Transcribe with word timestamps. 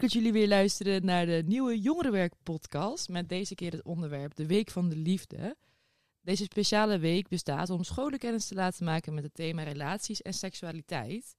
Leuk 0.00 0.12
dat 0.12 0.22
jullie 0.22 0.40
weer 0.40 0.48
luisteren 0.48 1.04
naar 1.04 1.26
de 1.26 1.42
nieuwe 1.46 1.80
Jongerenwerk 1.80 2.32
podcast 2.42 3.08
met 3.08 3.28
deze 3.28 3.54
keer 3.54 3.72
het 3.72 3.82
onderwerp 3.82 4.34
de 4.34 4.46
Week 4.46 4.70
van 4.70 4.88
de 4.88 4.96
Liefde. 4.96 5.56
Deze 6.20 6.44
speciale 6.44 6.98
week 6.98 7.28
bestaat 7.28 7.70
om 7.70 7.84
scholenkennis 7.84 8.46
te 8.46 8.54
laten 8.54 8.84
maken 8.84 9.14
met 9.14 9.24
het 9.24 9.34
thema 9.34 9.62
relaties 9.62 10.22
en 10.22 10.34
seksualiteit. 10.34 11.36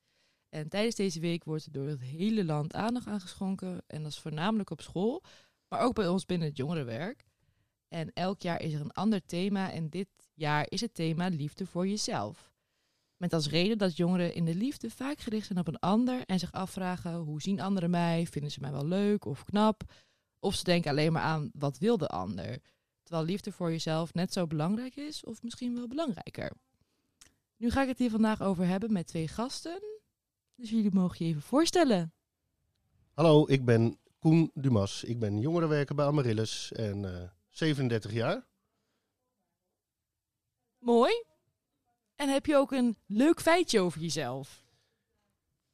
En 0.50 0.69
tijdens 0.69 0.95
deze 0.95 1.19
week 1.19 1.43
wordt 1.43 1.65
er 1.65 1.71
door 1.71 1.87
het 1.87 2.01
hele 2.01 2.45
land 2.45 2.73
aandacht 2.73 3.07
aangeschonken 3.07 3.83
en 3.87 4.04
dat 4.04 4.11
is 4.11 4.19
voornamelijk 4.19 4.69
op 4.69 4.82
school, 4.82 5.23
maar 5.68 5.79
ook 5.79 5.93
bij 5.93 6.07
ons 6.07 6.25
binnen 6.25 6.47
het 6.47 6.57
jongerenwerk. 6.57 7.25
En 7.87 8.11
elk 8.14 8.41
jaar 8.41 8.61
is 8.61 8.73
er 8.73 8.82
een 8.82 8.93
ander 8.93 9.25
thema 9.25 9.71
en 9.71 9.89
dit 9.89 10.09
jaar 10.33 10.65
is 10.69 10.82
het 10.82 10.93
thema 10.93 11.28
liefde 11.28 11.65
voor 11.65 11.87
jezelf. 11.87 12.50
Met 13.21 13.33
als 13.33 13.49
reden 13.49 13.77
dat 13.77 13.97
jongeren 13.97 14.33
in 14.33 14.46
de 14.46 14.55
liefde 14.55 14.89
vaak 14.89 15.19
gericht 15.19 15.47
zijn 15.47 15.59
op 15.59 15.68
een 15.68 15.79
ander 15.79 16.25
en 16.25 16.39
zich 16.39 16.51
afvragen 16.51 17.14
hoe 17.14 17.41
zien 17.41 17.59
anderen 17.59 17.89
mij, 17.89 18.27
vinden 18.27 18.51
ze 18.51 18.59
mij 18.59 18.71
wel 18.71 18.86
leuk 18.86 19.25
of 19.25 19.43
knap, 19.43 19.83
of 20.39 20.55
ze 20.55 20.63
denken 20.63 20.91
alleen 20.91 21.11
maar 21.11 21.21
aan 21.21 21.49
wat 21.54 21.77
wil 21.77 21.97
de 21.97 22.07
ander. 22.07 22.60
Terwijl 23.04 23.25
liefde 23.25 23.51
voor 23.51 23.71
jezelf 23.71 24.13
net 24.13 24.33
zo 24.33 24.47
belangrijk 24.47 24.96
is 24.96 25.23
of 25.23 25.43
misschien 25.43 25.75
wel 25.75 25.87
belangrijker. 25.87 26.51
Nu 27.57 27.69
ga 27.69 27.82
ik 27.82 27.87
het 27.87 27.97
hier 27.97 28.10
vandaag 28.10 28.41
over 28.41 28.65
hebben 28.65 28.91
met 28.91 29.07
twee 29.07 29.27
gasten. 29.27 29.83
Dus 30.55 30.69
jullie 30.69 30.93
mogen 30.93 31.25
je 31.25 31.32
even 31.32 31.41
voorstellen. 31.41 32.13
Hallo, 33.13 33.45
ik 33.47 33.66
ben 33.66 33.99
Koen 34.19 34.52
Dumas. 34.53 35.03
Ik 35.03 35.19
ben 35.19 35.39
jongerenwerker 35.39 35.95
bij 35.95 36.05
Amaryllis 36.05 36.72
en 36.72 37.05
eh 37.05 37.30
37 37.49 38.11
jaar. 38.11 38.47
Mooi. 40.77 41.30
En 42.22 42.30
heb 42.30 42.45
je 42.45 42.56
ook 42.56 42.72
een 42.72 42.98
leuk 43.06 43.42
feitje 43.42 43.80
over 43.80 44.02
jezelf? 44.02 44.64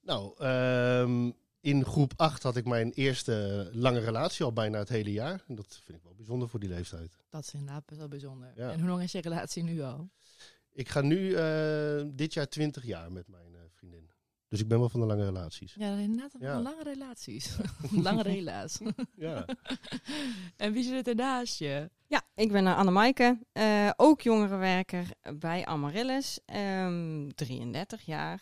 Nou, 0.02 0.34
ehm, 0.38 1.32
in 1.60 1.86
groep 1.86 2.14
8 2.16 2.44
had 2.44 2.56
ik 2.56 2.66
mijn 2.66 2.92
eerste 2.92 3.70
lange 3.74 4.00
relatie 4.00 4.46
al 4.46 4.54
bijna 4.54 4.78
het 4.80 4.90
hele 4.90 5.12
jaar. 5.12 5.44
En 5.48 5.56
dat 5.56 5.82
vind 5.84 5.98
ik 5.98 6.04
wel 6.04 6.14
bijzonder 6.16 6.50
voor 6.50 6.60
die 6.60 6.70
leeftijd. 6.70 7.18
Dat 7.30 7.44
is 7.44 7.54
inderdaad 7.54 7.86
best 7.86 8.00
wel 8.00 8.08
bijzonder. 8.08 8.52
Ja. 8.56 8.72
En 8.72 8.80
hoe 8.80 8.90
lang 8.90 9.04
is 9.04 9.12
je 9.12 9.22
relatie 9.22 9.64
nu 9.64 9.82
al? 9.82 10.10
Ik 10.72 10.90
ga 10.90 11.02
nu 11.02 11.34
eh, 11.34 12.04
dit 12.08 12.34
jaar 12.34 12.50
20 12.50 12.86
jaar 12.86 13.12
met 13.12 13.28
mijn 13.28 13.56
eh, 13.56 13.62
vriendin. 13.70 14.10
Dus 14.48 14.60
ik 14.60 14.68
ben 14.68 14.80
wel 14.80 14.90
van 14.90 15.00
de 15.00 15.06
lange 15.06 15.26
relaties. 15.26 15.74
Ja, 15.74 15.96
inderdaad 15.98 16.32
Ja. 16.40 16.62
lange 16.62 16.84
relaties. 16.84 17.56
lange 18.08 18.22
rela's. 18.24 18.80
Ja. 19.16 19.46
en 20.58 20.74
wie 20.74 20.84
zit 20.84 21.08
er 21.08 21.16
naast 21.16 21.58
je? 21.60 21.90
Ja, 22.08 22.22
ik 22.36 22.52
ben 22.52 22.66
uh, 22.66 22.78
Annemaaike, 22.78 23.40
eh 23.52 23.90
ook 23.96 24.22
jongerenwerker 24.22 25.06
bij 25.40 25.66
Amaryllis, 25.66 26.40
ehm 26.46 27.30
33 27.36 28.02
jaar. 28.06 28.42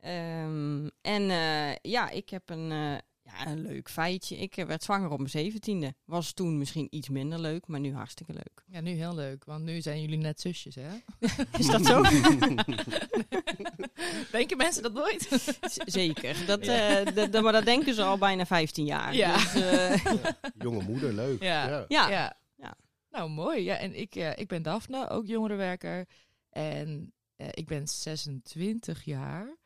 Ehm, 0.00 0.88
en 1.00 1.30
eh, 1.30 1.74
ja, 1.82 2.10
ik 2.10 2.28
heb 2.30 2.50
een, 2.50 2.70
eh, 2.72 2.92
ja, 3.22 3.46
een 3.46 3.60
leuk 3.62 3.90
feitje. 3.90 4.36
Ik 4.36 4.56
eh, 4.56 4.64
werd 4.66 4.82
zwanger 4.82 5.10
op 5.10 5.18
mijn 5.18 5.30
zeventiende. 5.30 5.94
Was 6.04 6.32
toen 6.32 6.58
misschien 6.58 6.86
iets 6.90 7.08
minder 7.08 7.38
leuk, 7.40 7.66
maar 7.66 7.80
nu 7.80 7.94
hartstikke 7.94 8.32
leuk. 8.32 8.62
Ja, 8.66 8.80
nu 8.80 8.90
heel 8.90 9.14
leuk, 9.14 9.44
want 9.44 9.64
nu 9.64 9.80
zijn 9.80 10.00
jullie 10.00 10.18
net 10.18 10.40
zusjes, 10.40 10.74
hè? 10.74 10.88
Is 11.58 11.66
dat 11.66 11.86
zo? 11.86 12.02
Denken 14.32 14.56
mensen 14.56 14.82
dat 14.82 14.92
nooit? 14.92 15.22
Z- 15.72 15.76
Zeker. 15.84 16.36
Dat, 16.46 16.60
eh, 16.60 17.42
maar 17.42 17.52
dat 17.52 17.64
denken 17.64 17.94
ze 17.94 18.02
al 18.02 18.18
bijna 18.18 18.46
15 18.46 18.84
jaar. 18.84 19.14
Ja. 19.14 19.36
Dus, 19.36 19.54
eh, 19.54 20.04
Jonge 20.58 20.82
moeder, 20.82 21.12
leuk. 21.12 21.42
Ja. 21.42 21.84
Ja. 21.88 22.36
Nou, 23.14 23.30
mooi. 23.30 23.62
Ja, 23.62 23.76
en 23.76 23.94
ik, 23.94 24.14
eh, 24.14 24.36
ik 24.36 24.48
ben 24.48 24.62
Daphne, 24.62 25.08
ook 25.08 25.26
jongerenwerker. 25.26 26.08
En 26.50 27.12
eh, 27.36 27.48
ik 27.50 27.66
ben 27.66 27.88
26 27.88 29.04
jaar. 29.04 29.56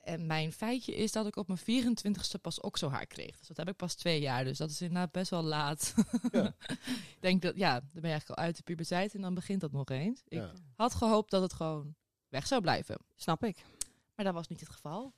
En 0.00 0.26
mijn 0.26 0.52
feitje 0.52 0.94
is 0.94 1.12
dat 1.12 1.26
ik 1.26 1.36
op 1.36 1.46
mijn 1.46 1.58
24ste 1.58 2.40
pas 2.40 2.60
okselhaar 2.60 3.06
kreeg. 3.06 3.38
Dus 3.38 3.48
dat 3.48 3.56
heb 3.56 3.68
ik 3.68 3.76
pas 3.76 3.94
twee 3.94 4.20
jaar. 4.20 4.44
Dus 4.44 4.58
dat 4.58 4.70
is 4.70 4.80
inderdaad 4.80 5.12
best 5.12 5.30
wel 5.30 5.42
laat. 5.42 5.94
Ja. 6.30 6.54
ik 7.16 7.18
denk 7.20 7.42
dat, 7.42 7.56
ja, 7.56 7.72
dan 7.72 7.88
ben 7.92 8.02
je 8.02 8.08
eigenlijk 8.08 8.38
al 8.38 8.44
uit 8.44 8.56
de 8.56 8.62
puberteit 8.62 9.14
en 9.14 9.20
dan 9.20 9.34
begint 9.34 9.60
dat 9.60 9.72
nog 9.72 9.88
eens. 9.88 10.22
Ik 10.28 10.50
had 10.76 10.94
gehoopt 10.94 11.30
dat 11.30 11.42
het 11.42 11.52
gewoon 11.52 11.94
weg 12.28 12.46
zou 12.46 12.60
blijven. 12.60 12.98
Snap 13.14 13.44
ik. 13.44 13.64
Maar 14.14 14.24
dat 14.24 14.34
was 14.34 14.48
niet 14.48 14.60
het 14.60 14.68
geval. 14.68 15.14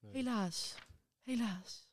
Nee. 0.00 0.12
Helaas. 0.12 0.74
Helaas. 1.22 1.86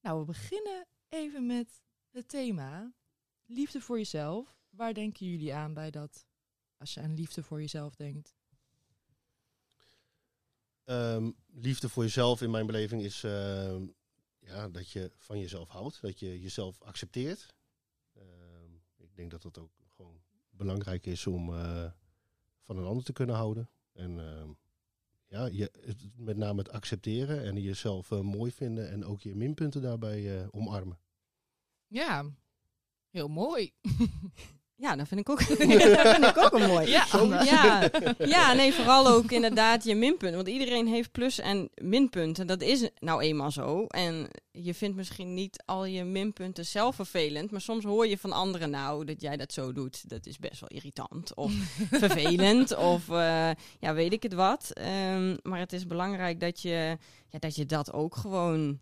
Nou, 0.00 0.18
we 0.18 0.24
beginnen 0.24 0.86
even 1.16 1.46
met 1.46 1.82
het 2.10 2.28
thema. 2.28 2.92
Liefde 3.46 3.80
voor 3.80 3.98
jezelf. 3.98 4.58
Waar 4.70 4.94
denken 4.94 5.26
jullie 5.26 5.54
aan 5.54 5.74
bij 5.74 5.90
dat, 5.90 6.26
als 6.76 6.94
je 6.94 7.00
aan 7.00 7.14
liefde 7.14 7.42
voor 7.42 7.60
jezelf 7.60 7.94
denkt? 7.94 8.34
Ehm, 10.84 11.30
liefde 11.46 11.88
voor 11.88 12.02
jezelf 12.02 12.42
in 12.42 12.50
mijn 12.50 12.66
beleving 12.66 13.02
is 13.02 13.24
ehm, 13.24 13.86
ja, 14.38 14.68
dat 14.68 14.90
je 14.90 15.10
van 15.16 15.38
jezelf 15.38 15.68
houdt. 15.68 16.00
Dat 16.00 16.20
je 16.20 16.40
jezelf 16.40 16.82
accepteert. 16.82 17.54
Ehm, 18.12 18.70
ik 18.96 19.16
denk 19.16 19.30
dat 19.30 19.42
dat 19.42 19.58
ook 19.58 19.72
gewoon 19.96 20.22
belangrijk 20.50 21.06
is 21.06 21.26
om 21.26 21.54
eh, 21.54 21.90
van 22.60 22.76
een 22.76 22.84
ander 22.84 23.04
te 23.04 23.12
kunnen 23.12 23.36
houden. 23.36 23.70
En 23.92 24.18
ja, 25.28 25.46
je, 25.46 25.70
met 26.16 26.36
name 26.36 26.58
het 26.58 26.70
accepteren 26.70 27.42
en 27.42 27.62
jezelf 27.62 28.10
eh, 28.10 28.20
mooi 28.20 28.52
vinden 28.52 28.90
en 28.90 29.04
ook 29.04 29.20
je 29.20 29.34
minpunten 29.34 29.82
daarbij 29.82 30.40
eh, 30.40 30.46
omarmen. 30.50 30.98
Ja, 31.88 32.24
heel 33.10 33.28
mooi. 33.28 33.72
Ja, 34.78 34.96
dat 34.96 35.08
vind 35.08 35.20
ik 35.20 35.28
ook, 35.28 35.38
dat 35.48 35.58
vind 35.58 36.24
ik 36.24 36.38
ook 36.38 36.52
een 36.52 36.68
mooi. 36.68 36.88
Ja. 36.88 37.04
Ja, 37.44 37.90
ja, 38.18 38.52
nee, 38.52 38.72
vooral 38.72 39.08
ook 39.08 39.30
inderdaad 39.30 39.84
je 39.84 39.94
minpunten. 39.94 40.36
Want 40.36 40.48
iedereen 40.48 40.86
heeft 40.86 41.12
plus- 41.12 41.40
en 41.40 41.70
minpunten. 41.74 42.46
Dat 42.46 42.62
is 42.62 42.90
nou 42.98 43.22
eenmaal 43.22 43.50
zo. 43.50 43.86
En 43.86 44.28
je 44.50 44.74
vindt 44.74 44.96
misschien 44.96 45.34
niet 45.34 45.62
al 45.64 45.84
je 45.84 46.04
minpunten 46.04 46.66
zelf 46.66 46.94
vervelend. 46.94 47.50
Maar 47.50 47.60
soms 47.60 47.84
hoor 47.84 48.06
je 48.06 48.18
van 48.18 48.32
anderen 48.32 48.70
nou 48.70 49.04
dat 49.04 49.20
jij 49.20 49.36
dat 49.36 49.52
zo 49.52 49.72
doet. 49.72 50.08
Dat 50.08 50.26
is 50.26 50.38
best 50.38 50.60
wel 50.60 50.68
irritant. 50.68 51.34
Of 51.34 51.52
vervelend. 51.90 52.76
Of 52.76 53.08
eh, 53.08 53.50
ja, 53.78 53.94
weet 53.94 54.12
ik 54.12 54.22
het 54.22 54.34
wat. 54.34 54.70
Ehm, 54.72 55.36
maar 55.42 55.58
het 55.58 55.72
is 55.72 55.86
belangrijk 55.86 56.40
dat 56.40 56.62
je, 56.62 56.96
ja, 57.28 57.38
dat 57.38 57.56
je 57.56 57.66
dat 57.66 57.92
ook 57.92 58.16
gewoon 58.16 58.80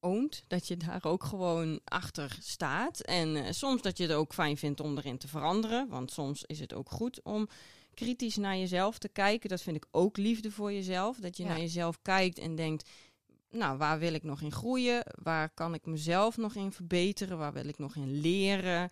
oont. 0.00 0.44
Dat 0.46 0.68
je 0.68 0.76
daar 0.76 1.04
ook 1.04 1.24
gewoon 1.24 1.80
achter 1.84 2.36
staat. 2.40 3.00
En 3.00 3.36
eh, 3.36 3.52
soms 3.52 3.82
dat 3.82 3.96
je 3.98 4.02
het 4.02 4.12
ook 4.12 4.32
fijn 4.34 4.56
vindt 4.56 4.80
om 4.80 4.96
erin 4.98 5.18
te 5.18 5.28
veranderen. 5.28 5.88
Want 5.88 6.12
soms 6.12 6.44
is 6.46 6.60
het 6.60 6.74
ook 6.74 6.90
goed 6.90 7.22
om 7.22 7.48
kritisch 7.94 8.36
naar 8.36 8.56
jezelf 8.56 8.98
te 8.98 9.08
kijken. 9.08 9.48
Dat 9.48 9.62
vind 9.62 9.76
ik 9.76 9.86
ook 9.90 10.16
liefde 10.16 10.50
voor 10.50 10.72
jezelf. 10.72 11.16
Dat 11.16 11.36
je 11.36 11.42
Ja. 11.42 11.48
naar 11.48 11.60
jezelf 11.60 11.98
kijkt 12.02 12.38
en 12.38 12.54
denkt... 12.54 12.88
Nou, 13.50 13.78
waar 13.78 13.98
wil 13.98 14.14
ik 14.14 14.22
nog 14.22 14.40
in 14.40 14.52
groeien? 14.52 15.02
Waar 15.22 15.50
kan 15.50 15.74
ik 15.74 15.86
mezelf 15.86 16.36
nog 16.36 16.54
in 16.54 16.72
verbeteren? 16.72 17.38
Waar 17.38 17.52
wil 17.52 17.68
ik 17.68 17.78
nog 17.78 17.96
in 17.96 18.20
leren? 18.20 18.90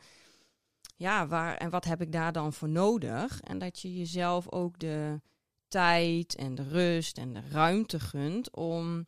Ja, 0.96 1.26
waar, 1.26 1.56
en 1.56 1.70
wat 1.70 1.84
heb 1.84 2.00
ik 2.00 2.12
daar 2.12 2.32
dan 2.32 2.52
voor 2.52 2.68
nodig? 2.68 3.40
En 3.40 3.58
dat 3.58 3.80
je 3.80 3.96
jezelf 3.96 4.50
ook 4.52 4.78
de 4.78 5.20
tijd 5.68 6.34
en 6.34 6.54
de 6.54 6.68
rust 6.68 7.18
en 7.18 7.32
de 7.32 7.42
ruimte 7.50 8.00
gunt 8.00 8.56
om 8.56 9.06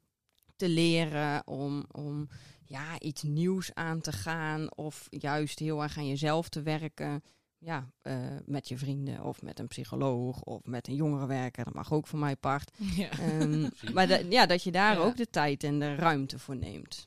te 0.61 0.69
leren, 0.69 1.47
om, 1.47 1.85
om 1.93 2.29
ja, 2.65 2.99
iets 3.01 3.23
nieuws 3.23 3.75
aan 3.75 4.01
te 4.01 4.13
gaan 4.13 4.77
of 4.77 5.07
juist 5.11 5.59
heel 5.59 5.83
erg 5.83 5.97
aan 5.99 6.09
jezelf 6.09 6.49
te 6.49 6.63
werken. 6.63 7.23
Ja, 7.59 7.91
eh, 8.03 8.37
met 8.47 8.69
je 8.69 8.79
vrienden 8.79 9.23
of 9.25 9.43
met 9.43 9.59
een 9.59 9.69
psycholoog 9.69 10.43
of 10.43 10.61
met 10.65 10.89
een 10.89 10.95
jongerenwerker. 10.95 11.65
Dat 11.65 11.75
mag 11.75 11.93
ook 11.93 12.07
van 12.07 12.19
mij 12.19 12.37
part. 12.37 12.71
Ja. 12.97 13.11
Ehm, 13.11 13.69
maar 13.95 14.09
da- 14.09 14.23
ja, 14.29 14.47
dat 14.47 14.63
je 14.63 14.71
daar 14.71 14.95
Ja. 14.95 15.01
ook 15.01 15.17
de 15.17 15.31
tijd 15.31 15.65
en 15.65 15.79
de 15.79 15.95
ruimte 15.95 16.39
voor 16.39 16.57
neemt. 16.57 17.07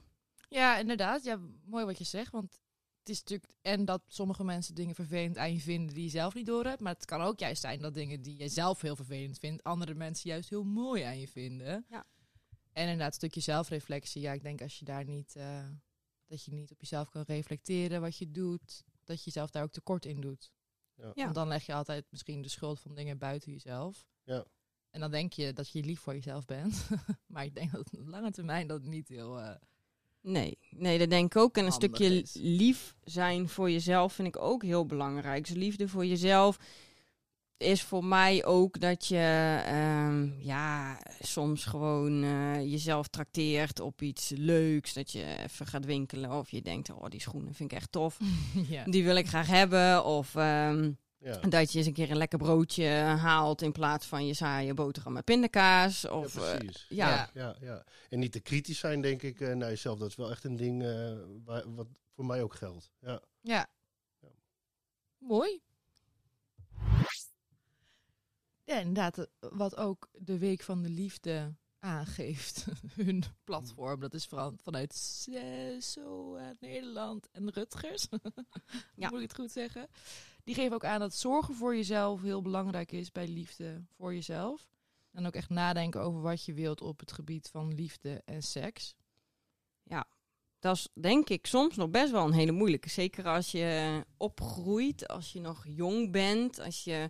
ja, 0.50 0.78
inderdaad. 0.78 1.24
Ja, 1.24 1.40
mooi 1.66 1.86
wat 1.86 1.98
je 1.98 2.04
zegt. 2.04 2.32
Want 2.32 2.60
het 3.00 3.10
is 3.10 3.20
natuurlijk 3.20 3.52
en 3.62 3.86
dat 3.86 4.02
sommige 4.08 4.44
mensen 4.44 4.76
dingen 4.76 4.96
vervelend 4.96 5.38
aan 5.38 5.54
je 5.54 5.60
vinden 5.60 5.96
die 5.96 6.04
je 6.04 6.10
zelf 6.10 6.34
niet 6.34 6.46
door 6.46 6.66
hebt. 6.66 6.82
Maar 6.82 6.94
het 6.94 7.06
kan 7.06 7.22
ook 7.22 7.40
juist 7.40 7.62
zijn 7.62 7.80
dat 7.82 7.94
dingen 7.94 8.22
die 8.22 8.38
je 8.38 8.50
zelf 8.50 8.82
heel 8.82 8.96
vervelend 8.96 9.40
vindt, 9.40 9.64
andere 9.64 9.94
mensen 9.94 10.30
juist 10.30 10.50
heel 10.50 10.64
mooi 10.64 11.02
aan 11.04 11.20
je 11.20 11.28
vinden. 11.28 11.86
Ja. 11.90 12.04
En 12.74 12.82
inderdaad, 12.84 13.08
een 13.08 13.14
stukje 13.14 13.42
zelfreflectie. 13.42 14.22
Ja, 14.22 14.34
ik 14.34 14.44
denk 14.44 14.62
als 14.62 14.80
je 14.80 14.86
daar 14.86 15.06
niet, 15.06 15.36
eh, 15.36 15.68
dat 16.28 16.44
je 16.44 16.52
niet 16.52 16.72
op 16.72 16.82
jezelf 16.82 17.10
kan 17.10 17.24
reflecteren 17.28 18.02
wat 18.02 18.18
je 18.18 18.32
doet, 18.32 18.84
dat 19.04 19.18
je 19.18 19.24
jezelf 19.26 19.50
daar 19.52 19.64
ook 19.64 19.72
tekort 19.72 20.06
in 20.06 20.22
doet. 20.22 20.52
Ja. 20.96 21.12
Want 21.16 21.36
dan 21.36 21.48
leg 21.48 21.66
je 21.66 21.74
altijd 21.74 22.06
misschien 22.10 22.42
de 22.42 22.50
schuld 22.50 22.80
van 22.80 22.96
dingen 22.96 23.18
buiten 23.18 23.52
jezelf. 23.52 24.08
Ja. 24.24 24.46
En 24.90 25.00
dan 25.00 25.12
denk 25.12 25.34
je 25.34 25.54
dat 25.54 25.70
je 25.70 25.84
lief 25.84 26.00
voor 26.00 26.14
jezelf 26.14 26.46
bent. 26.46 26.88
maar 27.34 27.44
ik 27.44 27.56
denk 27.56 27.72
dat 27.72 27.98
op 27.98 28.08
lange 28.08 28.32
termijn 28.32 28.68
dat 28.68 28.84
niet 28.84 29.08
heel... 29.08 29.40
eh, 29.40 29.56
Nee, 30.22 30.58
nee, 30.70 31.00
dat 31.00 31.10
denk 31.10 31.36
ik 31.36 31.42
ook. 31.42 31.58
En 31.58 31.66
een 31.66 31.72
stukje 31.72 32.22
is. 32.22 32.34
lief 32.34 32.96
zijn 33.04 33.50
voor 33.50 33.72
jezelf 33.72 34.14
vind 34.14 34.28
ik 34.28 34.38
ook 34.38 34.64
heel 34.64 34.86
belangrijk. 34.86 35.46
Dus 35.48 35.56
liefde 35.56 35.88
voor 35.88 36.06
jezelf 36.06 36.60
is 37.64 37.84
voor 37.84 38.06
mij 38.06 38.46
ook 38.46 38.80
dat 38.80 39.06
je 39.06 39.62
ehm, 39.66 40.40
ja, 40.40 41.00
soms 41.20 41.66
gewoon 41.66 42.24
eh, 42.24 42.62
jezelf 42.62 43.08
trakteert 43.08 43.80
op 43.80 44.02
iets 44.02 44.32
leuks. 44.36 44.94
Dat 44.94 45.12
je 45.12 45.38
even 45.44 45.66
gaat 45.66 45.86
winkelen 45.86 46.32
of 46.32 46.50
je 46.50 46.62
denkt, 46.62 46.90
oh 46.90 47.06
die 47.10 47.22
schoenen 47.22 47.54
vind 47.54 47.72
ik 47.72 47.78
echt 47.78 47.92
tof. 47.92 48.20
ja. 48.70 48.84
Die 48.84 49.04
wil 49.04 49.16
ik 49.16 49.28
graag 49.28 49.48
hebben. 49.48 50.06
Of 50.06 50.36
ehm, 50.36 50.92
Ja. 51.18 51.38
Dat 51.38 51.72
je 51.72 51.78
eens 51.78 51.88
een 51.88 51.94
keer 51.94 52.12
een 52.12 52.18
lekker 52.18 52.38
broodje 52.38 52.88
haalt 53.18 53.62
in 53.62 53.72
plaats 53.72 54.06
van 54.06 54.28
je 54.28 54.34
saaie 54.34 54.74
boterham 54.74 55.14
met 55.14 55.24
pindakaas. 55.24 56.08
Of, 56.08 56.36
ja, 56.36 56.42
eh, 56.42 56.58
precies. 56.58 56.86
ja. 56.90 57.10
ja. 57.10 57.30
Ja, 57.34 57.56
ja. 57.62 57.84
En 58.10 58.20
niet 58.20 58.32
te 58.32 58.40
kritisch 58.40 58.80
zijn, 58.80 59.02
denk 59.02 59.22
ik, 59.22 59.40
eh, 59.42 59.54
naar 59.54 59.70
jezelf. 59.70 60.00
Dat 60.00 60.10
is 60.10 60.16
wel 60.16 60.32
echt 60.32 60.44
een 60.44 60.56
ding 60.56 60.84
eh, 60.84 61.14
waar, 61.46 61.74
wat 61.76 61.88
voor 62.16 62.26
mij 62.26 62.44
ook 62.44 62.56
geldt. 62.56 62.92
Ja. 63.00 63.22
Ja. 63.42 63.68
Mooi. 65.18 65.62
Ja, 68.64 68.80
inderdaad, 68.80 69.18
eh, 69.18 69.26
wat 69.40 69.76
ook 69.76 70.10
de 70.12 70.38
Week 70.38 70.62
van 70.62 70.82
de 70.82 70.90
Liefde 70.90 71.56
aangeeft. 71.80 72.66
Hun 72.96 73.24
platform, 73.44 74.00
dat 74.00 74.14
is 74.14 74.26
vooral 74.26 74.54
vanuit 74.62 74.94
SO 75.80 76.40
Nederland 76.60 77.30
en 77.32 77.50
Rutgers. 77.50 78.08
Ja. 78.96 79.10
Moet 79.10 79.22
ik 79.22 79.28
het 79.28 79.40
goed 79.40 79.52
zeggen? 79.52 79.88
Die 80.44 80.56
geven 80.56 80.74
ook 80.74 80.86
aan 80.86 81.00
dat 81.00 81.14
zorgen 81.14 81.56
voor 81.56 81.76
jezelf 81.76 82.22
heel 82.22 82.42
belangrijk 82.42 82.92
is 82.92 83.12
bij 83.12 83.28
liefde 83.28 83.84
voor 83.96 84.14
jezelf. 84.14 84.68
En 85.12 85.26
ook 85.26 85.34
echt 85.34 85.50
nadenken 85.50 86.02
over 86.02 86.22
wat 86.22 86.46
je 86.46 86.54
wilt 86.54 86.82
op 86.82 87.00
het 87.00 87.12
gebied 87.12 87.50
van 87.50 87.74
liefde 87.74 88.22
en 88.26 88.44
seks. 88.44 88.96
Dat 90.64 90.76
is 90.76 90.88
denk 90.94 91.30
ik 91.30 91.46
soms 91.46 91.76
nog 91.76 91.90
best 91.90 92.12
wel 92.12 92.26
een 92.26 92.34
hele 92.34 92.52
moeilijke. 92.52 92.90
Zeker 92.90 93.26
als 93.26 93.52
je 93.52 94.04
opgroeit, 94.18 95.08
als 95.08 95.32
je 95.34 95.40
nog 95.40 95.64
jong 95.68 96.12
bent, 96.12 96.60
als 96.60 96.84
je 96.84 97.10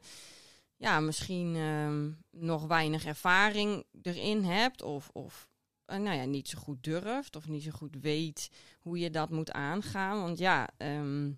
ja, 0.83 1.00
misschien 1.00 1.56
ehm, 1.56 2.12
nog 2.44 2.68
weinig 2.68 3.06
ervaring 3.06 3.85
erin 4.01 4.44
hebt. 4.44 4.81
Of, 4.81 5.09
of 5.13 5.50
eh, 5.85 5.97
nou 5.97 6.18
ja, 6.18 6.25
niet 6.25 6.47
zo 6.47 6.59
goed 6.59 6.83
durft 6.83 7.35
of 7.35 7.47
niet 7.47 7.63
zo 7.63 7.71
goed 7.71 7.95
weet 8.01 8.50
hoe 8.80 9.00
je 9.00 9.09
dat 9.09 9.30
moet 9.30 9.51
aangaan. 9.51 10.21
Want 10.21 10.38
ja, 10.38 10.69
ehm, 10.77 11.31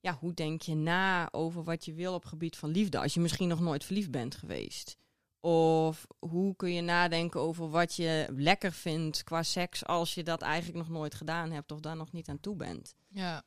ja, 0.00 0.16
hoe 0.20 0.34
denk 0.34 0.62
je 0.62 0.74
na 0.74 1.32
over 1.32 1.64
wat 1.64 1.84
je 1.84 1.92
wil 1.94 2.14
op 2.14 2.24
gebied 2.24 2.56
van 2.56 2.70
liefde 2.70 2.98
als 2.98 3.14
je 3.14 3.20
misschien 3.20 3.48
nog 3.48 3.60
nooit 3.60 3.84
verliefd 3.84 4.10
bent 4.10 4.34
geweest? 4.34 4.96
Of 5.40 6.06
hoe 6.18 6.56
kun 6.56 6.72
je 6.72 6.82
nadenken 6.82 7.40
over 7.40 7.70
wat 7.70 7.94
je 7.94 8.26
lekker 8.36 8.72
vindt 8.72 9.24
qua 9.24 9.42
seks 9.42 9.86
als 9.86 10.14
je 10.14 10.22
dat 10.22 10.42
eigenlijk 10.42 10.78
nog 10.78 10.88
nooit 10.88 11.14
gedaan 11.14 11.50
hebt 11.50 11.72
of 11.72 11.80
daar 11.80 11.96
nog 11.96 12.12
niet 12.12 12.28
aan 12.28 12.40
toe 12.40 12.56
bent? 12.56 12.94
Ja, 13.08 13.44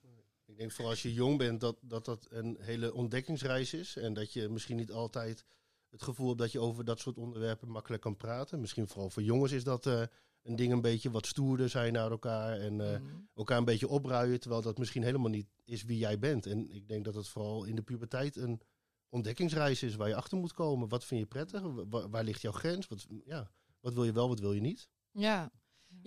Ik 0.57 0.63
denk 0.63 0.75
vooral 0.75 0.93
als 0.93 1.01
je 1.01 1.13
jong 1.13 1.37
bent 1.37 1.61
dat, 1.61 1.77
dat 1.81 2.05
dat 2.05 2.27
een 2.29 2.57
hele 2.59 2.93
ontdekkingsreis 2.93 3.73
is. 3.73 3.95
En 3.95 4.13
dat 4.13 4.33
je 4.33 4.49
misschien 4.49 4.75
niet 4.77 4.91
altijd 4.91 5.45
het 5.89 6.01
gevoel 6.01 6.27
hebt 6.27 6.39
dat 6.39 6.51
je 6.51 6.59
over 6.59 6.85
dat 6.85 6.99
soort 6.99 7.17
onderwerpen 7.17 7.69
makkelijk 7.69 8.01
kan 8.01 8.17
praten. 8.17 8.59
Misschien 8.59 8.87
vooral 8.87 9.09
voor 9.09 9.23
jongens 9.23 9.51
is 9.51 9.63
dat 9.63 9.85
eh, 9.85 10.01
een 10.43 10.55
ding 10.55 10.71
een 10.71 10.81
beetje 10.81 11.11
wat 11.11 11.25
stoerder 11.25 11.69
zijn 11.69 11.93
naar 11.93 12.11
elkaar. 12.11 12.59
En 12.59 12.81
eh, 12.81 12.99
Mhm. 12.99 13.15
elkaar 13.35 13.57
een 13.57 13.65
beetje 13.65 13.87
opruien. 13.87 14.39
Terwijl 14.39 14.61
dat 14.61 14.77
misschien 14.77 15.03
helemaal 15.03 15.29
niet 15.29 15.47
is 15.63 15.83
wie 15.83 15.97
jij 15.97 16.19
bent. 16.19 16.45
En 16.45 16.69
ik 16.75 16.87
denk 16.87 17.05
dat 17.05 17.15
het 17.15 17.27
vooral 17.27 17.63
in 17.65 17.75
de 17.75 17.81
puberteit 17.81 18.35
een 18.35 18.61
ontdekkingsreis 19.09 19.83
is 19.83 19.95
waar 19.95 20.07
je 20.07 20.15
achter 20.15 20.37
moet 20.37 20.53
komen. 20.53 20.87
Wat 20.89 21.05
vind 21.05 21.19
je 21.19 21.25
prettig? 21.27 21.61
Wa- 21.89 22.09
waar 22.09 22.23
ligt 22.23 22.41
jouw 22.41 22.51
grens? 22.51 22.87
Wat, 22.87 23.05
ja, 23.25 23.51
wat 23.79 23.93
wil 23.93 24.03
je 24.03 24.11
wel, 24.11 24.27
wat 24.27 24.39
wil 24.39 24.53
je 24.53 24.61
niet? 24.61 24.89
Ja. 25.11 25.51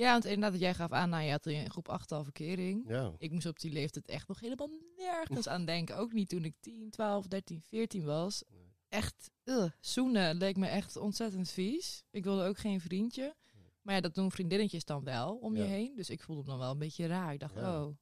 Ja, 0.00 0.12
want 0.12 0.24
inderdaad, 0.24 0.60
jij 0.60 0.74
gaf 0.74 0.90
aan, 0.92 1.08
nou, 1.10 1.22
je 1.24 1.30
had 1.30 1.46
in 1.46 1.70
groep 1.70 1.88
8 1.88 2.12
al 2.12 2.24
verkering. 2.24 2.84
Ja, 2.88 3.12
Ik 3.18 3.30
moest 3.30 3.46
op 3.46 3.60
die 3.60 3.72
leeftijd 3.72 4.06
echt 4.06 4.28
nog 4.28 4.40
helemaal 4.40 4.68
nergens 4.96 5.48
aan 5.48 5.64
denken. 5.64 5.96
Ook 5.96 6.12
niet 6.12 6.28
toen 6.28 6.44
ik 6.44 6.54
10, 6.60 6.90
12, 6.90 7.26
13, 7.26 7.62
14 7.62 8.04
was. 8.04 8.42
Echt, 8.88 9.30
ugh, 9.44 9.72
zoenen 9.80 10.36
leek 10.36 10.56
me 10.56 10.66
echt 10.66 10.96
ontzettend 10.96 11.50
vies. 11.50 12.02
Ik 12.10 12.24
wilde 12.24 12.44
ook 12.44 12.58
geen 12.58 12.80
vriendje. 12.80 13.34
Maar 13.82 13.94
ja, 13.94 14.00
dat 14.00 14.14
doen 14.14 14.30
vriendinnetjes 14.30 14.84
dan 14.84 15.04
wel 15.04 15.36
om 15.36 15.56
je 15.56 15.62
heen. 15.62 15.96
Dus 15.96 16.10
ik 16.10 16.22
voelde 16.22 16.42
me 16.42 16.48
dan 16.48 16.58
wel 16.58 16.70
een 16.70 16.78
beetje 16.78 17.06
raar. 17.06 17.32
Ik 17.32 17.40
dacht, 17.40 17.54
Ja. 17.54 17.84
oh, 17.84 17.96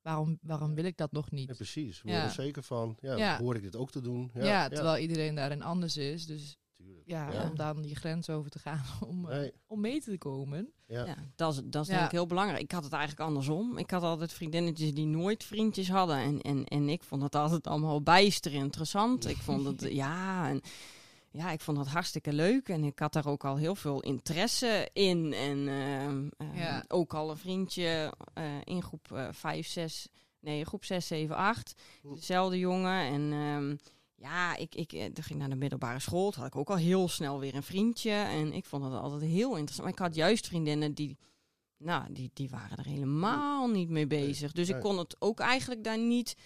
waarom, 0.00 0.38
waarom 0.42 0.74
wil 0.74 0.84
ik 0.84 0.96
dat 0.96 1.12
nog 1.12 1.30
niet? 1.30 1.48
ja 1.48 1.54
precies. 1.54 2.02
We 2.02 2.08
worden 2.08 2.26
er 2.26 2.34
zeker 2.34 2.62
van. 2.62 2.96
Ja, 3.00 3.16
Ja. 3.16 3.38
hoor 3.38 3.56
ik 3.56 3.62
dit 3.62 3.76
ook 3.76 3.90
te 3.90 4.00
doen? 4.00 4.30
Ja, 4.34 4.68
terwijl 4.68 4.96
iedereen 5.02 5.34
daarin 5.34 5.62
anders 5.62 5.96
is. 5.96 6.26
Dus 6.26 6.56
tuurlijk. 6.84 7.06
ja, 7.08 7.32
Ja. 7.32 7.48
om 7.48 7.56
dan 7.56 7.82
die 7.82 7.96
grens 7.96 8.30
over 8.30 8.50
te 8.50 8.58
gaan 8.58 8.82
om, 9.08 9.28
eh, 9.30 9.38
Nee, 9.38 9.52
om 9.66 9.80
mee 9.80 10.00
te 10.00 10.18
komen. 10.18 10.72
ja. 10.86 11.04
Ja, 11.06 11.16
dat 11.36 11.52
is, 11.54 11.60
dat 11.64 11.82
is 11.82 11.88
Ja. 11.88 11.94
denk 11.94 12.04
ik 12.06 12.12
heel 12.12 12.26
belangrijk. 12.26 12.62
Ik 12.62 12.70
had 12.72 12.84
het 12.84 12.92
eigenlijk 12.92 13.28
andersom. 13.28 13.78
Ik 13.78 13.90
had 13.90 14.02
altijd 14.02 14.32
vriendinnetjes 14.32 14.94
die 14.94 15.06
nooit 15.06 15.44
vriendjes 15.44 15.88
hadden. 15.90 16.16
En, 16.16 16.40
en, 16.40 16.64
en 16.64 16.88
ik 16.88 17.02
vond 17.02 17.22
het 17.22 17.34
altijd 17.34 17.66
allemaal 17.66 18.02
bijster 18.02 18.52
interessant. 18.52 19.26
Ik 19.28 19.36
vond 19.36 19.66
het, 19.66 19.80
ja, 20.02 20.48
en, 20.48 20.60
ja, 21.30 21.50
ik 21.50 21.60
vond 21.60 21.78
het 21.78 21.88
hartstikke 21.88 22.32
leuk. 22.32 22.68
En 22.68 22.84
ik 22.84 22.98
had 22.98 23.12
daar 23.12 23.26
ook 23.26 23.44
al 23.44 23.56
heel 23.56 23.74
veel 23.74 24.00
interesse 24.00 24.88
in. 24.92 25.32
En 25.32 25.68
ehm, 25.68 26.28
ehm, 26.36 26.56
Ja. 26.58 26.84
ook 26.88 27.14
al 27.14 27.30
een 27.30 27.36
vriendje 27.36 28.12
eh, 28.34 28.44
in 28.64 28.82
groep 28.82 29.12
eh 29.12 29.28
5, 29.30 29.66
6, 29.66 30.08
nee, 30.40 30.64
groep 30.64 30.84
6, 30.84 31.06
7, 31.06 31.36
8. 31.36 31.74
Oeh. 32.04 32.14
Dezelfde 32.14 32.58
jongen. 32.58 33.02
En 33.12 33.32
ehm, 33.32 33.76
ja, 34.14 34.56
ik, 34.56 34.74
ik 34.74 34.92
eh, 34.92 35.10
ging 35.14 35.38
naar 35.38 35.48
de 35.48 35.54
middelbare 35.54 35.98
school. 35.98 36.30
Toen 36.30 36.42
had 36.42 36.52
ik 36.52 36.58
ook 36.58 36.70
al 36.70 36.76
heel 36.76 37.08
snel 37.08 37.38
weer 37.38 37.54
een 37.54 37.62
vriendje. 37.62 38.10
En 38.10 38.52
ik 38.52 38.64
vond 38.64 38.84
het 38.84 38.92
altijd 38.92 39.22
heel 39.22 39.56
interessant. 39.56 39.80
Maar 39.80 39.92
ik 39.92 39.98
had 39.98 40.14
juist 40.14 40.46
vriendinnen 40.46 40.94
die, 40.94 41.18
nou, 41.76 42.12
die, 42.12 42.30
die 42.34 42.50
waren 42.50 42.78
er 42.78 42.86
helemaal 42.86 43.68
niet 43.68 43.88
mee 43.88 44.06
bezig. 44.06 44.52
Dus 44.52 44.68
ik 44.68 44.80
kon 44.80 44.98
het 44.98 45.16
ook 45.18 45.40
eigenlijk 45.40 45.84
daar 45.84 45.98
niet 45.98 46.36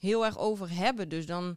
heel 0.00 0.24
erg 0.24 0.38
over 0.38 0.70
hebben. 0.74 1.08
Dus 1.08 1.26
dan, 1.26 1.56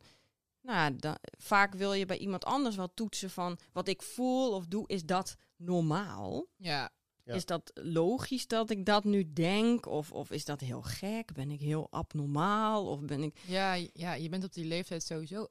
nou, 0.61 0.95
dan, 0.95 1.17
vaak 1.37 1.73
wil 1.73 1.93
je 1.93 2.05
bij 2.05 2.17
iemand 2.17 2.45
anders 2.45 2.75
wel 2.75 2.93
toetsen 2.93 3.29
van 3.29 3.57
wat 3.71 3.87
ik 3.87 4.01
voel 4.01 4.51
of 4.51 4.65
doe, 4.65 4.87
is 4.87 5.05
dat 5.05 5.35
normaal? 5.55 6.47
Ja, 6.55 6.91
Ja. 7.23 7.33
Is 7.33 7.45
dat 7.45 7.71
logisch 7.73 8.47
dat 8.47 8.69
ik 8.69 8.85
dat 8.85 9.03
nu 9.03 9.33
denk? 9.33 9.85
Of, 9.85 10.11
of 10.11 10.31
is 10.31 10.45
dat 10.45 10.59
heel 10.59 10.81
gek? 10.81 11.33
Ben 11.33 11.51
ik 11.51 11.59
heel 11.59 11.87
abnormaal? 11.89 12.87
Of 12.87 12.99
ben 12.99 13.23
ik... 13.23 13.39
ja, 13.45 13.73
ja, 13.93 14.13
je 14.13 14.29
bent 14.29 14.43
op 14.43 14.53
die 14.53 14.65
leeftijd 14.65 15.03
sowieso 15.03 15.47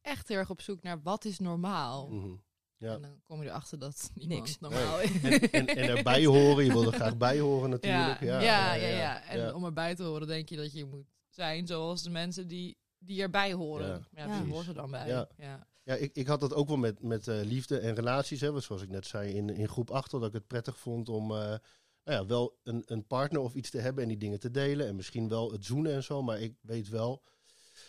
echt 0.00 0.28
heel 0.28 0.38
erg 0.38 0.50
op 0.50 0.60
zoek 0.60 0.82
naar 0.82 1.02
wat 1.02 1.24
is 1.24 1.38
normaal. 1.38 2.08
Mhm. 2.08 2.34
Ja. 2.76 2.94
En 2.94 3.02
dan 3.02 3.20
kom 3.24 3.42
je 3.42 3.48
erachter 3.48 3.78
dat 3.78 4.10
Niks. 4.14 4.58
normaal 4.60 5.00
is. 5.00 5.22
En, 5.22 5.50
en, 5.50 5.66
en 5.66 5.96
erbij 5.96 6.24
horen, 6.34 6.64
je 6.64 6.72
wil 6.72 6.86
er 6.86 6.92
graag 6.92 7.16
bij 7.16 7.38
horen 7.38 7.70
natuurlijk. 7.70 8.20
Ja, 8.20 8.40
Ja, 8.40 8.74
ja, 8.74 8.86
ja, 8.86 8.96
ja, 8.96 9.22
En 9.24 9.38
ja. 9.38 9.52
om 9.52 9.64
erbij 9.64 9.94
te 9.94 10.02
horen 10.02 10.26
denk 10.26 10.48
je 10.48 10.56
dat 10.56 10.72
je 10.72 10.84
moet 10.84 11.06
zijn 11.28 11.66
zoals 11.66 12.02
de 12.02 12.10
mensen 12.10 12.48
die, 12.48 12.76
die 12.98 13.22
erbij 13.22 13.52
horen. 13.52 14.06
Ja, 14.10 14.42
wie 14.42 14.52
hoort 14.52 14.66
er 14.66 14.74
dan 14.74 14.90
bij? 14.90 15.08
Ja. 15.08 15.66
Ja. 15.84 15.94
Ik, 15.94 16.14
ik 16.14 16.26
had 16.26 16.40
dat 16.40 16.54
ook 16.54 16.68
wel 16.68 16.76
met, 16.76 17.02
met 17.02 17.28
eh, 17.28 17.40
liefde 17.42 17.78
en 17.78 17.94
relaties. 17.94 18.40
Hè, 18.40 18.60
zoals 18.60 18.82
ik 18.82 18.88
net 18.88 19.06
zei 19.06 19.32
in, 19.32 19.50
in 19.50 19.68
groep 19.68 19.90
8, 19.90 20.10
dat 20.10 20.24
ik 20.24 20.32
het 20.32 20.46
prettig 20.46 20.78
vond 20.78 21.08
om 21.08 21.30
eh, 21.30 21.36
nou 21.36 21.60
ja, 22.04 22.26
wel 22.26 22.58
een, 22.62 22.82
een 22.86 23.06
partner 23.06 23.40
of 23.40 23.54
iets 23.54 23.70
te 23.70 23.78
hebben 23.78 24.02
en 24.02 24.08
die 24.08 24.18
dingen 24.18 24.40
te 24.40 24.50
delen. 24.50 24.86
En 24.86 24.96
misschien 24.96 25.28
wel 25.28 25.52
het 25.52 25.64
zoenen 25.64 25.92
en 25.92 26.02
zo. 26.02 26.22
Maar 26.22 26.40
ik 26.40 26.54
weet 26.60 26.88
wel 26.88 27.22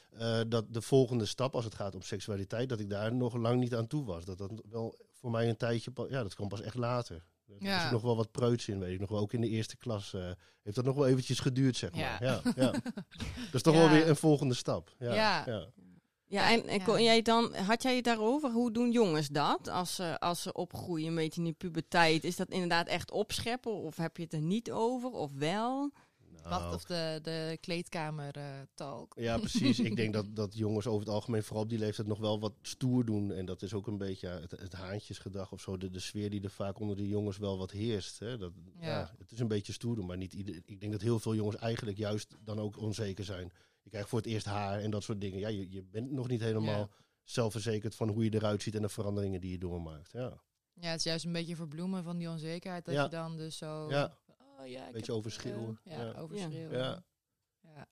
eh, 0.10 0.40
dat 0.48 0.74
de 0.74 0.82
volgende 0.82 1.26
stap, 1.26 1.56
als 1.56 1.66
het 1.66 1.76
gaat 1.76 1.96
om 1.96 2.02
seksualiteit, 2.02 2.70
dat 2.70 2.80
ik 2.80 2.90
daar 2.90 3.16
nog 3.16 3.36
lang 3.36 3.60
niet 3.60 3.76
aan 3.76 3.88
toe 3.88 4.06
was. 4.06 4.26
Dat 4.26 4.38
dat 4.38 4.52
wel 4.70 4.98
voor 5.12 5.32
mij 5.32 5.50
een 5.50 5.58
tijdje, 5.58 5.92
ja, 6.10 6.24
dat 6.24 6.36
kwam 6.36 6.48
pas 6.48 6.62
echt 6.62 6.76
later. 6.76 7.26
Ja. 7.60 7.76
was 7.76 7.86
ik 7.86 7.92
nog 7.92 8.02
wel 8.02 8.16
wat 8.16 8.32
preuts 8.32 8.68
in, 8.68 8.80
weet 8.80 8.94
ik 8.94 9.00
nog 9.00 9.10
wel. 9.10 9.20
Ook 9.20 9.34
in 9.34 9.42
de 9.42 9.50
eerste 9.50 9.78
klas 9.78 10.12
heeft 10.62 10.76
dat 10.76 10.86
nog 10.86 10.96
wel 10.96 11.08
eventjes 11.08 11.40
geduurd, 11.40 11.78
zeg 11.78 11.92
maar. 11.92 12.24
Ja, 12.24 12.42
ja. 12.56 12.72
Dat 13.52 13.54
is 13.54 13.62
toch 13.62 13.76
wel 13.76 13.90
weer 13.90 14.10
een 14.10 14.16
volgende 14.16 14.54
stap. 14.54 14.96
Ja, 15.00 15.46
Ja. 16.28 16.52
en, 16.52 16.68
en 16.68 16.78
Ja. 16.80 16.84
kon 16.84 17.04
jij 17.04 17.22
dan, 17.22 17.56
had 17.56 17.84
jij 17.84 17.96
het 17.96 18.04
daarover? 18.04 18.52
Hoe 18.52 18.72
doen 18.72 18.92
jongens 18.92 19.28
dat 19.28 19.70
als 19.70 19.96
ze, 19.96 20.20
als 20.20 20.42
ze 20.42 20.54
opgroeien, 20.54 21.08
een 21.08 21.16
beetje 21.16 21.40
in 21.40 21.46
die 21.46 21.54
puberteit? 21.54 22.24
Is 22.24 22.36
dat 22.36 22.50
inderdaad 22.50 22.88
echt 22.88 23.12
opscheppen? 23.12 23.72
Of 23.74 23.98
heb 23.98 24.18
je 24.18 24.24
het 24.24 24.34
er 24.34 24.42
niet 24.42 24.72
over? 24.72 25.10
Of 25.12 25.32
wel? 25.34 25.92
Wat 26.50 26.60
Nou, 26.60 26.74
of 26.74 26.84
de, 26.84 27.20
de 27.24 27.58
kleedkamer 27.62 28.36
eh, 28.36 28.44
talk. 28.74 29.14
Ja, 29.18 29.38
precies. 29.38 29.80
ik 29.80 29.96
denk 29.96 30.14
dat, 30.20 30.36
dat 30.36 30.58
jongens 30.58 30.88
over 30.88 31.00
het 31.00 31.16
algemeen, 31.16 31.44
vooral 31.44 31.64
op 31.64 31.70
die 31.70 31.80
leeftijd, 31.80 32.08
nog 32.08 32.20
wel 32.20 32.40
wat 32.40 32.54
stoer 32.62 33.06
doen. 33.06 33.32
En 33.32 33.46
dat 33.46 33.62
is 33.62 33.74
ook 33.74 33.88
een 33.88 33.98
beetje 33.98 34.28
ja, 34.28 34.40
het, 34.40 34.52
het 34.52 34.74
haantjesgedrag 34.74 35.52
of 35.52 35.62
zo. 35.62 35.78
De, 35.78 35.90
de 35.90 36.00
sfeer 36.00 36.30
die 36.30 36.44
er 36.44 36.50
vaak 36.50 36.80
onder 36.80 36.96
de 36.96 37.08
jongens 37.08 37.38
wel 37.38 37.58
wat 37.58 37.72
heerst. 37.72 38.20
Hè. 38.20 38.38
Dat, 38.38 38.52
ja. 38.80 38.88
Ja. 38.88 39.12
het 39.18 39.32
is 39.32 39.40
een 39.40 39.48
beetje 39.48 39.74
stoer 39.74 39.96
doen, 39.96 40.06
maar 40.06 40.18
niet 40.18 40.34
ieder, 40.34 40.62
ik 40.66 40.80
denk 40.80 40.92
dat 40.92 41.02
heel 41.02 41.20
veel 41.20 41.36
jongens 41.36 41.56
eigenlijk 41.58 41.98
juist 41.98 42.36
dan 42.44 42.60
ook 42.60 42.78
onzeker 42.78 43.24
zijn. 43.24 43.52
Je 43.86 43.92
krijgt 43.92 44.10
voor 44.10 44.20
het 44.20 44.28
eerst 44.28 44.46
haar 44.46 44.80
en 44.80 44.92
dat 44.92 45.04
soort 45.04 45.22
dingen. 45.22 45.40
Ja, 45.40 45.48
je, 45.48 45.72
je 45.72 45.84
bent 45.84 46.12
nog 46.12 46.28
niet 46.28 46.42
helemaal 46.42 46.80
Ja. 46.80 46.90
zelfverzekerd 47.24 47.96
van 47.96 48.10
hoe 48.10 48.24
je 48.24 48.34
eruit 48.34 48.62
ziet 48.62 48.76
en 48.76 48.82
de 48.82 48.90
veranderingen 48.90 49.42
die 49.42 49.52
je 49.52 49.58
doormaakt. 49.58 50.12
Ja, 50.12 50.42
Ja, 50.74 50.90
het 50.90 50.98
is 51.00 51.04
juist 51.06 51.26
een 51.26 51.32
beetje 51.32 51.56
verbloemen 51.56 52.04
van 52.04 52.18
die 52.18 52.30
onzekerheid. 52.30 52.86
Dat 52.86 52.94
Ja. 52.94 53.04
je 53.04 53.10
dan 53.10 53.38
dus 53.38 53.58
zo... 53.58 53.90
Ja. 53.90 54.18
Oh, 54.60 54.68
ja, 54.68 54.86
ik 54.88 54.92
Beetje 54.94 55.12
heb, 55.12 55.20
overschreeuwen. 55.22 55.80
eh, 55.84 55.98
ja, 55.98 56.04
Ja. 56.06 56.20
overschreeuwen. 56.20 56.78
Ja. 56.78 57.04
Ja. 57.62 57.88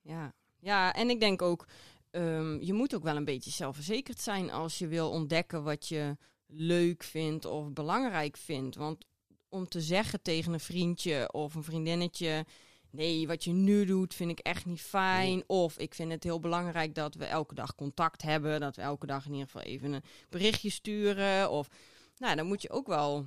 Ja, 0.00 0.32
ja 0.58 0.94
en 0.94 1.10
ik 1.10 1.20
denk 1.20 1.42
ook, 1.42 1.66
ehm, 2.10 2.58
je 2.60 2.72
moet 2.72 2.94
ook 2.94 3.02
wel 3.02 3.16
een 3.16 3.24
beetje 3.24 3.50
zelfverzekerd 3.50 4.20
zijn 4.20 4.50
als 4.50 4.78
je 4.78 4.86
wil 4.86 5.10
ontdekken 5.10 5.62
wat 5.62 5.88
je 5.88 6.16
leuk 6.46 7.02
vindt 7.02 7.44
of 7.44 7.72
belangrijk 7.72 8.36
vindt. 8.36 8.76
Want 8.76 9.04
om 9.48 9.68
te 9.68 9.80
zeggen 9.80 10.22
tegen 10.22 10.52
een 10.52 10.60
vriendje 10.60 11.32
of 11.32 11.54
een 11.54 11.62
vriendinnetje, 11.64 12.46
nee, 12.90 13.26
wat 13.26 13.44
je 13.44 13.52
nu 13.52 13.84
doet 13.84 14.14
vind 14.14 14.30
ik 14.30 14.38
echt 14.38 14.66
niet 14.66 14.80
fijn. 14.80 15.42
Of 15.46 15.78
ik 15.78 15.94
vind 15.94 16.12
het 16.12 16.24
heel 16.24 16.40
belangrijk 16.40 16.94
dat 16.94 17.14
we 17.14 17.24
elke 17.24 17.54
dag 17.54 17.74
contact 17.74 18.22
hebben, 18.22 18.60
dat 18.60 18.76
we 18.76 18.82
elke 18.82 19.06
dag 19.06 19.26
in 19.26 19.32
ieder 19.32 19.46
geval 19.46 19.62
even 19.62 19.92
een 19.92 20.02
berichtje 20.28 20.70
sturen. 20.70 21.50
Of, 21.50 21.68
nou, 22.16 22.36
dan 22.36 22.46
moet 22.46 22.62
je 22.62 22.70
ook 22.70 22.86
wel 22.86 23.26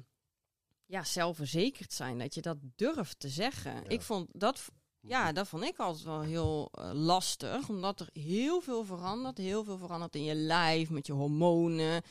ja, 0.86 1.04
zelfverzekerd 1.04 1.94
zijn 1.94 2.18
dat 2.18 2.34
je 2.34 2.42
dat 2.42 2.58
durft 2.76 3.20
te 3.20 3.30
zeggen. 3.30 3.74
Ja. 3.74 3.90
Ik 3.90 4.02
vond 4.02 4.28
dat 4.34 4.70
Ja, 5.00 5.32
dat 5.32 5.48
vond 5.48 5.64
ik 5.64 5.78
altijd 5.78 6.06
wel 6.06 6.22
heel 6.22 6.70
eh, 6.72 6.92
lastig. 6.94 7.70
Omdat 7.70 8.00
er 8.00 8.10
heel 8.14 8.62
veel 8.62 8.84
verandert. 8.84 9.38
Heel 9.38 9.64
veel 9.64 9.78
verandert 9.78 10.16
in 10.16 10.24
je 10.24 10.36
lijf, 10.36 10.90
met 10.90 11.08
je 11.08 11.14
hormonen. 11.14 12.02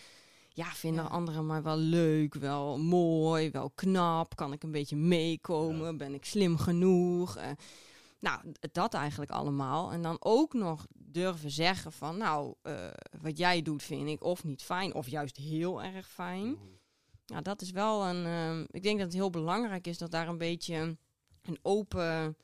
Ja, 0.61 0.73
vinden 0.73 1.05
Ja. 1.05 1.11
anderen 1.11 1.47
maar 1.47 1.63
wel 1.63 1.77
leuk, 1.77 2.35
wel 2.35 2.79
mooi, 2.79 3.51
wel 3.51 3.71
knap. 3.71 4.37
Kan 4.37 4.53
ik 4.53 4.63
een 4.63 4.71
beetje 4.71 4.97
meekomen? 4.97 5.87
Ja. 5.91 5.97
Ben 5.97 6.15
ik 6.15 6.25
slim 6.25 6.57
genoeg? 6.59 7.37
Eh, 7.37 7.51
nou, 8.19 8.41
dat 8.73 8.95
eigenlijk 8.95 9.31
allemaal. 9.31 9.93
En 9.93 10.03
dan 10.03 10.17
ook 10.21 10.53
nog 10.53 10.87
durven 10.95 11.51
zeggen 11.51 11.93
van... 11.93 12.17
Nou, 12.17 12.55
eh, 12.63 12.87
wat 13.21 13.39
jij 13.39 13.63
doet 13.63 13.83
vind 13.83 14.09
ik 14.09 14.25
of 14.25 14.45
niet 14.45 14.63
fijn, 14.63 14.95
of 14.95 15.09
juist 15.09 15.37
heel 15.37 15.83
erg 15.83 16.09
fijn. 16.09 16.47
Mhm. 16.51 16.59
Ja, 17.27 17.41
dat 17.41 17.63
is 17.63 17.71
wel 17.71 18.07
een. 18.07 18.25
ehm, 18.27 18.65
ik 18.71 18.83
denk 18.83 18.97
dat 18.99 19.07
het 19.07 19.17
heel 19.17 19.31
belangrijk 19.31 19.87
is 19.87 19.99
dat 19.99 20.11
daar 20.11 20.29
een 20.29 20.39
beetje 20.39 20.97
een 21.43 21.59
open 21.63 22.37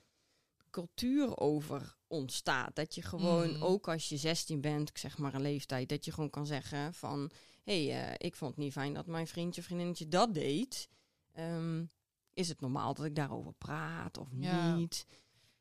cultuur 0.70 1.36
over 1.38 1.96
ontstaat. 2.06 2.74
Dat 2.74 2.94
je 2.94 3.02
gewoon, 3.02 3.50
Mhm. 3.52 3.62
ook 3.62 3.88
als 3.88 4.08
je 4.08 4.16
16 4.16 4.60
bent, 4.60 4.88
ik 4.88 4.98
zeg 4.98 5.18
maar 5.18 5.34
een 5.34 5.40
leeftijd, 5.42 5.88
dat 5.88 6.04
je 6.04 6.12
gewoon 6.12 6.30
kan 6.30 6.46
zeggen 6.46 6.94
van 6.94 7.30
hey, 7.66 8.08
eh, 8.08 8.14
ik 8.26 8.36
vond 8.36 8.50
het 8.50 8.60
niet 8.64 8.72
fijn 8.72 8.94
dat 8.94 9.06
mijn 9.06 9.26
vriendje 9.26 9.60
of 9.60 9.66
vriendinnetje 9.66 10.08
dat 10.08 10.34
deed. 10.34 10.88
Ehm, 11.32 11.84
is 12.32 12.48
het 12.48 12.60
normaal 12.60 12.94
dat 12.94 13.04
ik 13.04 13.14
daarover 13.14 13.52
praat 13.52 14.18
of 14.18 14.28
Ja. 14.32 14.74
niet? 14.76 15.06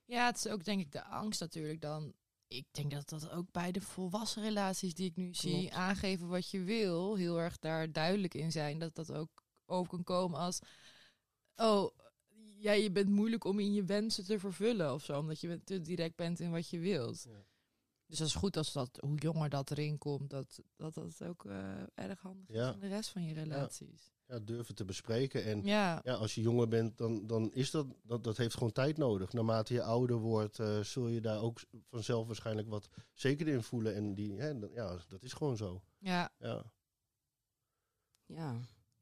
Ja, 0.06 0.26
het 0.26 0.38
is 0.38 0.48
ook 0.48 0.64
denk 0.64 0.82
ik 0.82 0.92
de 0.92 1.04
angst 1.04 1.40
natuurlijk 1.40 1.82
dan. 1.82 2.14
Ik 2.48 2.66
denk 2.72 2.92
dat 2.92 3.10
dat 3.10 3.30
ook 3.30 3.52
bij 3.52 3.72
de 3.72 3.82
volwassen 3.82 4.44
relaties 4.44 4.94
die 4.94 5.10
ik 5.10 5.16
nu 5.16 5.34
zie, 5.34 5.74
aangeven 5.74 6.28
wat 6.28 6.50
je 6.50 6.64
wil, 6.64 7.16
heel 7.16 7.40
erg 7.40 7.60
daar 7.60 7.92
duidelijk 7.92 8.34
in 8.34 8.52
zijn. 8.52 8.80
Dat 8.80 8.96
dat 8.96 9.12
ook 9.12 9.44
over 9.66 9.90
kan 9.90 10.04
komen 10.04 10.40
als, 10.40 10.60
oh, 11.56 11.92
ja, 12.58 12.72
je 12.72 12.92
bent 12.92 13.10
moeilijk 13.10 13.44
om 13.44 13.60
in 13.60 13.74
je 13.74 13.84
wensen 13.84 14.26
te 14.26 14.40
vervullen 14.40 14.94
of 14.94 15.04
zo, 15.04 15.20
omdat 15.20 15.40
je 15.42 15.64
te 15.64 15.82
direct 15.82 16.16
bent 16.16 16.40
in 16.40 16.52
wat 16.52 16.70
je 16.70 16.80
wilt. 16.80 17.26
Ja. 17.30 17.46
Dus 18.08 18.18
dat 18.18 18.28
is 18.28 18.36
goed 18.36 18.58
als 18.58 18.72
dat, 18.74 18.98
hoe 19.00 19.18
jonger 19.18 19.50
dat 19.50 19.72
erin 19.72 19.98
komt, 19.98 20.30
dat 20.30 20.60
dat, 20.76 20.94
dat 20.94 21.24
ook 21.24 21.46
eh, 21.46 21.74
erg 21.96 22.22
handig 22.22 22.46
Ja. 22.48 22.68
is 22.68 22.74
in 22.74 22.80
de 22.80 22.88
rest 22.88 23.10
van 23.10 23.24
je 23.24 23.34
relaties. 23.34 24.14
Ja, 24.28 24.40
durven 24.40 24.76
te 24.76 24.86
bespreken. 24.86 25.44
En 25.44 25.64
Ja, 25.64 26.02
ja, 26.04 26.14
als 26.14 26.36
je 26.36 26.42
jonger 26.42 26.68
bent, 26.68 26.98
dan, 26.98 27.28
dan 27.28 27.52
is 27.54 27.72
dat, 27.72 27.88
dat, 28.04 28.24
dat 28.24 28.38
heeft 28.38 28.54
gewoon 28.54 28.72
tijd 28.72 28.98
nodig. 28.98 29.34
Naarmate 29.34 29.74
je 29.74 29.84
ouder 29.84 30.18
wordt, 30.18 30.60
eh, 30.60 30.80
zul 30.80 31.08
je 31.08 31.22
daar 31.22 31.42
ook 31.42 31.60
vanzelf 31.90 32.28
waarschijnlijk 32.28 32.70
wat 32.70 32.90
zekerder 33.14 33.54
in 33.54 33.64
voelen. 33.64 33.96
En 33.96 34.14
die, 34.16 34.34
hè, 34.40 34.60
dat- 34.60 34.72
ja, 34.74 34.98
dat 35.08 35.24
is 35.24 35.34
gewoon 35.34 35.58
zo. 35.58 35.82
ja, 35.98 36.30
Ja. 36.40 36.64
Ja, 38.26 38.60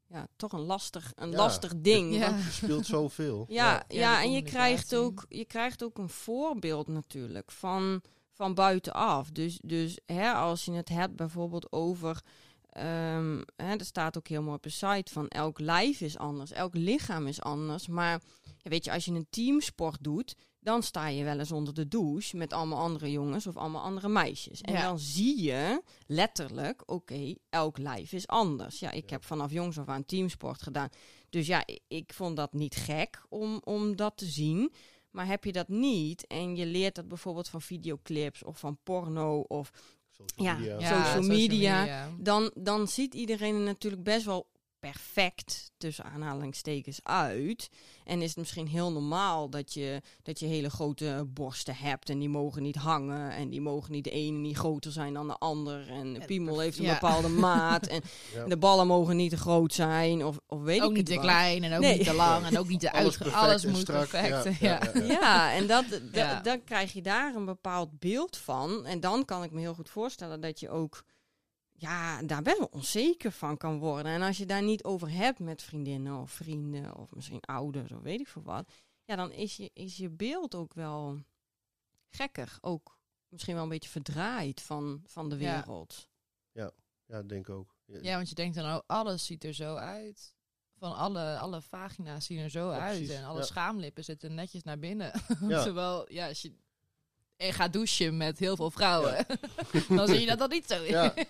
ja 0.07 0.27
toch 0.35 0.51
een 0.51 0.59
lastig, 0.59 1.11
een 1.15 1.31
Ja. 1.31 1.37
lastig 1.37 1.73
ding. 1.81 2.15
Ja. 2.15 2.29
want- 2.31 2.43
Er 2.45 2.51
speelt 2.51 2.85
zoveel. 2.85 3.45
Ja, 3.49 3.73
Ja, 3.73 3.83
ja, 3.87 4.21
en 4.23 4.31
je 4.31 4.41
krijgt, 4.41 4.95
ook, 4.95 5.25
je 5.29 5.45
krijgt 5.45 5.83
ook 5.83 5.97
een 5.97 6.09
voorbeeld 6.09 6.87
natuurlijk 6.87 7.51
van, 7.51 8.01
van 8.33 8.53
buitenaf. 8.53 9.29
Dus, 9.31 9.59
dus 9.63 9.99
hè, 10.05 10.31
als 10.31 10.65
je 10.65 10.71
het 10.71 10.89
hebt 10.89 11.15
bijvoorbeeld 11.15 11.71
over. 11.71 12.21
ehm, 12.69 13.41
hè, 13.55 13.75
er 13.75 13.85
staat 13.85 14.17
ook 14.17 14.27
heel 14.27 14.41
mooi 14.41 14.55
op 14.55 14.63
de 14.63 14.69
site 14.69 15.11
van 15.11 15.27
elk 15.27 15.59
lijf 15.59 16.01
is 16.01 16.17
anders, 16.17 16.51
elk 16.51 16.75
lichaam 16.75 17.27
is 17.27 17.41
anders. 17.41 17.87
Maar 17.87 18.21
ja, 18.61 18.69
weet 18.69 18.85
je, 18.85 18.91
als 18.91 19.05
je 19.05 19.11
een 19.11 19.27
teamsport 19.29 19.97
doet, 20.03 20.35
dan 20.59 20.83
sta 20.83 21.07
je 21.07 21.23
wel 21.23 21.39
eens 21.39 21.51
onder 21.51 21.73
de 21.73 21.87
douche 21.87 22.37
met 22.37 22.53
allemaal 22.53 22.79
andere 22.79 23.11
jongens 23.11 23.47
of 23.47 23.57
allemaal 23.57 23.81
andere 23.81 24.07
meisjes. 24.09 24.61
En 24.61 24.73
Ja. 24.73 24.81
dan 24.81 24.99
zie 24.99 25.41
je 25.43 25.81
letterlijk, 26.07 26.83
oké, 26.91 27.33
elk 27.49 27.77
lijf 27.77 28.11
is 28.11 28.27
anders. 28.27 28.79
Ja, 28.79 28.91
ik 28.91 29.09
Ja. 29.09 29.15
heb 29.15 29.25
vanaf 29.25 29.51
jongs 29.51 29.79
af 29.79 29.87
aan 29.87 30.05
teamsport 30.05 30.61
gedaan. 30.61 30.89
Dus 31.29 31.47
ja, 31.47 31.63
i- 31.69 31.79
ik 31.87 32.13
vond 32.13 32.35
dat 32.37 32.53
niet 32.53 32.75
gek 32.75 33.21
om, 33.29 33.61
om 33.63 33.95
dat 33.95 34.17
te 34.17 34.25
zien. 34.25 34.73
Maar 35.13 35.27
heb 35.27 35.43
je 35.43 35.51
dat 35.51 35.67
niet 35.67 36.27
en 36.27 36.55
je 36.55 36.65
leert 36.65 36.95
dat 36.95 37.07
bijvoorbeeld 37.07 37.49
van 37.49 37.61
videoclips 37.61 38.43
of 38.43 38.59
van 38.59 38.77
porno 38.83 39.39
of 39.39 39.71
Social 40.11 40.45
Ja. 40.45 40.57
media. 40.57 40.79
Ja. 40.79 41.05
social 41.05 41.37
media. 41.37 41.79
media. 41.79 42.09
dan, 42.17 42.51
dan 42.55 42.87
ziet 42.87 43.13
iedereen 43.13 43.55
er 43.55 43.61
natuurlijk 43.61 44.03
best 44.03 44.25
wel 44.25 44.47
perfect 44.91 45.71
tussen 45.77 46.05
aanhalingstekens 46.05 46.99
uit. 47.03 47.69
En 48.03 48.21
is 48.21 48.27
het 48.27 48.37
misschien 48.37 48.67
heel 48.67 48.91
normaal 48.91 49.49
dat 49.49 49.73
je, 49.73 50.01
dat 50.23 50.39
je 50.39 50.45
hele 50.45 50.69
grote 50.69 51.25
borsten 51.27 51.75
hebt 51.75 52.09
en 52.09 52.19
die 52.19 52.29
mogen 52.29 52.61
niet 52.61 52.75
hangen 52.75 53.31
en 53.31 53.49
die 53.49 53.61
mogen 53.61 53.91
niet 53.91 54.03
de 54.03 54.09
ene 54.11 54.37
niet 54.37 54.57
groter 54.57 54.91
zijn 54.91 55.13
dan 55.13 55.27
de 55.27 55.37
ander 55.37 55.89
en 55.89 56.13
de 56.13 56.25
piemel 56.25 56.59
heeft 56.59 56.77
een 56.77 56.83
ja. 56.83 56.93
bepaalde 56.93 57.27
maat 57.49 57.87
en 57.87 58.01
Ja. 58.33 58.45
de 58.45 58.57
ballen 58.57 58.87
mogen 58.87 59.15
niet 59.15 59.29
te 59.29 59.37
groot 59.37 59.73
zijn 59.73 60.25
of, 60.25 60.37
of 60.47 60.61
weet 60.61 60.81
ook 60.81 60.89
ik 60.89 60.95
niet 60.97 61.07
het 61.07 61.07
te 61.07 61.13
wat. 61.15 61.23
klein 61.25 61.63
en 61.63 61.73
ook 61.73 61.81
Nee. 61.81 61.97
niet 61.97 62.07
te 62.07 62.13
lang 62.13 62.45
en 62.45 62.57
ook 62.59 62.67
niet 62.67 62.79
te 62.79 62.91
Alles 62.93 63.03
uit. 63.05 63.17
perfect 63.17 63.35
Alles 63.43 63.65
moet 63.65 63.77
strak. 63.77 64.09
perfect. 64.09 64.59
Ja, 64.59 64.69
Ja, 64.69 64.91
ja, 64.93 65.01
ja. 65.01 65.11
Ja, 65.13 65.53
en 65.53 65.67
dat, 65.67 65.85
dan 66.43 66.63
krijg 66.63 66.93
je 66.93 67.01
daar 67.01 67.35
een 67.35 67.45
bepaald 67.45 67.99
beeld 67.99 68.37
van. 68.37 68.85
En 68.85 68.99
dan 68.99 69.25
kan 69.25 69.43
ik 69.43 69.51
me 69.51 69.59
heel 69.59 69.73
goed 69.73 69.89
voorstellen 69.89 70.41
dat 70.41 70.59
je 70.59 70.69
ook 70.69 71.03
ja, 71.83 72.21
daar 72.21 72.41
best 72.41 72.57
wel 72.57 72.67
onzeker 72.71 73.31
van 73.31 73.57
kan 73.57 73.79
worden. 73.79 74.11
En 74.11 74.21
als 74.21 74.37
je 74.37 74.45
daar 74.45 74.63
niet 74.63 74.83
over 74.83 75.09
hebt 75.11 75.39
met 75.39 75.61
vriendinnen 75.61 76.21
of 76.21 76.31
vrienden 76.31 76.95
of 76.95 77.15
misschien 77.15 77.41
ouders 77.41 77.91
of 77.91 78.01
weet 78.01 78.19
ik 78.19 78.27
veel 78.27 78.41
wat. 78.43 78.71
Ja, 79.05 79.15
dan 79.15 79.31
is 79.31 79.57
je, 79.57 79.69
is 79.73 79.97
je 79.97 80.09
beeld 80.09 80.55
ook 80.55 80.73
wel 80.73 81.19
gekker. 82.09 82.57
Ook 82.61 82.97
misschien 83.27 83.53
wel 83.53 83.63
een 83.63 83.69
beetje 83.69 83.89
verdraaid 83.89 84.61
van, 84.61 85.01
van 85.05 85.29
de 85.29 85.37
Ja. 85.37 85.55
wereld. 85.55 86.07
Ja, 87.05 87.19
ik 87.19 87.29
denk 87.29 87.49
ook. 87.49 87.75
Ja, 87.85 87.99
Ja, 88.01 88.15
want 88.15 88.29
je 88.29 88.35
denkt 88.35 88.55
dan, 88.55 88.65
oh, 88.75 88.79
alles 88.87 89.25
ziet 89.25 89.43
er 89.43 89.53
zo 89.53 89.75
uit. 89.75 90.35
Van 90.77 90.95
alle, 90.95 91.37
alle 91.37 91.61
vagina's 91.61 92.25
zien 92.25 92.37
er 92.39 92.49
zo 92.49 92.71
Ja, 92.71 92.79
uit. 92.79 92.97
precies, 92.97 93.15
En 93.15 93.23
alle 93.23 93.39
ja. 93.39 93.45
schaamlippen 93.45 94.03
zitten 94.03 94.33
netjes 94.33 94.63
naar 94.63 94.79
binnen. 94.79 95.11
Ja. 95.47 95.63
Terwijl, 95.63 96.11
ja, 96.11 96.27
als 96.27 96.41
je 96.41 96.55
en 97.37 97.53
gaat 97.53 97.73
douchen 97.73 98.17
met 98.17 98.39
heel 98.39 98.55
veel 98.55 98.71
vrouwen, 98.71 99.25
dan 99.97 100.07
zie 100.07 100.19
je 100.19 100.25
dat 100.25 100.39
dat 100.39 100.49
niet 100.49 100.67
zo 100.67 100.83
is. 100.83 100.89
Ja. 100.89 101.15
ik 101.15 101.27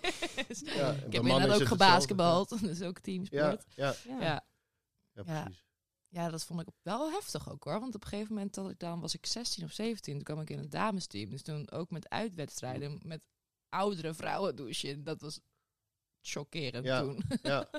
Ja, 0.64 0.90
en 0.90 0.96
bij 0.96 0.96
heb 0.96 1.12
mannen 1.12 1.32
inderdaad 1.32 1.62
ook 1.62 1.68
gebasketbald, 1.68 2.60
dus 2.64 2.82
ook 2.82 3.00
teamsport. 3.00 3.66
ja, 3.76 3.96
Ja. 4.06 4.16
Ja. 4.20 4.20
ja, 4.22 4.46
Ja. 5.14 5.24
precies. 5.24 5.66
Ja, 6.08 6.30
dat 6.30 6.44
vond 6.44 6.62
ik 6.62 6.68
wel 6.82 7.12
heftig 7.12 7.52
ook 7.52 7.64
hoor. 7.64 7.80
Want 7.80 7.96
op 7.96 8.04
een 8.04 8.10
gegeven 8.10 8.34
moment 8.34 8.54
dat 8.54 8.70
ik 8.70 8.80
dan 8.80 9.00
was 9.00 9.14
ik 9.14 9.26
16 9.26 9.64
of 9.64 9.72
17. 9.72 10.14
Toen 10.14 10.24
kwam 10.24 10.40
ik 10.40 10.50
in 10.50 10.58
het 10.60 10.72
damesteam. 10.72 11.30
Dus 11.30 11.42
toen 11.42 11.72
ook 11.72 11.90
met 11.92 12.10
uitwedstrijden 12.10 13.00
met 13.04 13.22
oudere 13.70 14.14
vrouwen 14.14 14.56
douchen. 14.56 15.04
Dat 15.04 15.22
was 15.22 15.40
chockerend 16.22 16.86
Ja. 16.86 17.00
toen. 17.02 17.24
Ja, 17.42 17.70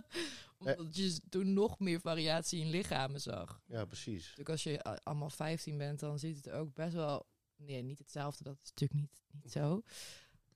Omdat 0.59 0.97
je 0.97 1.21
toen 1.29 1.53
nog 1.53 1.79
meer 1.79 2.01
variatie 2.01 2.61
in 2.61 2.71
lichamen 2.71 3.21
zag. 3.21 3.61
ja, 3.67 3.85
precies. 3.85 4.33
Dus 4.35 4.47
als 4.47 4.63
je 4.63 4.87
a- 4.89 4.99
allemaal 5.03 5.31
15 5.31 5.79
bent, 5.79 6.01
dan 6.01 6.19
ziet 6.19 6.37
het 6.37 6.51
ook 6.51 6.75
best 6.75 6.93
wel... 6.95 7.27
Nee, 7.57 7.83
niet 7.83 7.99
hetzelfde. 7.99 8.45
Dat 8.45 8.57
is 8.63 8.69
natuurlijk 8.69 9.01
niet, 9.01 9.23
niet 9.43 9.53
zo. 9.53 9.83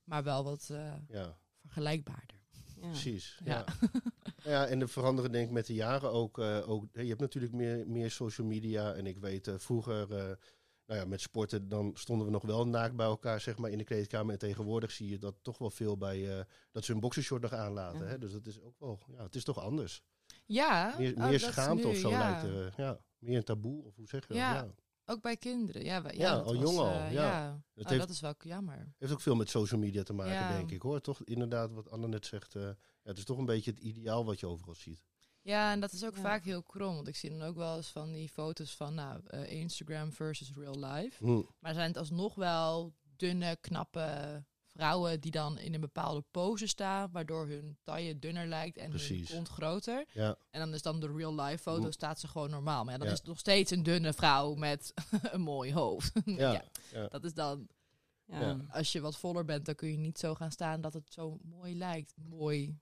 Maar 0.03 0.23
wel 0.23 0.43
wat 0.43 0.69
eh, 0.71 0.93
Ja, 1.07 1.37
vergelijkbaarder. 1.61 2.37
Ja. 2.81 2.87
precies. 2.87 3.39
Ja. 3.43 3.65
Ja. 3.81 3.89
Ja, 4.43 4.65
en 4.67 4.79
de 4.79 4.87
veranderen 4.87 5.31
denk 5.31 5.47
ik 5.47 5.53
met 5.53 5.65
de 5.65 5.73
jaren 5.73 6.11
ook. 6.11 6.39
eh, 6.39 6.69
ook 6.69 6.85
je 6.93 7.07
hebt 7.07 7.19
natuurlijk 7.19 7.53
meer, 7.53 7.87
meer 7.87 8.11
social 8.11 8.47
media. 8.47 8.93
En 8.93 9.05
ik 9.05 9.17
weet 9.17 9.47
eh, 9.47 9.53
vroeger, 9.57 10.01
eh, 10.01 10.23
nou 10.85 10.99
ja, 10.99 11.05
met 11.05 11.21
sporten, 11.21 11.69
dan 11.69 11.91
stonden 11.95 12.25
we 12.25 12.31
nog 12.31 12.43
wel 12.43 12.67
naakt 12.67 12.95
bij 12.95 13.05
elkaar, 13.05 13.41
zeg 13.41 13.57
maar, 13.57 13.69
in 13.71 13.77
de 13.77 13.83
kleedkamer. 13.83 14.33
En 14.33 14.39
tegenwoordig 14.39 14.91
zie 14.91 15.09
je 15.09 15.17
dat 15.17 15.35
toch 15.41 15.57
wel 15.57 15.69
veel 15.69 15.97
bij, 15.97 16.37
eh, 16.39 16.45
dat 16.71 16.85
ze 16.85 16.91
hun 16.91 17.01
boxershort 17.01 17.41
nog 17.41 17.53
aanlaten. 17.53 17.99
Ja. 18.01 18.05
Hè? 18.07 18.17
Dus 18.17 18.31
dat 18.31 18.45
is 18.45 18.59
ook 18.59 18.79
wel, 18.79 18.99
ja, 19.07 19.23
het 19.23 19.35
is 19.35 19.43
toch 19.43 19.59
anders. 19.59 20.03
Ja, 20.45 20.95
Meer, 20.97 21.15
oh, 21.15 21.27
meer 21.27 21.39
schaamte 21.39 21.83
nu, 21.87 21.89
of 21.89 21.97
zo 21.97 22.09
ja. 22.09 22.19
lijkt 22.29 22.43
er. 22.43 22.73
ja, 22.77 22.99
meer 23.17 23.37
een 23.37 23.43
taboe, 23.43 23.83
of 23.83 23.95
hoe 23.95 24.07
zeg 24.07 24.21
je 24.21 24.27
dat? 24.27 24.37
Ja. 24.37 24.73
Ook 25.09 25.21
bij 25.21 25.37
kinderen. 25.37 25.83
Ja, 25.83 25.95
ja, 26.05 26.11
Ja, 26.13 26.33
al 26.33 26.43
was, 26.43 26.63
jong 26.63 26.77
al, 26.77 26.91
eh, 26.91 27.11
ja. 27.11 27.61
Oh, 27.75 27.85
heeft- 27.87 27.99
dat 27.99 28.09
is 28.09 28.19
wel 28.19 28.33
jammer. 28.39 28.93
Heeft 28.97 29.11
ook 29.11 29.21
veel 29.21 29.35
met 29.35 29.49
social 29.49 29.79
media 29.79 30.03
te 30.03 30.13
maken, 30.13 30.33
Ja. 30.33 30.57
denk 30.57 30.71
ik 30.71 30.81
hoor. 30.81 31.01
Toch 31.01 31.23
inderdaad, 31.23 31.71
wat 31.71 31.89
Anne 31.89 32.07
net 32.07 32.25
zegt. 32.25 32.55
eh, 32.55 32.61
ja, 32.63 32.75
het 33.03 33.17
is 33.17 33.23
toch 33.25 33.37
een 33.37 33.45
beetje 33.45 33.71
het 33.71 33.79
ideaal 33.79 34.25
wat 34.25 34.39
je 34.39 34.47
overal 34.47 34.75
ziet. 34.75 35.03
Ja, 35.41 35.71
en 35.71 35.79
dat 35.79 35.91
is 35.91 36.05
ook 36.05 36.15
Ja. 36.15 36.21
vaak 36.21 36.43
heel 36.43 36.63
krom. 36.63 36.95
Want 36.95 37.07
ik 37.07 37.15
zie 37.15 37.29
dan 37.29 37.41
ook 37.41 37.55
wel 37.55 37.75
eens 37.77 37.87
van 37.91 38.11
die 38.11 38.29
foto's 38.29 38.75
van 38.75 38.93
nou, 38.93 39.21
eh, 39.25 39.51
Instagram 39.51 40.13
versus 40.13 40.51
real 40.55 40.79
life. 40.79 41.23
Hm. 41.25 41.41
Maar 41.59 41.73
zijn 41.73 41.87
het 41.87 41.97
alsnog 41.97 42.35
wel 42.35 42.93
dunne, 43.17 43.57
knappe 43.61 44.43
vrouwen 44.79 45.19
die 45.19 45.31
dan 45.31 45.57
in 45.57 45.73
een 45.73 45.79
bepaalde 45.81 46.23
pose 46.31 46.67
staan, 46.67 47.11
waardoor 47.11 47.47
hun 47.47 47.77
taille 47.83 48.19
dunner 48.19 48.47
lijkt 48.47 48.77
en 48.77 48.89
Precies. 48.89 49.27
hun 49.27 49.37
kont 49.37 49.47
groter. 49.49 50.05
Ja, 50.13 50.37
En 50.49 50.59
dan 50.59 50.73
is 50.73 50.81
dan 50.81 50.99
de 50.99 51.11
real 51.15 51.35
life 51.41 51.57
foto 51.63 51.91
staat 51.91 52.19
ze 52.19 52.27
gewoon 52.27 52.49
normaal. 52.49 52.83
Maar 52.83 52.93
ja, 52.93 52.97
dan 52.99 53.07
Ja. 53.07 53.13
is 53.13 53.19
het 53.19 53.27
nog 53.27 53.39
steeds 53.39 53.71
een 53.71 53.83
dunne 53.83 54.13
vrouw 54.13 54.53
met 54.55 54.93
een 55.33 55.41
mooi 55.41 55.73
hoofd. 55.73 56.11
ja, 56.25 56.63
dat 57.09 57.23
is 57.23 57.33
dan, 57.33 57.67
als 58.71 58.91
je 58.91 59.01
wat 59.01 59.17
voller 59.17 59.45
bent, 59.45 59.65
dan 59.65 59.75
kun 59.75 59.91
je 59.91 59.97
niet 59.97 60.19
zo 60.19 60.35
gaan 60.35 60.51
staan 60.51 60.81
dat 60.81 60.93
het 60.93 61.13
zo 61.13 61.37
mooi 61.43 61.75
lijkt. 61.77 62.13
Mooi 62.17 62.77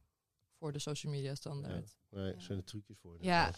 voor 0.59 0.71
de 0.71 0.79
social 0.79 1.11
media 1.13 1.35
standaard. 1.35 1.97
Nee, 2.09 2.23
er 2.25 2.33
Ja. 2.33 2.39
zijn 2.39 2.57
er 2.57 2.63
trucjes 2.63 2.97
voor. 2.99 3.17
Ja. 3.19 3.51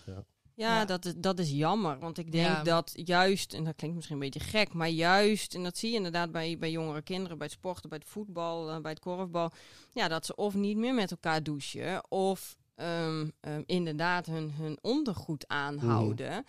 Ja. 0.60 0.86
Dat, 0.86 1.06
is, 1.06 1.14
dat 1.18 1.40
is 1.40 1.52
jammer. 1.52 2.00
Want 2.00 2.18
ik 2.18 2.32
denk 2.32 2.48
Ja. 2.48 2.64
dat 2.64 2.92
juist, 2.96 3.54
en 3.54 3.64
dat 3.64 3.76
klinkt 3.76 3.96
misschien 3.96 4.16
een 4.16 4.22
beetje 4.32 4.40
gek, 4.50 4.74
maar 4.74 4.90
juist, 4.90 5.56
en 5.56 5.64
dat 5.64 5.78
zie 5.78 5.90
je 5.90 5.96
inderdaad 5.96 6.32
bij, 6.32 6.58
bij 6.60 6.72
jongere 6.72 7.02
kinderen, 7.02 7.38
bij 7.38 7.48
het 7.48 7.56
sporten, 7.56 7.90
bij 7.90 7.98
het 8.02 8.08
voetbal, 8.08 8.70
eh, 8.70 8.80
bij 8.82 8.92
het 8.92 9.00
korfbal, 9.00 9.52
ja, 9.94 10.08
dat 10.08 10.26
ze 10.26 10.36
of 10.36 10.54
niet 10.54 10.78
meer 10.78 10.94
met 10.94 11.12
elkaar 11.12 11.44
douchen, 11.44 12.12
of 12.12 12.58
ehm, 12.76 13.30
ehm, 13.40 13.62
inderdaad 13.66 14.26
hun, 14.26 14.52
hun 14.52 14.78
ondergoed 14.82 15.48
aanhouden. 15.48 16.46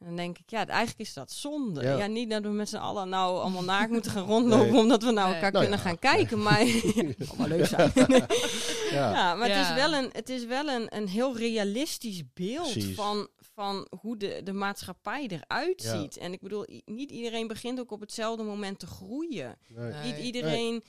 En 0.00 0.06
dan 0.06 0.16
denk 0.16 0.38
ik, 0.38 0.50
ja, 0.50 0.66
eigenlijk 0.66 1.00
is 1.08 1.14
dat 1.14 1.32
zonde. 1.32 1.82
Ja. 1.82 1.96
Ja, 1.96 2.06
niet 2.06 2.30
dat 2.30 2.42
we 2.42 2.48
met 2.48 2.68
z'n 2.68 2.76
allen 2.76 3.08
nou 3.08 3.40
allemaal 3.40 3.62
naakt 3.64 3.90
moeten 3.90 4.10
gaan 4.10 4.26
rondlopen... 4.34 4.72
Nee. 4.72 4.80
omdat 4.80 5.02
we 5.02 5.10
naar 5.10 5.24
Nee. 5.26 5.34
elkaar 5.34 5.52
Nou 5.52 5.64
kunnen 5.64 5.82
ja. 5.84 5.88
gaan 5.88 5.98
kijken. 5.98 6.42
Maar 6.42 6.60
allemaal 7.28 7.48
leuk 7.48 7.66
zijn. 7.66 7.92
Ja. 7.94 8.26
Ja, 8.90 9.34
maar 9.34 9.48
Het, 9.48 9.66
is 9.68 9.74
wel 9.74 9.92
een, 9.92 10.10
het 10.12 10.28
is 10.28 10.44
wel 10.44 10.68
een, 10.68 10.96
een 10.96 11.08
heel 11.08 11.36
realistisch 11.36 12.22
beeld 12.34 12.72
Precies. 12.72 12.94
van, 12.94 13.28
van 13.54 13.86
hoe 14.00 14.16
de, 14.16 14.40
de 14.44 14.52
maatschappij 14.52 15.26
eruit 15.28 15.82
Ja. 15.82 16.00
ziet. 16.00 16.16
En 16.16 16.32
ik 16.32 16.40
bedoel, 16.40 16.64
niet 16.84 17.10
iedereen 17.10 17.46
begint 17.46 17.80
ook 17.80 17.90
op 17.92 18.00
hetzelfde 18.00 18.42
moment 18.42 18.78
te 18.78 18.86
groeien. 18.86 19.56
Nee. 19.68 19.92
Nee. 19.92 20.12
Niet 20.12 20.24
iedereen 20.24 20.84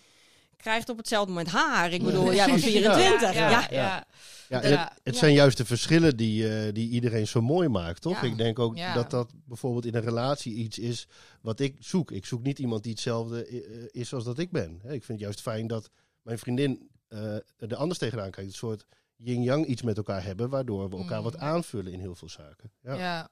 krijgt 0.62 0.90
op 0.90 0.98
hetzelfde 0.98 1.32
moment 1.34 1.50
haar. 1.52 1.92
Ik 1.92 2.04
bedoel, 2.04 2.34
jij 2.34 2.48
was 2.48 2.62
Precies, 2.62 2.72
24. 2.72 3.34
Ja, 3.34 3.40
Ja, 3.40 3.50
ja, 3.50 3.68
Ja. 3.72 3.82
ja. 3.82 4.06
Ja, 4.50 4.62
en 4.62 4.70
Ja. 4.72 4.80
het, 4.80 5.00
het 5.04 5.14
Ja. 5.14 5.20
zijn 5.20 5.34
juist 5.34 5.58
de 5.58 5.66
verschillen 5.66 6.18
die, 6.18 6.50
eh, 6.66 6.74
die 6.74 6.90
iedereen 6.90 7.28
zo 7.28 7.42
mooi 7.42 7.68
maakt, 7.68 8.02
toch? 8.02 8.22
Ja. 8.22 8.28
Ik 8.28 8.38
denk 8.38 8.60
ook 8.60 8.78
Ja. 8.78 8.94
dat 8.94 9.10
dat 9.10 9.32
bijvoorbeeld 9.46 9.86
in 9.86 9.96
een 9.96 10.02
relatie 10.02 10.54
iets 10.54 10.80
is 10.80 11.08
wat 11.42 11.60
ik 11.60 11.76
zoek. 11.80 12.12
Ik 12.12 12.26
zoek 12.26 12.44
niet 12.44 12.60
iemand 12.60 12.84
die 12.84 12.92
hetzelfde 12.92 13.46
eh, 13.46 13.60
is 14.02 14.14
als 14.14 14.24
dat 14.24 14.40
ik 14.40 14.52
ben. 14.52 14.80
Hè, 14.82 14.94
Ik 14.94 15.04
vind 15.04 15.08
het 15.08 15.20
juist 15.20 15.42
fijn 15.42 15.68
dat 15.68 15.90
mijn 16.22 16.40
vriendin 16.40 16.90
eh 17.08 17.36
er 17.58 17.76
anders 17.76 18.00
tegenaan 18.00 18.32
kijkt. 18.32 18.50
Een 18.50 18.56
soort 18.56 18.86
yin-yang 19.16 19.66
iets 19.66 19.82
met 19.82 19.98
elkaar 19.98 20.24
hebben, 20.24 20.50
waardoor 20.50 20.90
we 20.90 20.98
elkaar 20.98 21.18
Mm. 21.18 21.24
wat 21.24 21.38
aanvullen 21.38 21.92
in 21.94 22.00
heel 22.00 22.16
veel 22.16 22.30
zaken. 22.30 22.72
Ja. 22.82 23.30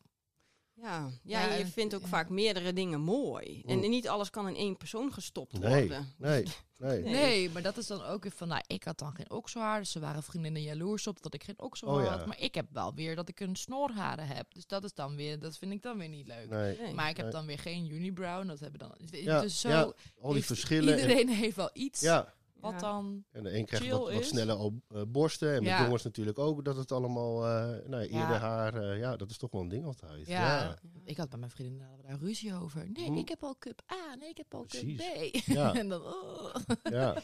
Ja. 0.82 1.10
ja. 1.24 1.54
Je 1.54 1.66
vindt 1.68 1.96
ook 1.96 2.02
ja. 2.02 2.08
vaak 2.08 2.30
meerdere 2.30 2.74
dingen 2.74 3.02
mooi. 3.02 3.64
En 3.66 3.78
Mm. 3.80 3.90
niet 3.90 4.08
alles 4.08 4.30
kan 4.30 4.48
in 4.48 4.56
één 4.56 4.78
persoon 4.78 5.14
gestopt 5.14 5.60
Nee, 5.60 5.62
worden. 5.88 6.14
nee, 6.18 6.44
nee. 6.44 6.46
Nee. 6.78 7.04
Nee, 7.04 7.50
maar 7.50 7.62
dat 7.62 7.78
is 7.78 7.88
dan 7.88 8.04
ook 8.04 8.24
weer 8.24 8.32
van, 8.32 8.48
nou, 8.48 8.62
ik 8.68 8.84
had 8.84 8.98
dan 9.00 9.14
geen 9.14 9.32
okselhaar. 9.32 9.80
Dus 9.80 9.92
ze 9.92 10.00
waren 10.00 10.24
vriendinnen 10.24 10.62
jaloers 10.62 11.08
op 11.08 11.22
dat 11.22 11.34
ik 11.34 11.44
geen 11.44 11.60
okselhaar 11.62 11.98
Oh 11.98 12.04
ja. 12.04 12.10
had. 12.18 12.26
Maar 12.26 12.40
ik 12.40 12.56
heb 12.56 12.66
wel 12.72 12.94
weer 12.94 13.16
dat 13.16 13.30
ik 13.30 13.40
een 13.40 13.56
snorharen 13.56 14.28
heb. 14.28 14.54
Dus 14.54 14.68
dat 14.68 14.84
is 14.84 14.94
dan 14.94 15.16
weer, 15.16 15.40
dat 15.40 15.58
vind 15.58 15.72
ik 15.72 15.82
dan 15.82 15.98
weer 15.98 16.10
niet 16.10 16.28
leuk. 16.28 16.50
nee. 16.50 16.78
Nee. 16.82 16.94
Maar 16.94 17.10
ik 17.10 17.16
heb 17.18 17.26
Nee. 17.26 17.34
dan 17.36 17.46
weer 17.46 17.60
geen 17.60 17.90
unibrow. 17.92 18.48
Dat 18.48 18.60
hebben 18.60 18.80
dan. 18.80 18.96
Ja, 19.12 19.42
dus 19.42 19.60
zo 19.60 19.70
ja, 19.70 19.94
Al 20.22 20.34
die 20.34 20.46
verschillen. 20.46 20.94
en- 20.94 21.00
Iedereen 21.00 21.30
heeft 21.44 21.56
wel 21.56 21.70
iets. 21.74 22.02
ja, 22.02 22.34
Wat 22.62 22.72
Ja. 22.72 22.78
dan? 22.80 23.24
en 23.32 23.44
de 23.44 23.58
een 23.58 23.66
krijgt 23.66 23.88
wat, 23.90 24.14
wat 24.14 24.24
sneller 24.26 24.56
al 24.56 24.82
eh, 24.88 25.02
borsten. 25.08 25.50
En 25.50 25.64
met 25.64 25.72
Ja. 25.72 25.84
jongens 25.84 26.04
natuurlijk 26.04 26.40
ook 26.40 26.66
dat 26.66 26.76
het 26.76 26.92
allemaal 26.92 27.46
eh 27.48 27.88
nou, 27.88 28.04
eerder 28.04 28.18
Ja. 28.18 28.38
haar. 28.38 28.74
eh, 28.74 28.98
ja, 29.00 29.16
dat 29.16 29.30
is 29.30 29.38
toch 29.38 29.52
wel 29.52 29.62
een 29.62 29.68
ding 29.70 29.86
altijd. 29.86 30.28
Ja. 30.28 30.42
ja. 30.42 30.78
Ik 31.04 31.18
had 31.18 31.30
bij 31.30 31.40
mijn 31.40 31.52
vrienden 31.52 31.86
hadden 31.88 32.06
we 32.06 32.12
daar 32.12 32.20
ruzie 32.20 32.54
over. 32.56 32.90
Nee, 32.94 33.06
Hm. 33.08 33.18
ik 33.18 33.30
heb 33.30 33.44
al 33.44 33.56
cup 33.60 33.82
A. 33.92 34.16
Nee, 34.16 34.30
ik 34.30 34.38
heb 34.38 34.54
al 34.54 34.66
cup. 34.68 34.98
B. 34.98 35.02
Ja. 35.60 35.74
en 35.76 35.90
dan, 35.90 36.02
oh. 36.02 36.56
ja. 36.84 37.16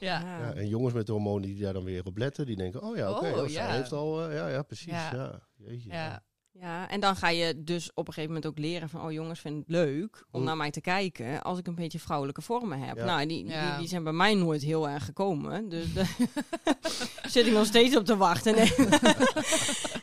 Ja? 0.00 0.20
Ja. 0.20 0.20
Ja, 0.38 0.52
en 0.54 0.68
jongens 0.68 0.94
met 0.94 1.08
hormonen 1.08 1.42
die 1.48 1.60
daar 1.62 1.72
dan 1.72 1.84
weer 1.84 2.06
op 2.06 2.16
letten, 2.16 2.46
die 2.46 2.56
denken, 2.56 2.82
oh 2.82 2.96
ja, 2.96 3.10
oké, 3.10 3.26
Oh, 3.30 3.32
oh, 3.36 3.42
zij 3.48 3.50
ja. 3.66 3.70
heeft 3.72 3.92
al, 3.92 4.28
eh, 4.28 4.34
ja, 4.34 4.48
ja, 4.48 4.62
precies, 4.62 4.86
Ja. 4.92 5.14
ja. 5.14 5.40
Jeetje, 5.56 5.88
ja. 5.90 6.22
Ja, 6.52 6.88
en 6.88 7.00
dan 7.00 7.16
ga 7.16 7.28
je 7.28 7.64
dus 7.64 7.90
op 7.94 8.06
een 8.06 8.12
gegeven 8.12 8.34
moment 8.34 8.52
ook 8.52 8.58
leren 8.58 8.88
van... 8.88 9.02
oh 9.02 9.12
jongens, 9.12 9.40
vind 9.40 9.56
het 9.56 9.68
leuk 9.68 10.24
om 10.30 10.44
naar 10.44 10.56
mij 10.56 10.70
te 10.70 10.80
kijken... 10.80 11.42
als 11.42 11.58
ik 11.58 11.66
een 11.66 11.74
beetje 11.74 11.98
vrouwelijke 11.98 12.42
vormen 12.42 12.80
heb. 12.80 12.96
Ja. 12.96 13.04
Nou, 13.04 13.26
die, 13.26 13.46
Ja. 13.46 13.70
die, 13.70 13.78
die 13.78 13.88
zijn 13.88 14.04
bij 14.04 14.12
mij 14.12 14.34
nooit 14.34 14.62
heel 14.62 14.88
erg 14.88 15.04
gekomen. 15.04 15.68
Dus 15.68 15.92
daar 15.92 16.16
zit 17.34 17.46
ik 17.46 17.52
nog 17.52 17.66
steeds 17.66 17.96
op 17.96 18.04
te 18.04 18.16
wachten. 18.16 18.54
Nee, 18.54 18.72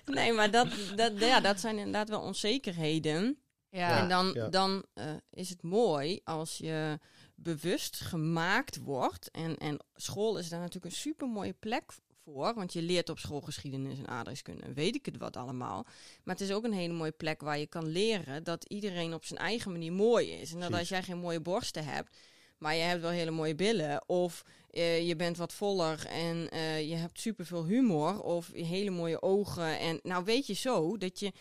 nee 0.18 0.34
maar 0.34 0.52
dat, 0.52 0.68
dat, 0.96 1.20
ja, 1.20 1.40
dat 1.40 1.60
zijn 1.60 1.78
inderdaad 1.78 2.10
wel 2.10 2.22
onzekerheden. 2.22 3.38
Ja. 3.70 4.02
En 4.02 4.10
dan, 4.10 4.32
ja. 4.34 4.50
dan 4.50 4.86
eh, 4.94 5.06
is 5.30 5.50
het 5.50 5.64
mooi 5.64 6.20
als 6.24 6.58
je 6.58 7.00
bewust 7.36 8.00
gemaakt 8.00 8.78
wordt. 8.78 9.32
En, 9.32 9.58
en 9.58 9.78
school 9.94 10.38
is 10.38 10.50
daar 10.50 10.60
natuurlijk 10.60 10.94
een 10.94 11.00
super 11.00 11.28
mooie 11.28 11.54
plek 11.54 11.92
voor. 12.34 12.54
Want 12.54 12.74
je 12.74 12.82
leert 12.82 13.10
op 13.10 13.20
school 13.20 13.42
geschiedenis 13.42 13.98
en 13.98 14.08
aardrijkskunde. 14.08 14.74
Weet 14.74 14.96
ik 14.96 15.06
het 15.06 15.18
wat 15.18 15.38
allemaal. 15.38 15.84
Maar 16.24 16.36
het 16.36 16.44
is 16.44 16.52
ook 16.52 16.64
een 16.64 16.74
hele 16.74 16.94
mooie 16.94 17.12
plek 17.12 17.42
waar 17.42 17.58
je 17.60 17.68
kan 17.68 17.88
leren 17.88 18.44
dat 18.44 18.64
iedereen 18.64 19.14
op 19.14 19.26
zijn 19.26 19.40
eigen 19.40 19.72
manier 19.72 19.94
mooi 19.94 20.32
is. 20.32 20.54
En 20.54 20.60
dat 20.60 20.74
als 20.74 20.90
jij 20.90 21.04
geen 21.04 21.18
mooie 21.18 21.42
borsten 21.42 21.86
hebt, 21.86 22.16
maar 22.58 22.76
je 22.76 22.82
hebt 22.82 23.02
wel 23.02 23.12
hele 23.12 23.32
mooie 23.32 23.56
billen. 23.56 24.10
Of 24.10 24.44
eh, 24.70 25.08
je 25.08 25.16
bent 25.16 25.38
wat 25.38 25.54
voller 25.54 26.06
en 26.06 26.50
eh, 26.50 26.90
je 26.90 26.96
hebt 26.96 27.20
superveel 27.20 27.66
humor. 27.66 28.22
Of 28.22 28.52
hele 28.54 28.90
mooie 28.90 29.22
ogen. 29.22 29.80
En 29.80 30.00
nou 30.04 30.24
weet 30.24 30.48
je 30.48 30.54
zo 30.54 30.98
dat 30.98 31.20
je 31.20 31.32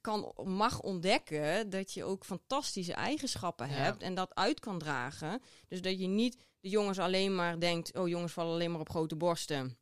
kan, 0.00 0.32
mag 0.44 0.80
ontdekken 0.80 1.70
dat 1.70 1.92
je 1.92 2.04
ook 2.04 2.24
fantastische 2.24 2.92
eigenschappen 2.92 3.68
Ja. 3.68 3.74
hebt 3.74 4.02
en 4.02 4.14
dat 4.14 4.34
uit 4.34 4.60
kan 4.60 4.78
dragen. 4.78 5.42
Dus 5.68 5.82
dat 5.82 6.00
je 6.00 6.06
niet 6.06 6.36
de 6.60 6.68
jongens 6.68 6.98
alleen 6.98 7.34
maar 7.34 7.60
denkt, 7.60 7.96
oh 7.96 8.08
jongens 8.08 8.32
vallen 8.32 8.52
alleen 8.52 8.70
maar 8.70 8.80
op 8.80 8.90
grote 8.90 9.16
borsten. 9.16 9.76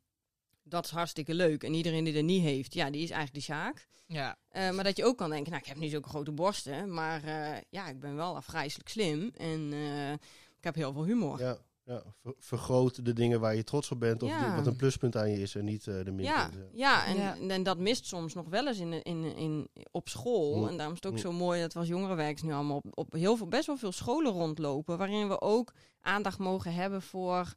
Dat 0.63 0.85
is 0.85 0.91
hartstikke 0.91 1.33
leuk. 1.33 1.63
En 1.63 1.73
iedereen 1.73 2.03
die 2.03 2.15
er 2.15 2.23
niet 2.23 2.41
heeft, 2.43 2.73
ja, 2.73 2.89
die 2.89 3.01
is 3.03 3.09
eigenlijk 3.09 3.45
de 3.45 3.53
zaak. 3.53 3.87
Ja. 4.07 4.37
Eh, 4.49 4.71
maar 4.71 4.83
dat 4.83 4.97
je 4.97 5.05
ook 5.05 5.17
kan 5.17 5.29
denken, 5.29 5.49
nou, 5.51 5.61
ik 5.63 5.69
heb 5.69 5.77
niet 5.79 5.91
zulke 5.91 6.09
grote 6.09 6.31
borsten, 6.31 6.93
maar 6.93 7.23
eh, 7.23 7.61
ja, 7.69 7.87
ik 7.89 7.99
ben 7.99 8.15
wel 8.15 8.35
afgrijzelijk 8.35 8.89
slim 8.89 9.31
en 9.37 9.69
eh, 9.73 10.11
ik 10.57 10.63
heb 10.63 10.75
heel 10.75 10.93
veel 10.93 11.03
humor. 11.05 11.39
Ja, 11.39 11.57
ja. 11.85 12.03
Ver- 12.21 12.35
vergroot 12.39 13.05
de 13.05 13.13
dingen 13.13 13.39
waar 13.39 13.55
je 13.55 13.63
trots 13.63 13.91
op 13.91 13.99
bent, 13.99 14.23
of 14.23 14.29
Ja. 14.29 14.55
wat 14.55 14.67
een 14.67 14.75
pluspunt 14.75 15.15
aan 15.15 15.29
je 15.31 15.39
is 15.41 15.55
en 15.55 15.65
niet 15.65 15.87
eh, 15.87 15.93
de 16.03 16.13
Ja, 16.17 16.43
minpunten. 16.47 16.69
ja, 16.77 17.05
en, 17.05 17.15
Ja. 17.15 17.37
en 17.55 17.63
dat 17.63 17.77
mist 17.77 18.05
soms 18.05 18.33
nog 18.33 18.47
wel 18.49 18.67
eens 18.67 18.79
in, 18.79 19.03
in, 19.03 19.35
in, 19.35 19.69
op 19.91 20.09
school. 20.09 20.55
Mm. 20.57 20.67
En 20.67 20.75
daarom 20.77 20.95
is 20.95 20.99
het 21.03 21.05
ook 21.11 21.17
Mm. 21.17 21.23
zo 21.23 21.31
mooi 21.31 21.61
dat 21.61 21.73
we 21.73 21.79
als 21.79 21.87
jongerenwerkers 21.87 22.41
nu 22.41 22.53
allemaal 22.53 22.77
op, 22.77 22.97
op 22.97 23.13
heel 23.13 23.37
veel, 23.37 23.47
best 23.47 23.65
wel 23.67 23.77
veel 23.77 23.91
scholen 23.91 24.31
rondlopen. 24.31 24.97
Waarin 24.97 25.27
we 25.27 25.41
ook 25.41 25.73
aandacht 26.01 26.37
mogen 26.39 26.73
hebben 26.73 27.01
voor 27.01 27.53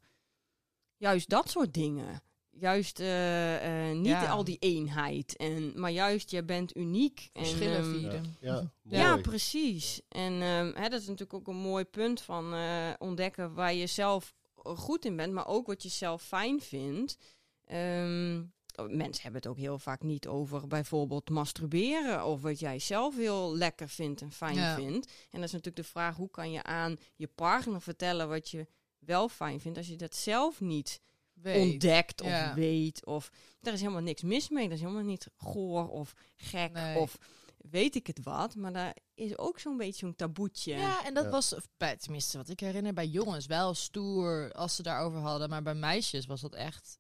juist 0.97 1.29
dat 1.29 1.51
soort 1.51 1.75
dingen. 1.75 2.23
Juist 2.59 3.01
eh, 3.01 3.88
eh, 3.90 3.97
niet 3.97 4.07
Ja. 4.07 4.27
al 4.31 4.45
die 4.45 4.59
eenheid. 4.59 5.37
En, 5.37 5.81
maar 5.81 5.90
juist, 5.90 6.31
je 6.31 6.45
bent 6.45 6.77
uniek. 6.77 7.31
En, 7.33 7.45
Verschillen 7.45 7.77
ehm, 7.79 7.90
vieren. 7.99 8.37
Ja, 8.40 8.71
ja, 8.83 9.11
mooi. 9.11 9.23
precies. 9.23 10.01
En 10.09 10.33
ehm, 10.33 10.73
hè, 10.75 10.88
dat 10.88 11.01
is 11.01 11.07
natuurlijk 11.07 11.35
ook 11.35 11.47
een 11.49 11.57
mooi 11.61 11.85
punt 11.85 12.21
van 12.21 12.55
eh, 12.55 12.90
ontdekken 12.99 13.55
waar 13.55 13.75
je 13.75 13.87
zelf 13.87 14.35
goed 14.55 15.05
in 15.05 15.17
bent, 15.17 15.33
maar 15.33 15.47
ook 15.47 15.67
wat 15.67 15.83
je 15.83 15.88
zelf 15.88 16.23
fijn 16.23 16.61
vindt. 16.61 17.17
Ehm, 17.64 18.43
mensen 18.88 19.23
hebben 19.23 19.40
het 19.40 19.47
ook 19.51 19.57
heel 19.59 19.79
vaak 19.79 20.03
niet 20.03 20.27
over 20.27 20.67
bijvoorbeeld 20.67 21.31
masturberen 21.31 22.25
of 22.25 22.43
wat 22.43 22.59
jij 22.59 22.79
zelf 22.79 23.17
heel 23.17 23.57
lekker 23.57 23.88
vindt 23.88 24.21
en 24.21 24.33
fijn 24.33 24.55
Ja. 24.55 24.75
vindt. 24.75 25.07
En 25.07 25.40
dat 25.40 25.45
is 25.45 25.53
natuurlijk 25.53 25.77
de 25.77 25.85
vraag, 25.85 26.17
hoe 26.17 26.31
kan 26.31 26.51
je 26.51 26.62
aan 26.62 26.97
je 27.17 27.27
partner 27.27 27.81
vertellen 27.83 28.29
wat 28.29 28.51
je 28.51 28.67
wel 28.99 29.29
fijn 29.29 29.61
vindt 29.61 29.79
als 29.79 29.87
je 29.88 29.97
dat 29.97 30.14
zelf 30.17 30.61
niet 30.61 31.01
Weet. 31.35 31.73
ontdekt 31.73 32.20
of 32.20 32.29
Ja. 32.29 32.55
weet. 32.55 33.07
Of 33.07 33.31
daar 33.61 33.73
is 33.73 33.81
helemaal 33.81 34.03
niks 34.03 34.23
mis 34.23 34.49
mee. 34.49 34.64
Dat 34.68 34.77
is 34.77 34.81
helemaal 34.83 35.03
niet 35.05 35.29
goor 35.37 35.88
of 35.88 36.14
gek 36.37 36.73
Nee. 36.73 36.99
of 36.99 37.18
weet 37.57 37.94
ik 37.94 38.07
het 38.07 38.23
wat. 38.23 38.55
Maar 38.55 38.73
daar 38.73 38.97
is 39.14 39.38
ook 39.38 39.59
zo'n 39.59 39.77
beetje 39.77 40.07
zo'n 40.07 40.14
taboetje. 40.14 40.75
Ja, 40.75 41.05
en 41.07 41.14
dat 41.14 41.25
Ja. 41.25 41.31
was, 41.31 41.55
bij, 41.77 41.97
tenminste 41.97 42.37
wat 42.37 42.49
ik 42.49 42.61
herinner, 42.61 42.92
bij 42.94 43.07
jongens 43.07 43.47
wel 43.47 43.75
stoer 43.75 44.53
als 44.53 44.77
ze 44.77 44.83
daarover 44.83 45.18
hadden. 45.18 45.49
Maar 45.49 45.62
bij 45.62 45.75
meisjes 45.75 46.27
was 46.27 46.40
dat 46.40 46.55
echt 46.55 46.99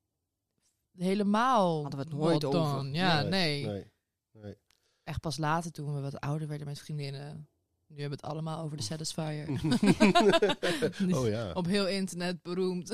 helemaal 0.98 1.80
Hadden 1.82 1.98
we 2.00 2.04
het 2.04 2.14
nooit 2.14 2.44
over. 2.44 2.86
Ja, 2.86 3.22
nee. 3.22 3.66
nee. 3.66 3.92
nee. 4.32 4.56
Echt 5.04 5.20
pas 5.20 5.36
later 5.36 5.70
toen 5.72 5.94
we 5.94 6.00
wat 6.00 6.20
ouder 6.20 6.48
werden 6.48 6.66
met 6.66 6.78
vriendinnen. 6.78 7.48
Nu 7.94 8.00
hebben 8.00 8.18
we 8.18 8.26
het 8.26 8.34
allemaal 8.34 8.64
over 8.64 8.76
de 8.76 8.82
Satisfier. 8.82 9.48
oh 11.18 11.28
ja. 11.28 11.52
Op 11.52 11.66
heel 11.66 11.88
internet 11.88 12.42
beroemd. 12.42 12.92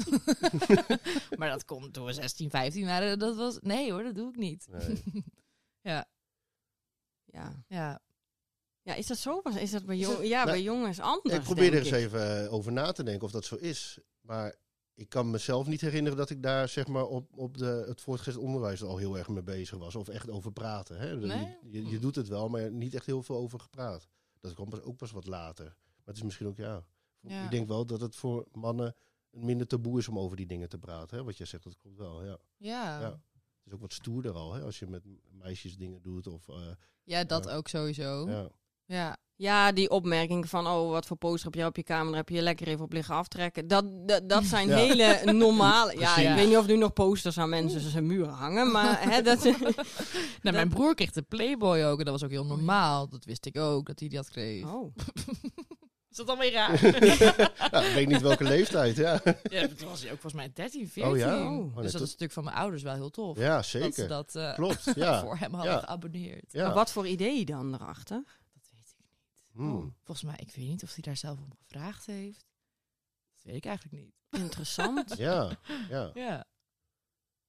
maar 1.38 1.50
dat 1.50 1.64
komt 1.64 1.92
toen 1.92 2.04
we 2.04 2.12
16, 2.12 2.50
15 2.50 2.86
waren. 2.86 3.18
Dat 3.18 3.36
was, 3.36 3.58
nee 3.60 3.92
hoor, 3.92 4.02
dat 4.02 4.14
doe 4.14 4.28
ik 4.28 4.36
niet. 4.36 4.66
Nee. 4.70 5.02
Ja, 5.82 6.08
Ja. 7.24 7.64
ja. 7.68 8.00
ja, 8.82 8.94
is 8.94 9.06
dat 9.06 9.18
zo? 9.18 9.40
Is 9.58 9.70
dat 9.70 9.84
bij, 9.84 9.98
Is 9.98 10.08
ja, 10.22 10.44
Nou, 10.44 10.46
bij 10.46 10.62
jongens 10.62 11.00
anders? 11.00 11.34
Ik 11.34 11.42
probeer 11.42 11.72
er 11.72 11.78
eens 11.78 11.88
ik. 11.88 11.94
even 11.94 12.44
eh, 12.44 12.52
over 12.52 12.72
na 12.72 12.92
te 12.92 13.02
denken 13.02 13.24
of 13.24 13.32
dat 13.32 13.44
zo 13.44 13.54
is. 13.54 13.98
Maar 14.20 14.54
ik 14.94 15.08
kan 15.08 15.30
mezelf 15.30 15.66
niet 15.66 15.80
herinneren 15.80 16.18
dat 16.18 16.30
ik 16.30 16.42
daar 16.42 16.68
zeg 16.68 16.86
maar, 16.86 17.06
op, 17.06 17.38
op 17.38 17.58
de, 17.58 17.84
het 17.86 18.00
voortgezet 18.00 18.40
onderwijs 18.40 18.82
al 18.82 18.96
heel 18.96 19.18
erg 19.18 19.28
mee 19.28 19.42
bezig 19.42 19.78
was. 19.78 19.94
Of 19.94 20.08
echt 20.08 20.30
over 20.30 20.52
praten. 20.52 20.98
Hè? 20.98 21.16
Nee? 21.16 21.56
Je, 21.70 21.88
je, 21.88 21.98
doet 21.98 22.16
het 22.16 22.28
wel, 22.28 22.48
maar 22.48 22.70
niet 22.70 22.94
echt 22.94 23.06
heel 23.06 23.22
veel 23.22 23.36
over 23.36 23.60
gepraat. 23.60 24.08
Dat 24.40 24.54
kwam 24.54 24.68
pas, 24.68 24.80
ook 24.80 24.96
pas 24.96 25.10
wat 25.10 25.26
later. 25.26 25.64
Maar 25.64 26.04
het 26.04 26.16
is 26.16 26.22
misschien 26.22 26.46
ook, 26.46 26.56
ja. 26.56 26.84
Ja. 27.20 27.44
Ik 27.44 27.50
denk 27.50 27.68
wel 27.68 27.86
dat 27.86 28.00
het 28.00 28.16
voor 28.16 28.48
mannen 28.52 28.94
een 29.30 29.44
minder 29.44 29.66
taboe 29.66 29.98
is 29.98 30.08
om 30.08 30.18
over 30.18 30.36
die 30.36 30.46
dingen 30.46 30.68
te 30.68 30.78
praten. 30.78 31.18
Hè? 31.18 31.24
Wat 31.24 31.36
jij 31.36 31.46
zegt, 31.46 31.62
dat 31.64 31.76
klopt 31.76 31.96
wel. 31.96 32.24
Ja. 32.24 32.38
Ja. 32.56 33.00
Ja. 33.00 33.10
Het 33.10 33.66
is 33.66 33.72
ook 33.72 33.80
wat 33.80 33.92
stoerder 33.92 34.32
al, 34.32 34.52
hè? 34.52 34.62
als 34.62 34.78
je 34.78 34.86
met 34.86 35.02
meisjes 35.30 35.76
dingen 35.76 36.02
doet. 36.02 36.26
Of, 36.26 36.48
eh, 36.48 36.72
ja, 37.04 37.24
dat 37.24 37.48
ook 37.48 37.68
sowieso. 37.68 38.28
Ja. 38.28 38.48
ja. 38.84 39.16
Ja. 39.40 39.72
Die 39.72 39.90
opmerking 39.90 40.48
van, 40.48 40.66
oh, 40.66 40.90
wat 40.90 41.06
voor 41.06 41.16
poster 41.16 41.44
heb 41.50 41.60
je 41.60 41.66
op 41.66 41.76
je 41.76 41.82
kamer, 41.82 42.06
daar 42.06 42.16
heb 42.16 42.28
je 42.28 42.42
lekker 42.42 42.68
even 42.68 42.84
op 42.84 42.92
liggen 42.92 43.14
aftrekken. 43.14 43.68
Dat, 43.68 43.84
dat, 44.08 44.28
dat 44.28 44.44
zijn 44.44 44.68
Ja. 44.68 44.76
hele 44.76 45.32
normale... 45.32 45.98
ja, 45.98 46.16
ik 46.16 46.34
weet 46.34 46.48
niet 46.48 46.56
of 46.56 46.66
nu 46.66 46.76
nog 46.76 46.92
posters 46.92 47.38
aan 47.38 47.48
mensen 47.48 47.80
zijn 47.80 48.06
muren 48.06 48.32
hangen, 48.34 48.70
maar 48.70 49.10
hè, 49.10 49.22
dat... 49.22 49.44
Nou, 50.42 50.56
mijn 50.56 50.68
broer 50.74 50.94
kreeg 50.94 51.10
de 51.12 51.22
Playboy 51.22 51.82
ook 51.82 51.98
en 51.98 52.04
dat 52.04 52.14
was 52.14 52.24
ook 52.24 52.30
heel 52.30 52.44
normaal. 52.46 53.08
Dat 53.08 53.24
wist 53.24 53.46
ik 53.46 53.56
ook, 53.58 53.86
dat 53.86 53.98
hij 54.00 54.08
die 54.08 54.18
had 54.18 54.30
kreeg. 54.30 54.64
Oh. 54.64 54.94
dat 56.08 56.26
dan 56.26 56.38
weer 56.38 56.52
raar? 56.52 56.84
Ja, 57.70 57.82
ik 57.82 57.94
weet 57.94 58.08
niet 58.08 58.20
welke 58.20 58.44
leeftijd, 58.44 58.96
ja. 58.96 59.20
ja, 59.50 59.68
toen 59.76 59.88
was 59.88 60.00
hij 60.02 60.12
ook 60.12 60.20
volgens 60.20 60.32
mij 60.32 60.50
13, 60.54 60.88
14. 60.88 61.12
Oh 61.12 61.18
ja? 61.18 61.36
Oh. 61.36 61.56
Oh, 61.56 61.64
dus 61.64 61.74
nee, 61.74 61.82
dat 61.82 61.92
dat- 61.92 61.94
is 61.94 62.00
natuurlijk 62.00 62.32
van 62.32 62.44
mijn 62.44 62.56
ouders 62.56 62.82
wel 62.82 62.94
heel 62.94 63.10
tof. 63.10 63.38
Ja, 63.38 63.56
Dat 63.56 63.66
ze 63.66 63.78
zeker. 63.80 64.08
dat 64.08 64.34
eh, 64.34 64.54
Klopt, 64.54 64.92
ja. 64.94 65.20
voor 65.20 65.36
hem 65.36 65.54
hadden 65.54 65.72
Ja. 65.72 65.78
geabonneerd. 65.78 66.44
ja. 66.52 66.64
Maar 66.66 66.74
wat 66.74 66.92
voor 66.92 67.06
idee 67.06 67.44
dan 67.44 67.74
erachter? 67.74 68.22
Dat 68.54 68.68
weet 68.72 68.88
ik 68.88 68.94
niet. 68.98 69.49
Hmm. 69.60 69.94
Volgens 70.02 70.26
mij, 70.26 70.36
ik 70.38 70.54
weet 70.54 70.66
niet 70.68 70.82
of 70.82 70.94
hij 70.94 71.02
daar 71.02 71.16
zelf 71.16 71.38
om 71.38 71.52
gevraagd 71.58 72.06
heeft. 72.06 72.46
Dat 73.34 73.42
weet 73.44 73.56
ik 73.56 73.64
eigenlijk 73.64 74.02
niet. 74.02 74.14
Interessant. 74.42 75.16
Ja, 75.18 75.58
ja, 75.88 76.10
Ja. 76.14 76.44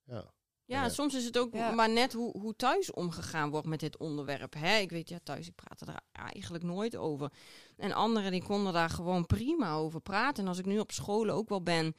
ja. 0.04 0.34
Ja, 0.66 0.90
soms 0.90 1.14
is 1.14 1.26
het 1.26 1.38
ook 1.38 1.54
Ja. 1.54 1.72
maar 1.72 1.90
net 1.90 2.14
hoe, 2.14 2.38
hoe 2.40 2.56
thuis 2.56 2.92
omgegaan 2.92 3.50
wordt 3.50 3.68
met 3.68 3.80
dit 3.80 3.98
onderwerp. 3.98 4.54
Hè? 4.54 4.78
Ik 4.78 4.90
weet, 4.90 5.10
ja, 5.10 5.20
thuis, 5.24 5.48
ik 5.48 5.56
praat 5.56 5.82
er 5.82 6.02
eigenlijk 6.12 6.64
nooit 6.64 6.96
over. 6.96 7.32
En 7.78 7.92
anderen 7.92 8.32
die 8.32 8.44
konden 8.44 8.74
daar 8.74 8.90
gewoon 8.90 9.26
prima 9.26 9.74
over 9.74 10.02
praten. 10.02 10.44
En 10.44 10.50
als 10.50 10.58
ik 10.58 10.66
nu 10.66 10.80
op 10.80 10.92
scholen 10.92 11.36
ook 11.36 11.50
wel 11.50 11.64
ben, 11.64 11.96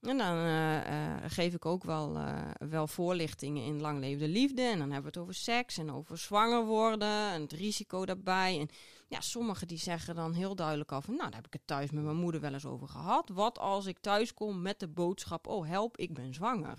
en 0.00 0.18
dan 0.18 0.36
eh, 0.36 1.14
eh, 1.14 1.30
geef 1.30 1.54
ik 1.54 1.66
ook 1.66 1.84
wel, 1.84 2.16
eh, 2.16 2.50
wel 2.68 2.86
voorlichtingen 2.86 3.64
in 3.64 3.80
lang 3.80 3.98
levende 4.00 4.28
liefde. 4.28 4.62
En 4.62 4.78
dan 4.78 4.90
hebben 4.90 5.12
we 5.12 5.18
het 5.18 5.28
over 5.28 5.34
seks 5.34 5.78
en 5.78 5.90
over 5.92 6.18
zwanger 6.18 6.64
worden 6.64 7.30
en 7.30 7.40
het 7.40 7.52
risico 7.52 8.04
daarbij. 8.06 8.60
En 8.60 8.68
ja, 9.12 9.20
sommigen 9.20 9.68
die 9.68 9.78
zeggen 9.78 10.14
dan 10.14 10.32
heel 10.32 10.54
duidelijk 10.54 10.92
af, 10.92 11.06
nou, 11.06 11.20
daar 11.20 11.34
heb 11.34 11.46
ik 11.46 11.52
het 11.52 11.66
thuis 11.66 11.90
met 11.90 12.04
mijn 12.04 12.16
moeder 12.16 12.40
wel 12.40 12.52
eens 12.52 12.66
over 12.66 12.88
gehad. 12.88 13.28
Wat 13.28 13.58
als 13.58 13.86
ik 13.86 13.98
thuis 13.98 14.34
kom 14.34 14.62
met 14.62 14.80
de 14.80 14.88
boodschap, 14.88 15.46
oh 15.46 15.66
help, 15.66 15.96
ik 15.96 16.14
ben 16.14 16.34
zwanger. 16.34 16.78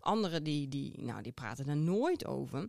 Anderen 0.00 0.44
die, 0.44 0.68
die, 0.68 1.02
nou, 1.02 1.22
die 1.22 1.32
praten 1.32 1.68
er 1.68 1.76
nooit 1.76 2.26
over. 2.26 2.68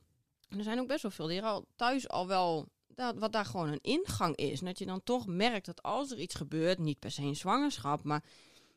En 0.50 0.58
er 0.58 0.64
zijn 0.64 0.80
ook 0.80 0.88
best 0.88 1.02
wel 1.02 1.12
veel 1.12 1.28
die 1.28 1.38
er 1.38 1.44
al 1.44 1.66
thuis 1.76 2.10
al 2.10 2.28
wel, 2.28 2.68
dat, 2.88 3.18
wat 3.18 3.32
daar 3.32 3.46
gewoon 3.46 3.68
een 3.68 3.82
ingang 3.82 4.36
is. 4.36 4.60
Dat 4.60 4.80
je 4.80 4.86
dan 4.86 5.04
toch 5.04 5.28
merkt 5.28 5.66
dat 5.66 5.84
als 5.84 6.12
er 6.12 6.20
iets 6.20 6.36
gebeurt, 6.36 6.80
niet 6.80 7.00
per 7.00 7.12
se 7.12 7.22
een 7.22 7.36
zwangerschap, 7.36 8.04
maar 8.04 8.24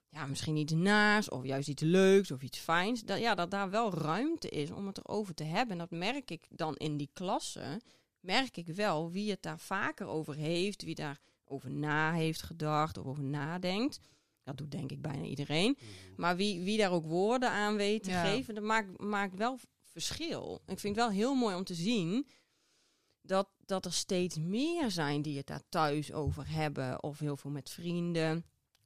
ja, 0.09 0.27
misschien 0.27 0.57
iets 0.57 0.73
naars 0.73 1.29
of 1.29 1.45
juist 1.45 1.69
iets 1.69 1.83
leuks 1.83 2.31
of 2.31 2.43
iets 2.43 2.59
fijns. 2.59 3.03
Dat, 3.03 3.19
ja, 3.19 3.35
dat 3.35 3.51
daar 3.51 3.71
wel 3.71 3.95
ruimte 3.95 4.49
is 4.49 4.71
om 4.71 4.87
het 4.87 4.99
erover 4.99 5.35
te 5.35 5.45
hebben. 5.45 5.73
En 5.73 5.79
dat 5.79 5.99
merk 5.99 6.31
ik 6.31 6.47
dan 6.51 6.77
in 6.77 6.97
die 6.97 7.11
klassen. 7.13 7.81
Merk 8.21 8.57
ik 8.57 8.67
wel 8.67 9.11
wie 9.11 9.31
het 9.31 9.43
daar 9.43 9.59
vaker 9.59 10.07
over 10.07 10.35
heeft, 10.35 10.83
wie 10.83 10.95
daar 10.95 11.19
over 11.45 11.71
na 11.71 12.13
heeft 12.13 12.43
gedacht 12.43 12.99
of 12.99 13.07
over 13.07 13.25
nadenkt. 13.25 14.01
Dat 14.43 14.57
doet 14.57 14.71
denk 14.71 14.91
ik 14.91 15.03
bijna 15.03 15.25
iedereen. 15.25 15.79
Maar 16.17 16.37
wie, 16.37 16.61
wie 16.63 16.79
daar 16.79 16.93
ook 16.93 17.07
woorden 17.07 17.51
aan 17.51 17.77
weet 17.77 18.03
te 18.03 18.11
Ja. 18.11 18.25
geven, 18.25 18.55
dat 18.55 18.65
maakt, 18.65 19.01
maakt 19.01 19.35
wel 19.35 19.59
verschil. 19.83 20.61
Ik 20.67 20.79
vind 20.79 20.97
het 20.97 21.05
wel 21.05 21.15
heel 21.15 21.35
mooi 21.35 21.55
om 21.57 21.65
te 21.65 21.75
zien 21.75 22.27
dat, 23.23 23.49
dat 23.65 23.85
er 23.85 23.93
steeds 23.93 24.39
meer 24.39 24.91
zijn 24.91 25.23
die 25.23 25.37
het 25.37 25.47
daar 25.47 25.63
thuis 25.69 26.13
over 26.13 26.51
hebben. 26.51 27.03
Of 27.03 27.19
heel 27.19 27.37
veel 27.37 27.51
met 27.51 27.71
vrienden. 27.71 28.45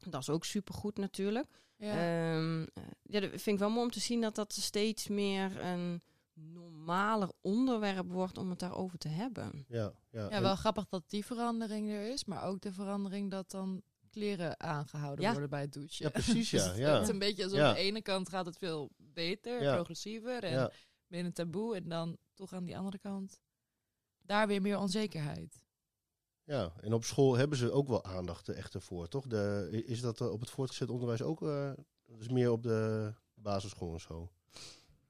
Dat 0.09 0.21
is 0.21 0.31
ook 0.31 0.45
supergoed 0.45 0.97
natuurlijk. 0.97 1.47
Ja. 1.77 1.91
Ehm, 1.91 2.63
eh, 2.75 2.83
ja, 3.03 3.21
dat 3.21 3.31
vind 3.31 3.47
ik 3.47 3.59
wel 3.59 3.71
mooi 3.71 3.85
om 3.85 3.91
te 3.91 4.01
zien 4.01 4.21
dat 4.21 4.35
dat 4.35 4.53
steeds 4.53 5.09
meer 5.09 5.61
een 5.61 6.03
normaler 6.35 7.31
onderwerp 7.41 8.11
wordt 8.13 8.39
om 8.39 8.51
het 8.51 8.59
daarover 8.59 8.99
te 8.99 9.09
hebben. 9.09 9.65
Ja, 9.69 9.93
ja. 10.11 10.21
ja, 10.21 10.29
En- 10.29 10.43
wel 10.43 10.57
grappig 10.57 10.87
dat 10.89 11.03
die 11.07 11.25
verandering 11.25 11.91
er 11.91 12.13
is, 12.13 12.25
maar 12.25 12.45
ook 12.45 12.61
de 12.61 12.73
verandering 12.73 13.31
dat 13.31 13.51
dan 13.51 13.83
kleren 14.11 14.61
aangehouden 14.61 15.25
Ja. 15.25 15.31
worden 15.33 15.51
bij 15.51 15.61
het 15.61 15.73
douchen. 15.73 16.05
ja, 16.05 16.11
precies, 16.11 16.51
ja. 16.51 16.65
Dus 16.69 16.77
ja. 16.77 16.93
Het 16.95 17.03
is 17.03 17.09
een 17.09 17.19
beetje 17.19 17.43
alsof 17.45 17.59
Ja. 17.59 17.69
aan 17.69 17.75
de 17.75 17.81
ene 17.81 18.03
kant 18.03 18.29
gaat 18.29 18.47
het 18.47 18.57
veel 18.59 18.91
beter, 18.97 19.63
Ja. 19.63 19.75
progressiever 19.75 20.43
en 20.45 20.53
ja. 20.53 20.71
minder 21.07 21.33
taboe. 21.33 21.77
En 21.77 21.89
dan 21.89 22.17
toch 22.35 22.53
aan 22.53 22.65
die 22.65 22.77
andere 22.79 22.99
kant 22.99 23.41
daar 24.21 24.47
weer 24.47 24.63
meer 24.63 24.79
onzekerheid. 24.79 25.63
Ja, 26.45 26.73
en 26.81 26.93
op 26.93 27.05
school 27.05 27.35
hebben 27.37 27.59
ze 27.59 27.71
ook 27.71 27.89
wel 27.89 28.05
aandacht 28.05 28.49
echt 28.49 28.75
ervoor, 28.75 29.09
toch? 29.09 29.27
De, 29.27 29.69
is 29.87 30.01
dat 30.01 30.21
op 30.21 30.41
het 30.41 30.51
voortgezet 30.51 30.91
onderwijs 30.91 31.23
ook? 31.23 31.43
eh 31.43 31.73
dus 32.17 32.29
meer 32.29 32.51
op 32.51 32.63
de 32.63 33.13
basisschool 33.35 33.93
en 33.93 34.01
zo? 34.01 34.31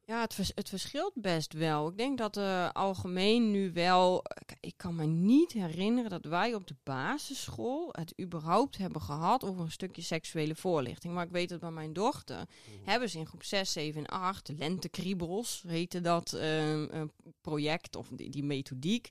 Ja, 0.06 0.20
het, 0.20 0.34
vers- 0.34 0.52
het 0.54 0.68
verschilt 0.68 1.12
best 1.14 1.52
wel. 1.52 1.88
Ik 1.88 1.96
denk 1.96 2.18
dat 2.18 2.36
eh 2.36 2.68
algemeen 2.72 3.50
nu 3.50 3.72
wel. 3.72 4.22
k- 4.46 4.56
Ik 4.60 4.74
kan 4.76 4.94
me 4.94 5.04
niet 5.06 5.52
herinneren 5.52 6.10
dat 6.10 6.24
wij 6.24 6.54
op 6.54 6.66
de 6.66 6.76
basisschool 6.82 7.88
het 7.92 8.14
überhaupt 8.20 8.76
hebben 8.76 9.00
gehad 9.02 9.44
over 9.44 9.60
een 9.64 9.70
stukje 9.70 10.02
seksuele 10.02 10.54
voorlichting. 10.54 11.14
Maar 11.14 11.24
ik 11.24 11.30
weet 11.32 11.48
dat 11.48 11.60
bij 11.60 11.70
mijn 11.70 11.92
dochter 11.92 12.48
hebben 12.84 13.10
ze 13.10 13.18
in 13.18 13.26
groep 13.26 13.42
6, 13.44 13.72
7 13.72 14.00
en 14.00 14.06
8, 14.06 14.46
de 14.46 14.54
lentekriebels 14.54 15.62
heette 15.66 16.00
dat 16.00 16.32
ehm, 16.32 17.06
project 17.40 17.96
of 17.96 18.08
die, 18.08 18.30
die 18.30 18.44
methodiek. 18.44 19.08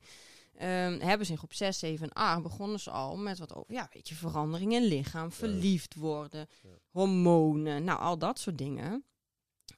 ehm, 0.54 1.00
hebben 1.00 1.26
ze 1.26 1.32
in 1.32 1.38
groep 1.38 1.54
6, 1.54 1.80
7 1.80 2.06
en 2.10 2.14
8 2.14 2.42
begonnen 2.44 2.80
ze 2.80 2.92
al 2.92 3.18
met 3.18 3.40
wat 3.40 3.54
over, 3.56 3.74
ja, 3.74 3.88
weet 3.94 4.08
je, 4.10 4.16
verandering 4.16 4.74
in 4.74 4.84
lichaam, 4.84 5.32
verliefd 5.32 5.96
worden, 5.96 6.48
Ja. 6.64 6.70
hormonen, 6.90 7.84
nou, 7.84 8.00
al 8.00 8.18
dat 8.18 8.40
soort 8.40 8.58
dingen. 8.58 9.04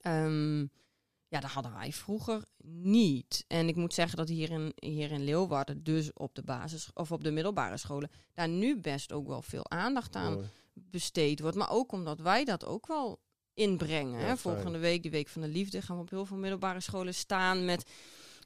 Ehm, 0.01 0.65
ja, 1.27 1.39
dat 1.39 1.51
hadden 1.51 1.73
wij 1.73 1.91
vroeger 1.91 2.43
niet. 2.67 3.45
En 3.47 3.67
ik 3.67 3.75
moet 3.75 3.93
zeggen 3.93 4.17
dat 4.17 4.29
hier 4.29 4.51
in, 4.51 4.73
hier 4.75 5.11
in 5.11 5.23
Leeuwarden, 5.23 5.83
dus 5.83 6.13
op 6.13 6.35
de 6.35 6.43
basis 6.43 6.89
of 6.93 7.11
op 7.11 7.23
de 7.23 7.31
middelbare 7.31 7.77
scholen, 7.77 8.09
daar 8.33 8.49
nu 8.49 8.77
best 8.79 9.11
ook 9.11 9.27
wel 9.27 9.41
veel 9.41 9.69
aandacht 9.69 10.15
aan 10.15 10.33
Mooi. 10.33 10.47
besteed 10.73 11.39
wordt. 11.39 11.57
Maar 11.57 11.71
ook 11.71 11.91
omdat 11.91 12.19
wij 12.19 12.45
dat 12.45 12.65
ook 12.65 12.88
wel 12.88 13.19
inbrengen. 13.53 14.19
Ja, 14.19 14.25
hè. 14.25 14.38
Volgende 14.38 14.77
week, 14.77 15.03
de 15.03 15.09
Week 15.09 15.27
van 15.27 15.41
de 15.41 15.47
Liefde, 15.47 15.81
gaan 15.81 15.95
we 15.95 16.01
op 16.01 16.09
heel 16.09 16.25
veel 16.25 16.38
middelbare 16.38 16.79
scholen 16.79 17.13
staan 17.13 17.65
met 17.65 17.91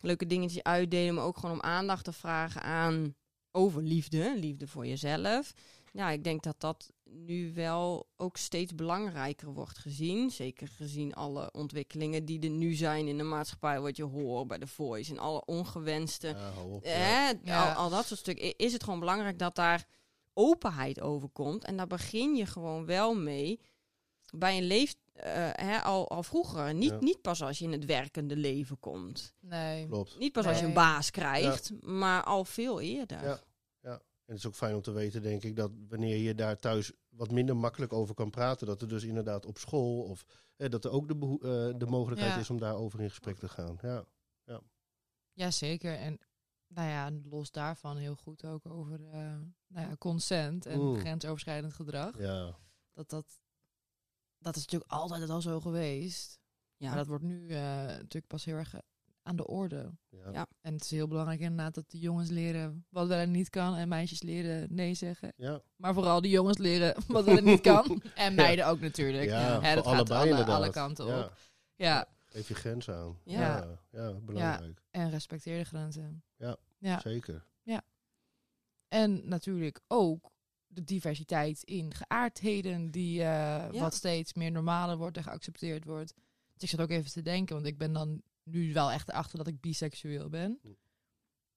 leuke 0.02 0.26
dingetjes 0.26 0.64
uitdelen. 0.64 1.14
Maar 1.16 1.26
ook 1.26 1.38
gewoon 1.38 1.56
om 1.56 1.62
aandacht 1.62 2.04
te 2.04 2.14
vragen 2.14 2.62
aan 2.62 3.16
over 3.52 3.82
liefde. 3.82 4.34
Liefde 4.38 4.68
voor 4.68 4.88
jezelf. 4.88 5.54
Ja, 5.92 6.10
ik 6.10 6.24
denk 6.24 6.44
dat 6.44 6.60
dat 6.60 6.92
nu 7.12 7.54
wel 7.54 8.08
ook 8.18 8.38
steeds 8.38 8.76
belangrijker 8.76 9.54
wordt 9.54 9.78
gezien. 9.78 10.30
Zeker 10.30 10.68
gezien 10.68 11.14
alle 11.14 11.50
ontwikkelingen 11.52 12.26
die 12.26 12.40
er 12.42 12.50
nu 12.50 12.74
zijn 12.74 13.08
in 13.08 13.18
de 13.18 13.24
maatschappij. 13.24 13.80
Wat 13.82 13.98
je 13.98 14.04
hoort 14.04 14.48
bij 14.48 14.58
de 14.58 14.68
Voice 14.68 15.12
en 15.12 15.20
alle 15.20 15.46
ongewenste 15.46 16.28
Ja, 16.28 16.52
hou 16.52 16.72
op. 16.74 16.84
ja. 16.84 16.90
Hè, 16.92 17.32
Ja. 17.44 17.70
al, 17.74 17.84
al 17.84 17.90
dat 17.90 18.06
soort 18.06 18.20
stukken. 18.20 18.58
Is 18.58 18.74
het 18.74 18.84
gewoon 18.84 19.00
belangrijk 19.00 19.40
dat 19.40 19.56
daar 19.56 19.86
openheid 20.34 21.02
over 21.02 21.30
komt. 21.30 21.64
En 21.66 21.78
daar 21.78 21.88
begin 21.88 22.36
je 22.36 22.46
gewoon 22.46 22.86
wel 22.86 23.14
mee 23.16 23.60
bij 24.36 24.58
een 24.58 24.64
leef... 24.68 24.96
eh, 25.14 25.50
hè, 25.52 25.82
al, 25.82 26.10
al 26.10 26.24
vroeger. 26.24 26.74
Niet, 26.74 26.90
Ja. 26.90 26.98
niet 27.00 27.22
pas 27.22 27.42
als 27.42 27.60
je 27.60 27.66
in 27.66 27.72
het 27.72 27.86
werkende 27.86 28.36
leven 28.36 28.80
komt. 28.80 29.34
Nee. 29.40 29.88
Klopt. 29.88 30.20
Niet 30.20 30.32
pas 30.32 30.46
als 30.46 30.60
je 30.60 30.66
een 30.66 30.74
baas 30.74 31.12
krijgt. 31.12 31.72
Maar 31.82 32.24
al 32.24 32.46
veel 32.46 32.80
eerder. 32.80 33.24
Ja. 33.24 33.40
En 34.30 34.36
het 34.36 34.44
is 34.44 34.50
ook 34.50 34.56
fijn 34.56 34.76
om 34.76 34.82
te 34.82 34.92
weten, 34.92 35.22
denk 35.22 35.44
ik, 35.44 35.56
dat 35.56 35.72
wanneer 35.88 36.18
je 36.18 36.36
daar 36.36 36.58
thuis 36.60 36.92
wat 37.10 37.32
minder 37.32 37.58
makkelijk 37.58 37.94
over 37.94 38.16
kan 38.16 38.30
praten, 38.30 38.68
dat 38.68 38.82
er 38.82 38.88
dus 38.88 39.04
inderdaad 39.04 39.46
op 39.46 39.58
school 39.58 40.02
of 40.04 40.26
eh, 40.56 40.70
dat 40.70 40.86
er 40.86 40.92
ook 40.92 41.08
de, 41.08 41.14
eh, 41.42 41.80
de 41.80 41.86
mogelijkheid 41.86 42.34
Ja. 42.34 42.40
is 42.40 42.50
om 42.50 42.60
daarover 42.60 43.02
in 43.02 43.10
gesprek 43.10 43.38
te 43.38 43.50
gaan. 43.50 43.78
Ja, 43.82 44.06
Jazeker. 45.34 45.96
En 45.96 46.20
nou 46.68 46.90
ja, 46.90 47.12
los 47.30 47.52
daarvan 47.52 47.98
heel 47.98 48.16
goed 48.16 48.46
ook 48.46 48.66
over 48.66 49.06
eh, 49.10 49.20
nou 49.68 49.90
ja, 49.90 49.96
consent 49.98 50.66
en 50.66 50.80
Mm. 50.82 50.96
grensoverschrijdend 50.96 51.74
gedrag. 51.74 52.18
ja, 52.20 52.58
Dat, 52.94 53.10
dat, 53.10 53.40
dat 54.38 54.56
is 54.56 54.62
natuurlijk 54.62 54.92
altijd 54.92 55.30
al 55.30 55.42
zo 55.42 55.60
geweest. 55.60 56.40
Ja. 56.78 56.88
Maar 56.88 56.98
dat 56.98 57.08
wordt 57.08 57.24
nu 57.24 57.50
eh, 57.50 57.58
natuurlijk 57.86 58.28
pas 58.28 58.46
heel 58.46 58.56
erg 58.56 58.76
aan 59.30 59.36
de 59.36 59.48
orde. 59.48 59.92
ja. 60.10 60.32
Ja. 60.32 60.48
En 60.62 60.74
het 60.74 60.84
is 60.84 60.92
heel 60.92 61.08
belangrijk 61.08 61.40
inderdaad 61.40 61.74
dat 61.76 61.90
de 61.92 62.00
jongens 62.00 62.30
leren 62.30 62.86
wat 62.90 63.08
wel 63.08 63.18
en 63.18 63.32
niet 63.32 63.50
kan. 63.50 63.76
En 63.76 63.88
meisjes 63.88 64.22
leren 64.22 64.68
nee 64.70 64.94
zeggen. 64.94 65.34
ja. 65.36 65.62
Maar 65.76 65.94
vooral 65.94 66.22
de 66.22 66.30
jongens 66.30 66.58
leren 66.58 66.96
wat 67.08 67.26
wel 67.26 67.38
en 67.38 67.44
niet 67.44 67.62
kan. 67.62 68.02
En 68.16 68.36
meiden 68.36 68.68
ook 68.68 68.80
natuurlijk. 68.80 69.26
Ja, 69.26 69.54
dat 69.54 69.62
gaat 69.64 69.86
allebei 69.86 70.32
alle, 70.34 70.46
alle 70.46 70.70
kanten 70.70 71.06
Ja. 71.06 71.20
op. 71.24 71.34
Ja, 71.76 72.08
Geef 72.26 72.48
je 72.48 72.54
grenzen 72.56 72.96
aan. 72.96 73.18
Ja. 73.24 73.40
Ja, 73.40 73.80
ja, 73.92 74.14
belangrijk. 74.14 74.82
en 74.92 75.10
respecteer 75.10 75.58
de 75.58 75.64
grenzen. 75.64 76.24
Ja. 76.38 76.58
ja. 76.78 77.00
Zeker. 77.00 77.48
En 78.88 79.28
natuurlijk 79.28 79.82
ook 79.88 80.32
de 80.68 80.84
diversiteit 80.84 81.64
in 81.64 81.94
geaardheden, 81.94 82.92
die 82.92 83.24
eh, 83.24 83.70
wat 83.82 83.94
steeds 83.94 84.34
meer 84.34 84.52
normaler 84.52 84.98
wordt 84.98 85.18
en 85.18 85.24
geaccepteerd 85.24 85.84
wordt. 85.86 86.14
Dus 86.54 86.64
ik 86.64 86.70
zat 86.70 86.82
ook 86.82 86.90
even 86.90 87.12
te 87.12 87.22
denken, 87.22 87.56
want 87.56 87.68
ik 87.68 87.78
ben 87.78 87.94
dan 87.94 88.22
nu 88.52 88.74
wel 88.74 88.92
echt 88.92 89.10
erachter 89.10 89.38
dat 89.38 89.48
ik 89.48 89.62
biseksueel 89.62 90.30
ben. 90.30 90.60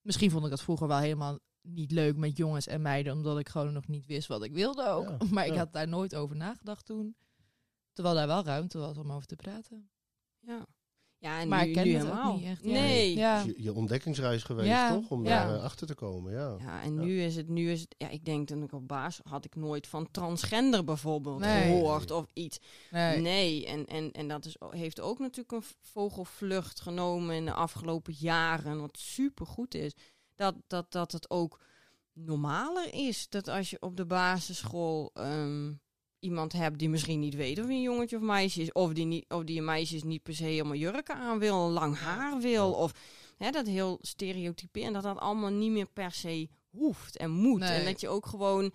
Misschien 0.01 0.31
vond 0.31 0.43
ik 0.43 0.49
dat 0.49 0.61
vroeger 0.61 0.87
wel 0.87 0.97
helemaal 0.97 1.39
niet 1.61 1.91
leuk 1.91 2.15
met 2.15 2.37
jongens 2.37 2.67
en 2.67 2.81
meiden, 2.81 3.13
omdat 3.13 3.39
ik 3.39 3.49
gewoon 3.49 3.73
nog 3.73 3.87
niet 3.87 4.05
wist 4.05 4.27
wat 4.27 4.43
ik 4.43 4.53
wilde 4.53 4.87
ook. 4.87 5.09
Ja, 5.09 5.17
maar 5.31 5.45
ik 5.45 5.53
ja. 5.53 5.57
had 5.57 5.73
daar 5.73 5.87
nooit 5.87 6.15
over 6.15 6.35
nagedacht 6.35 6.85
toen. 6.85 7.15
Terwijl 7.93 8.15
daar 8.15 8.27
wel 8.27 8.43
ruimte 8.43 8.77
was 8.77 8.97
om 8.97 9.11
over 9.11 9.27
te 9.27 9.35
praten. 9.35 9.89
Ja. 10.39 10.65
Ja, 11.23 11.39
en 11.39 11.47
Maar 11.47 11.63
nu, 11.63 11.67
ik 11.67 11.73
ken 11.73 11.83
nu 11.85 11.93
het 11.93 12.01
ook 12.03 12.09
helemaal. 12.09 12.35
niet 12.37 12.45
echt, 12.45 12.63
ja. 12.63 12.71
Nee. 12.71 13.15
Ja. 13.15 13.41
Je, 13.41 13.53
je 13.57 13.73
ontdekkingsreis 13.73 14.43
geweest, 14.43 14.67
Ja, 14.67 14.93
toch? 14.93 15.09
Om 15.09 15.23
ja. 15.25 15.45
daar 15.45 15.55
eh, 15.55 15.63
achter 15.63 15.87
te 15.87 15.95
komen. 15.95 16.31
Ja. 16.31 16.55
Ja, 16.59 16.81
en 16.81 16.95
Ja. 16.95 17.01
nu 17.01 17.21
is 17.21 17.35
het, 17.35 17.49
nu 17.49 17.71
is 17.71 17.81
het, 17.81 17.95
ja, 17.97 18.09
ik 18.09 18.25
denk 18.25 18.47
toen 18.47 18.63
ik 18.63 18.73
op 18.73 18.87
baas 18.87 19.19
had 19.23 19.45
ik 19.45 19.55
nooit 19.55 19.87
van 19.87 20.11
transgender 20.11 20.83
bijvoorbeeld 20.83 21.39
Nee. 21.39 21.61
gehoord 21.63 22.11
of 22.11 22.25
iets. 22.33 22.59
Nee. 22.91 23.19
Nee, 23.19 23.65
en, 23.67 23.85
en, 23.85 24.11
en 24.11 24.27
dat 24.27 24.45
is, 24.45 24.55
heeft 24.69 24.99
ook 24.99 25.19
natuurlijk 25.19 25.51
een 25.51 25.63
vogelvlucht 25.81 26.81
genomen 26.81 27.35
in 27.35 27.45
de 27.45 27.53
afgelopen 27.53 28.13
jaren, 28.17 28.79
wat 28.81 28.97
super 28.97 29.45
goed 29.45 29.75
is. 29.75 29.93
Dat, 30.35 30.55
dat, 30.67 30.91
dat 30.91 31.11
het 31.11 31.29
ook 31.29 31.59
normaler 32.13 32.93
is. 32.93 33.29
Dat 33.29 33.47
als 33.47 33.69
je 33.69 33.77
op 33.81 33.97
de 33.97 34.05
basisschool 34.05 35.11
ehm, 35.13 35.71
iemand 36.23 36.53
hebt 36.53 36.79
die 36.79 36.89
misschien 36.89 37.19
niet 37.19 37.35
weet 37.35 37.59
of 37.59 37.65
hij 37.65 37.75
een 37.75 37.81
jongetje 37.81 38.15
of 38.15 38.21
meisje 38.21 38.61
is, 38.61 38.71
of 38.71 38.93
die, 38.93 39.05
niet, 39.05 39.25
of 39.29 39.43
die 39.43 39.57
een 39.57 39.65
meisje 39.65 39.95
is 39.95 40.03
niet 40.03 40.23
per 40.23 40.35
se 40.35 40.43
helemaal 40.43 40.75
jurken 40.75 41.15
aan 41.15 41.39
wil, 41.39 41.57
lang 41.69 41.97
haar 41.97 42.39
wil, 42.39 42.69
Ja. 42.69 42.75
of 42.77 42.91
hè, 43.37 43.49
dat 43.51 43.67
heel 43.67 43.97
stereotype 44.01 44.81
en 44.83 44.93
dat 44.93 45.03
dat 45.03 45.17
allemaal 45.19 45.49
niet 45.51 45.71
meer 45.71 45.87
per 45.93 46.11
se 46.11 46.49
hoeft 46.69 47.17
en 47.17 47.31
moet. 47.31 47.59
Nee. 47.59 47.69
En 47.79 47.85
dat 47.85 48.01
je 48.01 48.07
ook 48.09 48.25
gewoon. 48.25 48.71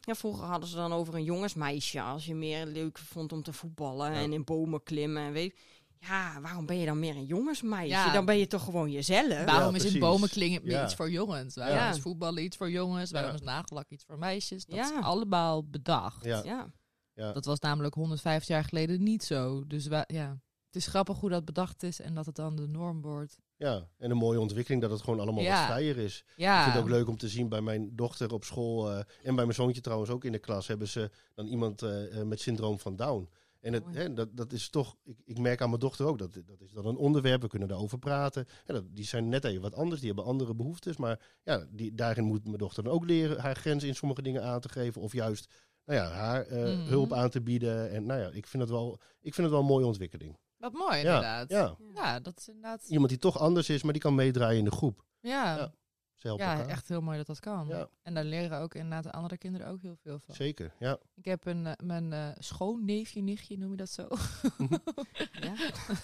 Ja, 0.00 0.14
vroeger 0.14 0.44
hadden 0.44 0.68
ze 0.68 0.76
dan 0.76 0.92
over 0.92 1.14
een 1.14 1.24
jongensmeisje. 1.24 2.00
Als 2.00 2.26
je 2.26 2.34
meer 2.34 2.66
leuk 2.66 2.98
vond 2.98 3.32
om 3.32 3.42
te 3.42 3.52
voetballen 3.52 4.12
Ja. 4.12 4.18
en 4.18 4.32
in 4.32 4.44
bomen 4.44 4.82
klimmen. 4.82 5.22
En 5.22 5.32
weet, 5.32 5.54
ja, 5.98 6.40
waarom 6.40 6.66
ben 6.66 6.78
je 6.78 6.86
dan 6.86 6.98
meer 6.98 7.16
een 7.16 7.24
jongensmeisje? 7.26 7.88
Ja. 7.88 8.12
Dan 8.12 8.24
ben 8.24 8.38
je 8.38 8.46
toch 8.46 8.64
gewoon 8.64 8.90
jezelf. 8.90 9.44
Waarom 9.44 9.74
is 9.74 9.84
in 9.84 10.00
bomen 10.00 10.28
klingen 10.28 10.60
meer 10.64 10.72
Ja. 10.72 10.84
iets 10.84 10.94
voor 10.94 11.10
jongens? 11.10 11.54
Waarom 11.54 11.76
Ja. 11.76 11.90
is 11.90 12.00
voetballen 12.00 12.44
iets 12.44 12.56
voor 12.56 12.70
jongens? 12.70 13.10
Waarom 13.10 13.30
Ja. 13.30 13.36
is 13.36 13.42
nagellak 13.42 13.88
iets 13.90 14.04
voor 14.04 14.18
meisjes? 14.18 14.64
Dat 14.66 14.76
Ja. 14.76 14.98
is 14.98 15.04
allemaal 15.04 15.64
bedacht. 15.68 16.24
Ja, 16.24 16.72
Ja, 17.14 17.26
ja. 17.26 17.32
Dat 17.32 17.44
was 17.44 17.58
namelijk 17.60 17.94
150 17.94 18.48
jaar 18.48 18.64
geleden 18.64 19.02
niet 19.02 19.22
zo. 19.24 19.66
Dus 19.66 19.86
wa- 19.86 20.04
ja, 20.06 20.28
het 20.66 20.76
is 20.76 20.86
grappig 20.86 21.18
hoe 21.20 21.30
dat 21.30 21.44
bedacht 21.44 21.82
is 21.82 22.00
en 22.00 22.14
dat 22.14 22.26
het 22.26 22.36
dan 22.36 22.56
de 22.56 22.66
norm 22.68 23.00
wordt. 23.00 23.38
ja, 23.56 23.88
en 23.98 24.10
een 24.10 24.16
mooie 24.16 24.40
ontwikkeling 24.40 24.82
dat 24.82 24.90
het 24.90 25.00
gewoon 25.02 25.20
allemaal 25.20 25.42
Ja. 25.42 25.56
wat 25.66 25.66
vrijer 25.76 25.96
is. 25.98 26.24
Ik 26.26 26.32
Ja, 26.36 26.62
vind 26.62 26.74
het 26.74 26.82
ook 26.84 26.90
leuk 26.90 27.08
om 27.08 27.16
te 27.16 27.28
zien 27.28 27.48
bij 27.48 27.60
mijn 27.60 27.96
dochter 27.96 28.32
op 28.32 28.44
school 28.44 28.90
eh, 28.90 28.96
en 28.98 29.34
bij 29.34 29.44
mijn 29.44 29.54
zoontje 29.54 29.80
trouwens 29.80 30.10
ook 30.10 30.24
in 30.24 30.32
de 30.32 30.38
klas 30.38 30.66
hebben 30.66 30.88
ze 30.88 31.10
dan 31.34 31.46
iemand 31.46 31.82
eh, 31.82 32.20
eh, 32.20 32.26
met 32.26 32.40
syndroom 32.40 32.78
van 32.78 32.96
Down. 32.96 33.28
En 33.60 33.72
het, 33.72 33.84
hè, 33.92 34.12
dat, 34.12 34.36
dat 34.36 34.52
is 34.52 34.68
toch, 34.70 34.96
ik, 35.04 35.18
ik 35.24 35.38
merk 35.38 35.60
aan 35.60 35.68
mijn 35.68 35.80
dochter 35.80 36.06
ook, 36.06 36.18
dat, 36.18 36.32
dat 36.46 36.60
is 36.60 36.72
dan 36.72 36.86
een 36.86 36.96
onderwerp, 36.96 37.40
we 37.42 37.48
kunnen 37.48 37.68
daarover 37.68 37.98
praten. 37.98 38.46
En 38.66 38.74
dat, 38.74 38.84
die 38.90 39.04
zijn 39.04 39.28
net 39.28 39.44
even 39.44 39.62
wat 39.62 39.74
anders, 39.74 40.00
die 40.00 40.08
hebben 40.08 40.26
andere 40.28 40.54
behoeftes. 40.54 40.96
Maar 40.96 41.20
ja, 41.44 41.66
die, 41.70 41.94
daarin 41.94 42.24
moet 42.24 42.44
mijn 42.44 42.58
dochter 42.58 42.82
dan 42.82 42.92
ook 42.92 43.04
leren 43.04 43.40
haar 43.40 43.56
grenzen 43.56 43.88
in 43.88 43.94
sommige 43.94 44.22
dingen 44.22 44.42
aan 44.44 44.60
te 44.60 44.68
geven. 44.68 45.02
Of 45.02 45.12
juist 45.12 45.52
nou 45.84 46.00
ja, 46.00 46.08
haar 46.08 46.46
eh, 46.46 46.62
Mhm. 46.62 46.86
hulp 46.88 47.12
aan 47.12 47.30
te 47.30 47.40
bieden. 47.40 47.90
En 47.90 48.06
nou 48.06 48.20
ja, 48.20 48.28
ik 48.32 48.46
vind 48.46 48.62
het 48.62 48.72
wel, 48.72 48.92
ik 49.20 49.34
vind 49.34 49.36
het 49.46 49.50
wel 49.50 49.60
een 49.60 49.66
mooie 49.66 49.86
ontwikkeling. 49.86 50.38
wat 50.56 50.72
mooi 50.72 50.98
inderdaad. 50.98 51.50
ja, 51.50 51.76
Ja, 51.94 52.20
dat 52.20 52.38
is 52.38 52.48
inderdaad... 52.48 52.88
iemand 52.88 53.08
die 53.08 53.18
toch 53.18 53.38
anders 53.38 53.68
is, 53.68 53.82
maar 53.82 53.92
die 53.92 54.02
kan 54.02 54.14
meedraaien 54.14 54.58
in 54.58 54.64
de 54.64 54.70
groep. 54.70 55.04
Ja, 55.20 55.56
Ja, 55.56 55.72
Ze 56.14 56.26
helpen 56.26 56.46
ja 56.46 56.52
elkaar. 56.56 56.68
echt 56.68 56.88
heel 56.88 57.00
mooi 57.00 57.16
dat 57.16 57.26
dat 57.26 57.40
kan. 57.40 57.66
Ja. 57.68 57.88
En 58.02 58.14
daar 58.14 58.24
leren 58.24 58.58
ook 58.60 58.74
inderdaad 58.74 59.02
de 59.02 59.12
andere 59.12 59.38
kinderen 59.38 59.66
ook 59.68 59.82
heel 59.82 59.96
veel 59.96 60.18
van. 60.18 60.34
Zeker, 60.34 60.74
ja. 60.78 60.98
Ik 61.14 61.24
heb 61.24 61.46
een, 61.46 61.66
eh, 61.66 61.72
mijn 61.84 62.12
eh 62.12 62.28
schoonneefje, 62.38 63.20
nichtje, 63.22 63.58
noem 63.58 63.70
je 63.70 63.76
dat 63.76 63.90
zo? 63.90 64.08
ja. 65.48 65.54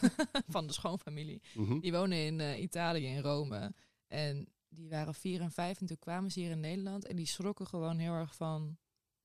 van 0.48 0.66
de 0.66 0.72
schoonfamilie. 0.72 1.42
Mhm. 1.54 1.78
Die 1.78 1.92
wonen 1.92 2.18
in 2.18 2.40
eh, 2.40 2.60
Italië, 2.62 3.06
in 3.06 3.20
Rome. 3.20 3.72
En 4.06 4.48
die 4.68 4.88
waren 4.88 5.14
vier 5.14 5.40
en 5.40 5.50
vijf 5.50 5.80
en 5.80 5.86
toen 5.86 5.98
kwamen 5.98 6.30
ze 6.30 6.40
hier 6.40 6.50
in 6.50 6.60
Nederland. 6.60 7.06
En 7.06 7.16
die 7.16 7.26
schrokken 7.26 7.66
gewoon 7.66 7.98
heel 7.98 8.12
erg 8.12 8.34
van... 8.34 8.76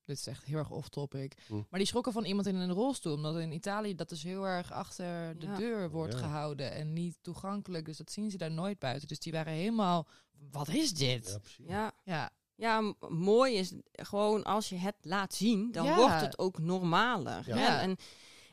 Dit 0.06 0.16
is 0.18 0.26
echt 0.26 0.44
heel 0.44 0.58
erg 0.58 0.70
off-topic. 0.70 1.32
Hm. 1.46 1.54
Maar 1.54 1.78
die 1.78 1.86
schrokken 1.88 2.12
van 2.12 2.24
iemand 2.24 2.46
in 2.46 2.54
een 2.54 2.72
rolstoel. 2.72 3.14
Omdat 3.14 3.38
in 3.38 3.52
Italië 3.52 3.94
dat 3.94 4.08
dus 4.08 4.22
heel 4.22 4.46
erg 4.46 4.72
achter 4.72 5.38
de 5.38 5.46
Ja. 5.46 5.56
deur 5.56 5.90
wordt 5.90 6.12
Ja. 6.12 6.18
gehouden. 6.18 6.72
En 6.72 6.92
niet 6.92 7.18
toegankelijk. 7.22 7.84
Dus 7.84 7.96
dat 7.96 8.10
zien 8.12 8.30
ze 8.30 8.36
daar 8.36 8.50
nooit 8.50 8.78
buiten. 8.78 9.08
Dus 9.08 9.18
die 9.18 9.32
waren 9.32 9.52
helemaal... 9.52 10.06
Wat 10.50 10.68
is 10.68 10.92
dit? 10.94 11.26
Ja, 11.26 11.38
precies. 11.38 11.64
ja. 12.04 12.30
Ja, 12.54 12.94
mooi 13.08 13.54
is 13.54 13.72
gewoon 13.92 14.42
als 14.44 14.68
je 14.68 14.76
het 14.76 14.94
laat 15.00 15.34
zien, 15.34 15.72
dan 15.72 15.84
Ja. 15.84 15.96
wordt 15.96 16.20
het 16.20 16.38
ook 16.38 16.58
normaler. 16.58 17.42
Ja. 17.46 17.56
hè? 17.56 17.64
Ja. 17.66 17.80
En, 17.80 17.96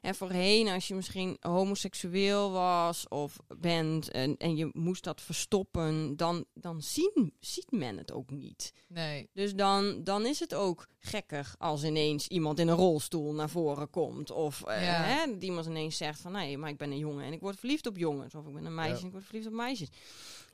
en 0.04 0.16
voorheen, 0.16 0.68
als 0.68 0.88
je 0.88 0.96
misschien 0.96 1.38
homoseksueel 1.40 2.52
was 2.52 3.08
of 3.08 3.38
bent 3.58 4.12
en, 4.12 4.38
en 4.38 4.56
je 4.56 4.70
moest 4.74 5.04
dat 5.04 5.22
verstoppen, 5.22 6.18
dan, 6.18 6.46
dan 6.54 6.82
zien, 6.82 7.34
ziet 7.40 7.72
men 7.72 7.98
het 7.98 8.12
ook 8.12 8.30
niet. 8.32 8.74
nee. 8.88 9.30
Dus 9.34 9.56
dan, 9.56 10.04
dan 10.04 10.26
is 10.26 10.40
het 10.40 10.54
ook 10.54 10.88
gekker 11.00 11.54
als 11.58 11.84
ineens 11.84 12.28
iemand 12.28 12.60
in 12.60 12.68
een 12.68 12.76
rolstoel 12.76 13.34
naar 13.34 13.50
voren 13.50 13.90
komt. 13.90 14.32
Of 14.32 14.64
eh, 14.64 14.84
Ja. 14.84 15.04
hè, 15.04 15.32
dat 15.34 15.44
iemand 15.44 15.66
ineens 15.66 15.98
zegt 15.98 16.20
van 16.22 16.32
nee, 16.32 16.58
maar 16.58 16.70
ik 16.70 16.78
ben 16.78 16.92
een 16.92 16.98
jongen 16.98 17.26
en 17.26 17.34
ik 17.34 17.40
word 17.42 17.60
verliefd 17.60 17.88
op 17.88 17.98
jongens. 17.98 18.36
Of 18.36 18.48
ik 18.48 18.54
ben 18.54 18.66
een 18.66 18.76
meisje 18.76 18.94
Ja. 18.94 19.00
en 19.00 19.06
ik 19.06 19.12
word 19.12 19.26
verliefd 19.26 19.48
op 19.48 19.54
meisjes. 19.54 19.90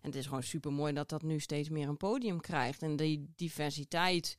En 0.02 0.10
het 0.10 0.16
is 0.16 0.26
gewoon 0.26 0.44
super 0.44 0.74
mooi 0.74 0.94
dat 0.94 1.10
dat 1.10 1.22
nu 1.22 1.40
steeds 1.40 1.70
meer 1.70 1.88
een 1.88 1.98
podium 1.98 2.42
krijgt. 2.42 2.82
En 2.82 2.96
die 2.96 3.30
diversiteit. 3.36 4.38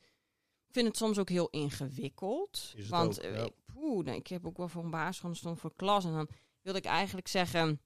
Ik 0.71 0.77
vind 0.77 0.87
het 0.89 0.97
soms 0.97 1.17
ook 1.17 1.29
heel 1.29 1.49
ingewikkeld. 1.49 2.73
Is 2.75 2.81
het 2.81 2.87
want 2.91 3.19
ook, 3.25 3.31
eh, 3.31 3.35
ja. 3.37 3.49
poeh, 3.73 4.07
ik 4.07 4.27
heb 4.27 4.45
ook 4.45 4.57
wel 4.57 4.67
voor 4.67 4.83
een 4.83 4.89
basisschool 4.89 5.35
stond 5.35 5.59
voor 5.59 5.73
klas. 5.75 6.05
En 6.05 6.11
dan 6.13 6.27
wilde 6.61 6.79
ik 6.79 6.85
eigenlijk 6.85 7.27
zeggen, 7.27 7.81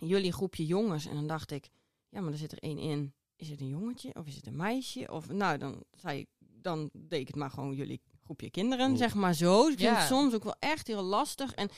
jullie 0.00 0.32
groepje 0.32 0.66
jongens. 0.66 1.06
En 1.06 1.14
dan 1.14 1.26
dacht 1.26 1.50
ik, 1.50 1.68
ja, 2.08 2.20
maar 2.20 2.32
er 2.32 2.38
zit 2.38 2.52
er 2.52 2.58
één 2.58 2.78
in. 2.78 3.14
Is 3.36 3.48
het 3.48 3.60
een 3.60 3.68
jongetje 3.68 4.14
of 4.14 4.26
is 4.26 4.36
het 4.36 4.46
een 4.46 4.56
meisje? 4.56 5.10
Of 5.10 5.28
nou, 5.28 5.58
dan 5.58 5.84
zei 5.92 6.18
ik, 6.18 6.26
dan 6.38 6.90
deed 6.92 7.20
ik 7.20 7.26
het 7.26 7.36
maar 7.36 7.50
gewoon 7.50 7.74
jullie 7.74 8.00
groepje 8.24 8.50
kinderen, 8.50 8.96
zeg 8.96 9.14
maar 9.14 9.34
zo. 9.34 9.62
Dus 9.62 9.72
ik 9.72 9.78
vind 9.78 9.90
Ja. 9.92 9.98
het 9.98 10.08
soms 10.08 10.34
ook 10.34 10.44
wel 10.44 10.56
echt 10.58 10.86
heel 10.86 11.02
lastig. 11.02 11.54
En 11.54 11.68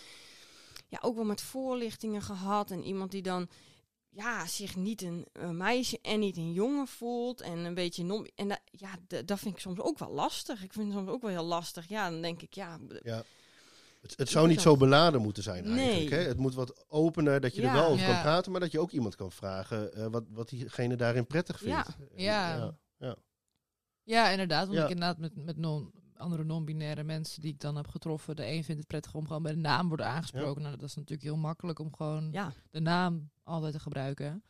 ja, 0.88 0.98
ook 1.02 1.14
wel 1.14 1.24
met 1.24 1.40
voorlichtingen 1.40 2.22
gehad. 2.22 2.70
En 2.70 2.84
iemand 2.84 3.10
die 3.10 3.22
dan 3.22 3.48
ja, 4.16 4.46
zich 4.46 4.76
niet 4.76 5.02
een, 5.02 5.26
een 5.32 5.56
meisje 5.56 5.98
en 6.02 6.18
niet 6.20 6.36
een 6.36 6.52
jongen 6.52 6.86
voelt. 6.86 7.40
En 7.40 7.58
een 7.58 7.74
beetje 7.74 8.04
non. 8.04 8.28
En 8.34 8.48
dat, 8.48 8.60
ja, 8.70 8.90
dat 9.24 9.38
vind 9.38 9.54
ik 9.54 9.60
soms 9.60 9.80
ook 9.80 9.98
wel 9.98 10.10
lastig. 10.12 10.62
Ik 10.62 10.72
vind 10.72 10.86
het 10.86 10.96
soms 10.96 11.08
ook 11.10 11.22
wel 11.22 11.30
heel 11.30 11.44
lastig. 11.44 11.88
Ja, 11.88 12.10
dan 12.10 12.22
denk 12.22 12.42
ik, 12.42 12.54
ja. 12.54 12.78
Ja. 13.02 13.22
Het, 14.00 14.14
het 14.16 14.28
zou 14.28 14.48
niet 14.48 14.60
zo 14.60 14.76
beladen 14.76 15.22
moeten 15.22 15.42
zijn 15.42 15.64
eigenlijk. 15.64 16.10
Nee. 16.10 16.18
Hè? 16.20 16.26
Het 16.26 16.36
moet 16.38 16.54
wat 16.54 16.84
opener, 16.88 17.40
dat 17.40 17.54
je 17.54 17.62
Ja. 17.62 17.68
er 17.68 17.74
wel 17.74 17.86
over 17.86 18.06
Ja. 18.06 18.12
kan 18.12 18.22
praten, 18.22 18.52
maar 18.52 18.60
dat 18.60 18.72
je 18.72 18.80
ook 18.80 18.90
iemand 18.90 19.14
kan 19.16 19.32
vragen 19.32 19.92
eh, 19.94 20.06
wat, 20.06 20.24
wat 20.28 20.48
diegene 20.48 20.96
daarin 20.96 21.26
prettig 21.26 21.58
vindt. 21.58 21.74
Ja. 21.76 21.86
Ja. 22.56 22.76
ja. 22.98 23.16
Ja, 24.02 24.28
inderdaad. 24.28 24.66
Want 24.66 24.78
Ja. 24.78 24.84
ik 24.84 24.90
inderdaad 24.90 25.18
met, 25.18 25.44
met 25.44 25.56
non, 25.56 25.92
andere 26.18 26.44
non-binaire 26.44 27.02
mensen 27.04 27.40
die 27.42 27.52
ik 27.52 27.60
dan 27.60 27.76
heb 27.76 27.88
getroffen. 27.88 28.36
De 28.36 28.46
een 28.46 28.64
vindt 28.64 28.78
het 28.80 28.86
prettig 28.88 29.14
om 29.14 29.26
gewoon 29.26 29.42
bij 29.42 29.52
de 29.52 29.58
naam 29.58 29.80
te 29.82 29.88
worden 29.88 30.06
aangesproken. 30.06 30.62
Nou, 30.62 30.76
dat 30.76 30.88
is 30.88 30.94
natuurlijk 30.94 31.22
heel 31.22 31.36
makkelijk 31.36 31.78
om 31.78 31.94
gewoon 31.96 32.28
Ja, 32.32 32.52
de 32.70 32.80
naam 32.80 33.30
altijd 33.42 33.72
te 33.72 33.80
gebruiken. 33.80 34.44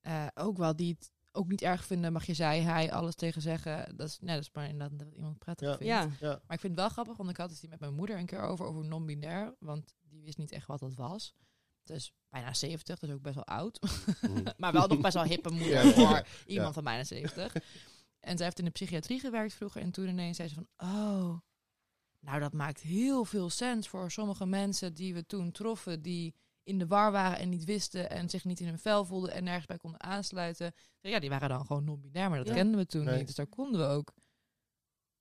Eh, 0.00 0.26
ook 0.34 0.56
wel 0.56 0.76
die 0.76 0.92
het 0.98 1.10
ook 1.32 1.48
niet 1.48 1.62
erg 1.62 1.84
vinden, 1.84 2.12
mag 2.12 2.24
je 2.24 2.34
zij, 2.34 2.60
hij, 2.62 2.92
alles 2.92 3.14
tegen 3.14 3.42
zeggen. 3.42 3.96
Dat 3.96 4.08
is, 4.08 4.18
nee, 4.20 4.34
dat 4.34 4.44
is 4.44 4.50
maar 4.52 4.68
inderdaad 4.68 4.98
wat 5.06 5.14
iemand 5.14 5.38
prettig 5.38 5.78
Ja. 5.84 6.02
vindt. 6.02 6.18
ja, 6.20 6.28
Maar 6.28 6.56
ik 6.56 6.60
vind 6.60 6.72
het 6.72 6.74
wel 6.80 6.88
grappig, 6.88 7.16
want 7.16 7.30
ik 7.30 7.36
had 7.36 7.50
het 7.50 7.60
hier 7.60 7.70
met 7.70 7.80
mijn 7.80 7.94
moeder 7.94 8.18
een 8.18 8.26
keer 8.26 8.40
over, 8.40 8.66
over 8.66 8.84
non-binair. 8.84 9.54
Want 9.58 9.94
die 10.02 10.22
wist 10.22 10.38
niet 10.38 10.52
echt 10.52 10.66
wat 10.66 10.80
dat 10.80 10.94
was. 10.94 11.34
Het 11.84 11.96
is 11.96 12.12
bijna 12.28 12.54
70, 12.54 12.98
dus 12.98 13.10
ook 13.10 13.22
best 13.22 13.34
wel 13.34 13.44
oud. 13.46 13.80
Mhm. 14.20 14.42
maar 14.58 14.72
wel 14.72 14.86
nog 14.86 15.00
best 15.00 15.14
wel 15.14 15.24
hippe 15.24 15.50
moeder 15.50 15.80
voor 15.92 16.26
iemand 16.46 16.66
Ja. 16.68 16.72
van 16.72 16.84
bijna 16.84 17.04
70. 17.04 17.54
En 18.24 18.36
zij 18.36 18.44
heeft 18.46 18.58
in 18.58 18.64
de 18.64 18.70
psychiatrie 18.70 19.20
gewerkt 19.20 19.54
vroeger. 19.54 19.80
En 19.80 19.90
toen 19.90 20.08
ineens 20.08 20.36
zei 20.36 20.48
ze 20.48 20.54
van, 20.54 20.66
oh, 20.76 21.38
nou 22.20 22.40
dat 22.40 22.52
maakt 22.52 22.80
heel 22.80 23.24
veel 23.24 23.50
sens 23.50 23.88
voor 23.88 24.10
sommige 24.10 24.46
mensen 24.46 24.94
die 24.94 25.14
we 25.14 25.26
toen 25.26 25.52
troffen. 25.52 26.02
Die 26.02 26.34
in 26.62 26.78
de 26.78 26.86
war 26.86 27.12
waren 27.12 27.38
en 27.38 27.48
niet 27.48 27.64
wisten 27.64 28.10
en 28.10 28.30
zich 28.30 28.44
niet 28.44 28.60
in 28.60 28.66
hun 28.66 28.78
vel 28.78 29.04
voelden 29.04 29.32
en 29.32 29.44
nergens 29.44 29.66
bij 29.66 29.76
konden 29.76 30.02
aansluiten. 30.02 30.72
Ja, 31.00 31.18
die 31.18 31.30
waren 31.30 31.48
dan 31.48 31.66
gewoon 31.66 31.84
non-binair, 31.84 32.28
maar 32.28 32.38
dat 32.38 32.48
Ja. 32.48 32.54
kenden 32.54 32.76
we 32.80 32.86
toen 32.86 33.04
Nee. 33.04 33.16
niet. 33.16 33.26
Dus 33.26 33.34
daar 33.34 33.46
konden 33.46 33.80
we 33.80 33.86
ook 33.86 34.12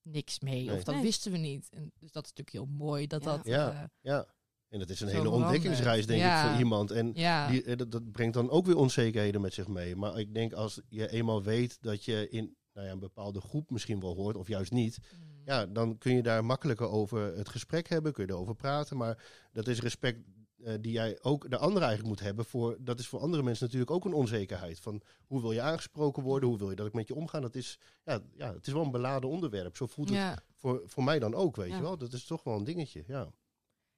niks 0.01 0.39
mee. 0.39 0.65
Nee. 0.65 0.75
Of 0.75 0.83
dat 0.83 0.93
Nee. 0.95 1.03
wisten 1.03 1.31
we 1.31 1.37
niet. 1.37 1.69
En 1.69 1.91
dus 1.99 2.11
dat 2.11 2.23
is 2.25 2.33
natuurlijk 2.33 2.49
heel 2.69 2.77
mooi 2.77 3.07
dat 3.07 3.23
Ja. 3.23 3.35
dat... 3.37 3.45
Ja. 3.45 3.71
eh, 3.71 3.83
Ja. 4.01 4.25
En 4.69 4.79
dat 4.79 4.89
is 4.89 4.99
een 4.99 5.07
hele 5.07 5.29
ontdekkingsreis, 5.29 6.05
denk 6.05 6.19
Ja. 6.21 6.43
ik, 6.43 6.49
voor 6.49 6.59
iemand. 6.59 6.91
En 6.91 7.11
ja. 7.13 7.47
die, 7.47 7.63
eh, 7.63 7.77
dat, 7.77 7.91
dat 7.91 8.11
brengt 8.11 8.33
dan 8.33 8.49
ook 8.49 8.65
weer 8.65 8.77
onzekerheden 8.77 9.41
met 9.41 9.53
zich 9.53 9.67
mee. 9.67 9.95
Maar 9.95 10.19
ik 10.19 10.33
denk 10.33 10.53
als 10.53 10.81
je 10.89 11.09
eenmaal 11.09 11.43
weet 11.43 11.77
dat 11.81 12.05
je 12.05 12.29
in 12.29 12.55
nou 12.73 12.85
ja, 12.87 12.93
een 12.93 12.99
bepaalde 12.99 13.41
groep 13.41 13.69
misschien 13.69 13.99
wel 13.99 14.15
hoort, 14.15 14.35
of 14.35 14.47
juist 14.47 14.71
niet, 14.71 14.97
Mm. 15.17 15.41
ja, 15.45 15.65
dan 15.65 15.97
kun 15.97 16.15
je 16.15 16.23
daar 16.23 16.45
makkelijker 16.45 16.89
over 16.89 17.35
het 17.37 17.49
gesprek 17.49 17.87
hebben, 17.89 18.13
kun 18.13 18.25
je 18.25 18.31
erover 18.31 18.55
praten. 18.55 18.97
Maar 18.97 19.23
dat 19.51 19.67
is 19.67 19.79
respect 19.81 20.19
eh, 20.63 20.73
die 20.81 20.91
jij 20.91 21.17
ook 21.21 21.49
de 21.49 21.57
andere 21.57 21.85
eigenlijk 21.85 22.15
moet 22.15 22.25
hebben. 22.25 22.45
Voor, 22.45 22.77
dat 22.79 22.99
is 22.99 23.07
voor 23.07 23.19
andere 23.19 23.43
mensen 23.43 23.65
natuurlijk 23.65 23.91
ook 23.91 24.05
een 24.05 24.13
onzekerheid. 24.13 24.79
Van 24.79 25.01
hoe 25.27 25.41
wil 25.41 25.51
je 25.51 25.61
aangesproken 25.61 26.23
worden? 26.23 26.49
Hoe 26.49 26.57
wil 26.57 26.69
je 26.69 26.75
dat 26.75 26.87
ik 26.87 26.93
met 26.93 27.07
je 27.07 27.15
omga? 27.15 27.39
Dat 27.39 27.55
is, 27.55 27.79
ja, 28.05 28.19
ja, 28.35 28.53
het 28.53 28.67
is 28.67 28.73
wel 28.73 28.83
een 28.83 28.91
beladen 28.91 29.29
onderwerp. 29.29 29.75
Zo 29.77 29.85
voelt 29.87 30.09
het 30.09 30.17
ja. 30.17 30.37
voor, 30.55 30.81
voor 30.85 31.03
mij 31.03 31.19
dan 31.19 31.33
ook, 31.33 31.55
weet 31.55 31.69
Ja. 31.69 31.75
je 31.75 31.81
wel. 31.81 31.97
Dat 31.97 32.13
is 32.13 32.25
toch 32.25 32.43
wel 32.43 32.55
een 32.57 32.63
dingetje, 32.63 33.03
ja. 33.07 33.31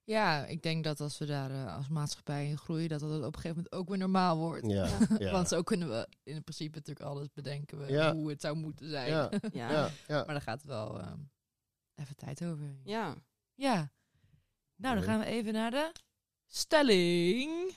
Ja, 0.06 0.46
ik 0.46 0.62
denk 0.62 0.84
dat 0.84 1.00
als 1.00 1.18
we 1.18 1.26
daar 1.26 1.52
eh, 1.52 1.76
als 1.76 1.88
maatschappij 1.88 2.48
in 2.48 2.58
groeien, 2.58 2.90
dat 2.90 3.02
het 3.02 3.12
op 3.12 3.18
een 3.26 3.34
gegeven 3.34 3.56
moment 3.56 3.72
ook 3.74 3.90
weer 3.90 3.98
normaal 3.98 4.38
wordt. 4.38 4.68
Ja, 4.68 4.98
ja. 5.20 5.32
Want 5.32 5.48
zo 5.48 5.64
kunnen 5.64 5.90
we 5.90 6.08
in 6.24 6.44
principe 6.44 6.78
natuurlijk 6.78 7.06
alles 7.06 7.32
bedenken 7.34 7.80
we 7.80 7.92
Ja. 7.92 8.14
hoe 8.14 8.30
het 8.30 8.42
zou 8.42 8.56
moeten 8.56 8.90
zijn. 8.90 9.10
ja, 9.10 9.30
ja, 9.52 9.72
ja, 9.72 9.90
ja. 10.08 10.16
Maar 10.16 10.26
daar 10.26 10.42
gaat 10.42 10.64
wel 10.64 11.00
ehm, 11.00 11.20
even 11.96 12.16
tijd 12.16 12.44
over. 12.46 12.76
ja. 12.84 13.16
Ja. 13.54 13.92
Nou, 14.76 14.96
dan 14.96 15.04
gaan 15.04 15.20
we 15.20 15.26
even 15.26 15.54
naar 15.54 15.72
de 15.72 15.92
stelling. 16.46 17.76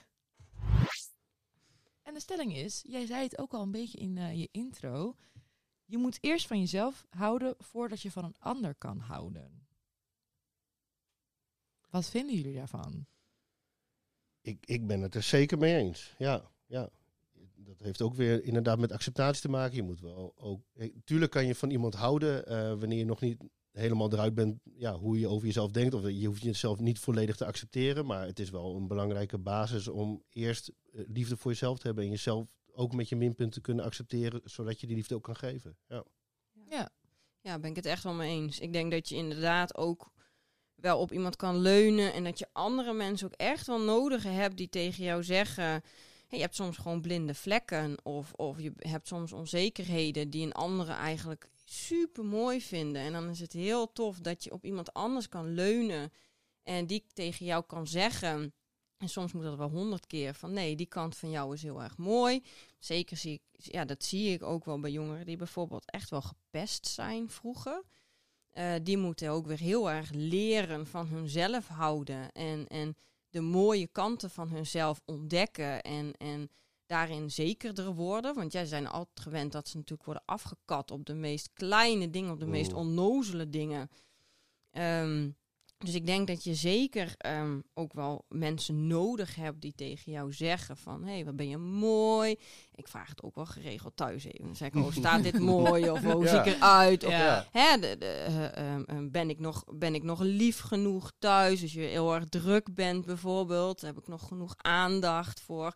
En 2.02 2.14
de 2.14 2.20
stelling 2.20 2.54
is, 2.56 2.82
jij 2.86 3.06
zei 3.06 3.22
het 3.22 3.38
ook 3.38 3.52
al 3.52 3.62
een 3.62 3.70
beetje 3.70 3.98
in 3.98 4.18
eh, 4.18 4.38
je 4.38 4.48
intro. 4.52 5.16
Je 5.84 5.98
moet 5.98 6.18
eerst 6.20 6.46
van 6.46 6.58
jezelf 6.58 7.06
houden 7.10 7.54
voordat 7.58 8.00
je 8.02 8.10
van 8.10 8.24
een 8.24 8.36
ander 8.38 8.74
kan 8.74 8.98
houden. 8.98 9.67
Wat 11.90 12.08
vinden 12.08 12.36
jullie 12.36 12.54
daarvan? 12.54 13.06
Ik, 14.40 14.58
ik 14.66 14.86
ben 14.86 15.00
het 15.00 15.14
er 15.14 15.22
zeker 15.22 15.58
mee 15.58 15.76
eens. 15.76 16.14
Ja, 16.18 16.50
ja. 16.66 16.90
dat 17.56 17.78
heeft 17.78 18.02
ook 18.02 18.14
weer 18.14 18.44
inderdaad 18.44 18.78
met 18.78 18.92
acceptatie 18.92 19.42
te 19.42 19.48
maken. 19.48 19.76
Je 19.76 19.82
moet 19.82 20.00
wel 20.00 20.32
ook. 20.36 20.62
eh, 20.74 20.92
Tuurlijk 21.04 21.30
kan 21.30 21.46
je 21.46 21.54
van 21.54 21.70
iemand 21.70 21.94
houden 21.94 22.46
eh, 22.46 22.68
wanneer 22.68 22.98
je 22.98 23.04
nog 23.04 23.20
niet 23.20 23.42
helemaal 23.72 24.12
eruit 24.12 24.34
bent. 24.34 24.60
Ja, 24.74 24.94
hoe 24.94 25.18
je 25.18 25.28
over 25.28 25.46
jezelf 25.46 25.70
denkt. 25.70 25.94
Of 25.94 26.02
je 26.10 26.26
hoeft 26.26 26.42
jezelf 26.42 26.78
niet 26.78 26.98
volledig 26.98 27.36
te 27.36 27.44
accepteren. 27.46 28.06
Maar 28.06 28.26
het 28.26 28.38
is 28.38 28.50
wel 28.50 28.76
een 28.76 28.86
belangrijke 28.88 29.38
basis 29.38 29.88
om 29.88 30.22
eerst 30.30 30.72
eh, 30.92 31.00
liefde 31.08 31.36
voor 31.36 31.50
jezelf 31.50 31.78
te 31.78 31.86
hebben. 31.86 32.04
En 32.04 32.10
jezelf 32.10 32.46
ook 32.72 32.94
met 32.94 33.08
je 33.08 33.16
minpunten 33.16 33.62
kunnen 33.62 33.84
accepteren. 33.84 34.40
Zodat 34.44 34.80
je 34.80 34.86
die 34.86 34.96
liefde 34.96 35.14
ook 35.14 35.22
kan 35.22 35.36
geven. 35.36 35.76
Ja. 35.88 36.04
Ja. 36.70 36.90
Ja, 37.40 37.58
ben 37.58 37.70
ik 37.70 37.76
het 37.76 37.86
echt 37.86 38.02
wel 38.02 38.14
mee 38.14 38.30
eens. 38.42 38.60
Ik 38.60 38.72
denk 38.72 38.90
dat 38.90 39.08
je 39.08 39.14
inderdaad 39.16 39.76
ook 39.76 40.12
wel 40.80 40.98
op 40.98 41.12
iemand 41.12 41.36
kan 41.36 41.56
leunen. 41.56 42.12
En 42.12 42.24
dat 42.24 42.38
je 42.38 42.46
andere 42.52 42.92
mensen 42.92 43.26
ook 43.26 43.32
echt 43.36 43.66
wel 43.66 43.80
nodig 43.80 44.22
hebt 44.22 44.56
die 44.56 44.68
tegen 44.68 45.04
jou 45.04 45.24
zeggen. 45.24 45.64
"Hey, 45.64 45.82
je 46.28 46.40
hebt 46.40 46.54
soms 46.54 46.76
gewoon 46.76 47.00
blinde 47.00 47.34
vlekken. 47.34 47.96
Of, 48.02 48.32
of 48.32 48.60
je 48.60 48.72
hebt 48.78 49.08
soms 49.08 49.32
onzekerheden 49.32 50.30
die 50.30 50.46
een 50.46 50.52
andere 50.52 50.92
eigenlijk 50.92 51.48
super 51.64 52.24
mooi 52.24 52.60
vinden. 52.60 53.02
En 53.02 53.12
dan 53.12 53.28
is 53.28 53.40
het 53.40 53.52
heel 53.52 53.92
tof 53.92 54.18
dat 54.18 54.44
je 54.44 54.52
op 54.52 54.64
iemand 54.64 54.92
anders 54.92 55.28
kan 55.28 55.54
leunen. 55.54 56.12
En 56.62 56.86
die 56.86 57.04
tegen 57.12 57.46
jou 57.46 57.64
kan 57.66 57.86
zeggen. 57.86 58.52
En 58.98 59.08
soms 59.08 59.32
moet 59.32 59.42
dat 59.42 59.56
wel 59.56 59.70
honderd 59.70 60.06
keer 60.06 60.34
van 60.34 60.52
nee, 60.52 60.76
die 60.76 60.86
kant 60.86 61.16
van 61.16 61.30
jou 61.30 61.54
is 61.54 61.62
heel 61.62 61.82
erg 61.82 61.96
mooi. 61.96 62.42
Zeker 62.78 63.16
zie 63.16 63.32
ik, 63.32 63.42
ja, 63.72 63.84
dat 63.84 64.04
zie 64.04 64.32
ik 64.32 64.42
ook 64.42 64.64
wel 64.64 64.80
bij 64.80 64.90
jongeren 64.90 65.26
die 65.26 65.36
bijvoorbeeld 65.36 65.90
echt 65.90 66.10
wel 66.10 66.22
gepest 66.22 66.86
zijn 66.86 67.30
vroeger. 67.30 67.82
Eh, 68.58 68.74
die 68.82 68.96
moeten 68.96 69.30
ook 69.30 69.46
weer 69.46 69.58
heel 69.58 69.90
erg 69.90 70.10
leren 70.12 70.86
van 70.86 71.06
hunzelf 71.06 71.68
houden. 71.68 72.32
En, 72.32 72.66
en 72.66 72.96
de 73.30 73.40
mooie 73.40 73.86
kanten 73.86 74.30
van 74.30 74.48
hunzelf 74.48 75.00
ontdekken. 75.04 75.82
En, 75.82 76.12
en 76.16 76.50
daarin 76.86 77.30
zekerder 77.30 77.94
worden. 77.94 78.34
Want 78.34 78.52
jij 78.52 78.66
zijn 78.66 78.86
altijd 78.86 79.20
gewend 79.20 79.52
dat 79.52 79.68
ze 79.68 79.76
natuurlijk 79.76 80.06
worden 80.06 80.24
afgekat 80.26 80.90
op 80.90 81.06
de 81.06 81.14
meest 81.14 81.52
kleine 81.52 82.10
dingen, 82.10 82.32
op 82.32 82.40
de 82.40 82.46
meest 82.46 82.72
onnozele 82.72 83.48
dingen. 83.48 83.90
Ehm, 84.70 85.30
dus 85.78 85.94
ik 85.94 86.06
denk 86.06 86.26
dat 86.26 86.44
je 86.44 86.54
zeker 86.54 87.14
ehm, 87.16 87.60
ook 87.74 87.92
wel 87.92 88.24
mensen 88.28 88.86
nodig 88.86 89.34
hebt 89.34 89.60
die 89.60 89.74
tegen 89.74 90.12
jou 90.12 90.32
zeggen 90.32 90.76
van... 90.76 91.04
hé, 91.04 91.12
hey, 91.12 91.24
wat 91.24 91.36
ben 91.36 91.48
je 91.48 91.56
mooi. 91.56 92.36
Ik 92.74 92.88
vraag 92.88 93.08
het 93.08 93.22
ook 93.22 93.34
wel 93.34 93.46
geregeld 93.46 93.96
thuis 93.96 94.24
even. 94.24 94.44
Dan 94.44 94.56
zeg 94.56 94.68
ik, 94.68 94.74
oh, 94.76 94.92
staat 94.92 95.22
dit 95.22 95.38
mooi? 95.56 95.90
Of 95.90 96.02
hoe 96.02 96.24
Ja. 96.24 96.28
zie 96.28 96.52
ik 96.52 96.56
eruit? 96.58 97.04
Of, 97.04 97.10
Ja. 97.10 97.46
Hè, 97.50 97.78
de, 97.78 97.96
de, 97.98 98.06
eh, 98.06 98.56
ehm, 98.56 98.82
ehm, 98.82 99.10
ben, 99.10 99.30
ik 99.30 99.38
nog, 99.38 99.64
ben 99.74 99.94
ik 99.94 100.02
nog 100.02 100.20
lief 100.20 100.60
genoeg 100.60 101.12
thuis? 101.18 101.62
Als 101.62 101.72
je 101.72 101.80
heel 101.80 102.14
erg 102.14 102.28
druk 102.28 102.74
bent 102.74 103.04
bijvoorbeeld, 103.06 103.80
heb 103.80 103.98
ik 103.98 104.08
nog 104.08 104.26
genoeg 104.28 104.54
aandacht 104.56 105.40
voor 105.40 105.72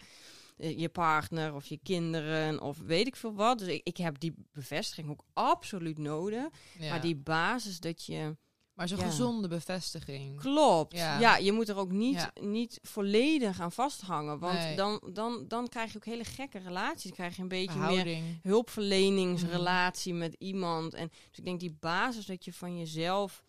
eh, 0.56 0.78
je 0.78 0.88
partner 0.88 1.54
of 1.54 1.66
je 1.66 1.78
kinderen 1.82 2.60
of 2.60 2.78
weet 2.78 3.06
ik 3.06 3.16
veel 3.16 3.34
wat. 3.34 3.58
Dus 3.58 3.68
ik, 3.68 3.80
ik 3.84 3.96
heb 3.96 4.20
die 4.20 4.34
bevestiging 4.52 5.10
ook 5.10 5.24
absoluut 5.32 5.98
nodig. 5.98 6.48
Ja. 6.78 6.88
Maar 6.88 7.00
die 7.00 7.16
basis 7.16 7.80
dat 7.80 8.04
je... 8.04 8.36
Maar 8.74 8.88
zo'n 8.88 8.98
Ja. 8.98 9.04
gezonde 9.04 9.48
bevestiging. 9.48 10.40
Klopt. 10.40 10.92
Ja. 10.96 11.18
Ja, 11.20 11.36
je 11.36 11.52
moet 11.52 11.68
er 11.68 11.76
ook 11.76 11.90
niet, 11.90 12.14
Ja. 12.14 12.30
niet 12.40 12.78
volledig 12.82 13.60
aan 13.60 13.72
vasthangen. 13.72 14.38
Want 14.38 14.58
Nee. 14.58 14.76
dan, 14.76 15.00
dan, 15.12 15.44
dan 15.48 15.68
krijg 15.68 15.90
je 15.92 15.96
ook 15.96 16.04
hele 16.04 16.24
gekke 16.24 16.58
relaties. 16.58 17.02
Dan 17.02 17.12
krijg 17.12 17.36
je 17.36 17.42
een 17.42 17.48
beetje 17.48 17.78
meer 17.78 18.22
hulpverleningsrelatie 18.42 20.14
met 20.14 20.34
iemand. 20.38 20.94
En 20.94 21.08
dus 21.08 21.38
ik 21.38 21.44
denk 21.44 21.60
die 21.60 21.76
basis 21.80 22.26
dat 22.26 22.44
je 22.44 22.52
van 22.52 22.78
jezelf 22.78 23.42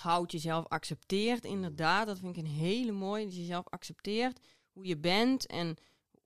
houdt, 0.00 0.32
jezelf 0.32 0.66
accepteert. 0.68 1.44
Inderdaad, 1.44 2.06
dat 2.06 2.18
vind 2.18 2.36
ik 2.36 2.44
een 2.44 2.50
hele 2.50 2.92
mooie. 2.92 3.24
Dat 3.24 3.34
je 3.34 3.40
jezelf 3.40 3.68
accepteert 3.68 4.40
hoe 4.72 4.84
je 4.86 4.98
bent 4.98 5.46
en 5.46 5.76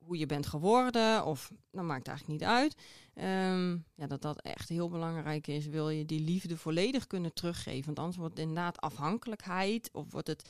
hoe 0.06 0.18
je 0.18 0.26
bent 0.26 0.46
geworden. 0.46 1.24
Of 1.24 1.52
dat 1.70 1.84
maakt 1.84 2.08
eigenlijk 2.08 2.40
niet 2.40 2.48
uit. 2.48 2.74
Ehm, 3.14 3.70
ja, 3.94 4.06
dat 4.06 4.22
dat 4.22 4.40
echt 4.42 4.68
heel 4.68 4.88
belangrijk 4.88 5.46
is. 5.46 5.66
Wil 5.66 5.90
je 5.90 6.04
die 6.04 6.20
liefde 6.20 6.56
volledig 6.56 7.06
kunnen 7.06 7.32
teruggeven? 7.34 7.84
Want 7.84 7.98
anders 7.98 8.16
wordt 8.16 8.38
het 8.38 8.46
inderdaad 8.46 8.80
afhankelijkheid. 8.80 9.88
Of 9.92 10.10
wordt 10.12 10.26
het 10.28 10.48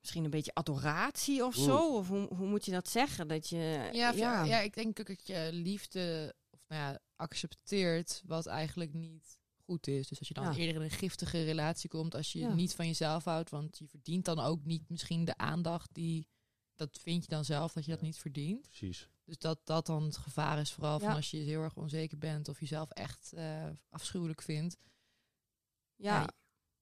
misschien 0.00 0.24
een 0.24 0.30
beetje 0.30 0.54
adoratie 0.54 1.44
of 1.44 1.54
zo. 1.54 1.86
Oeh. 1.88 1.94
Of 1.94 2.08
hoe, 2.08 2.34
hoe 2.34 2.46
moet 2.48 2.64
je 2.64 2.70
dat 2.70 2.88
zeggen? 2.88 3.28
Dat 3.28 3.48
je, 3.48 3.88
Ja, 3.92 4.10
ja. 4.10 4.44
ja, 4.44 4.60
ik 4.60 4.74
denk 4.74 5.00
ook 5.00 5.06
dat 5.06 5.26
je 5.26 5.48
liefde 5.52 6.34
of, 6.50 6.60
nou 6.68 6.82
ja, 6.82 6.98
accepteert 7.16 8.22
wat 8.26 8.46
eigenlijk 8.46 8.92
niet 8.94 9.38
goed 9.64 9.86
is. 9.86 10.08
Dus 10.08 10.18
als 10.18 10.28
je 10.28 10.34
dan 10.34 10.44
Ja. 10.44 10.54
eerder 10.56 10.74
in 10.74 10.82
een 10.82 10.90
giftige 10.90 11.44
relatie 11.44 11.88
komt, 11.90 12.14
als 12.14 12.32
je 12.32 12.38
Ja. 12.38 12.54
niet 12.54 12.74
van 12.74 12.86
jezelf 12.86 13.24
houdt, 13.24 13.50
want 13.50 13.78
je 13.78 13.86
verdient 13.88 14.24
dan 14.24 14.38
ook 14.40 14.64
niet 14.64 14.88
misschien 14.88 15.24
de 15.24 15.36
aandacht 15.36 15.88
die, 15.92 16.26
dat 16.78 16.98
vind 17.02 17.22
je 17.24 17.30
dan 17.30 17.44
zelf 17.44 17.72
dat 17.72 17.84
je 17.84 17.90
dat 17.90 18.00
niet 18.00 18.18
verdient. 18.18 18.66
Precies. 18.68 19.08
Dus 19.24 19.38
dat 19.38 19.58
dat 19.64 19.86
dan 19.86 20.02
het 20.02 20.16
gevaar 20.16 20.58
is, 20.58 20.72
vooral 20.72 20.98
van 20.98 21.14
als 21.14 21.30
je 21.30 21.36
heel 21.36 21.62
erg 21.62 21.76
onzeker 21.76 22.18
bent 22.18 22.48
of 22.48 22.60
jezelf 22.60 22.90
echt 22.90 23.32
eh, 23.32 23.64
afschuwelijk 23.90 24.42
vindt. 24.42 24.76
ja, 25.96 26.20
Ja, 26.20 26.28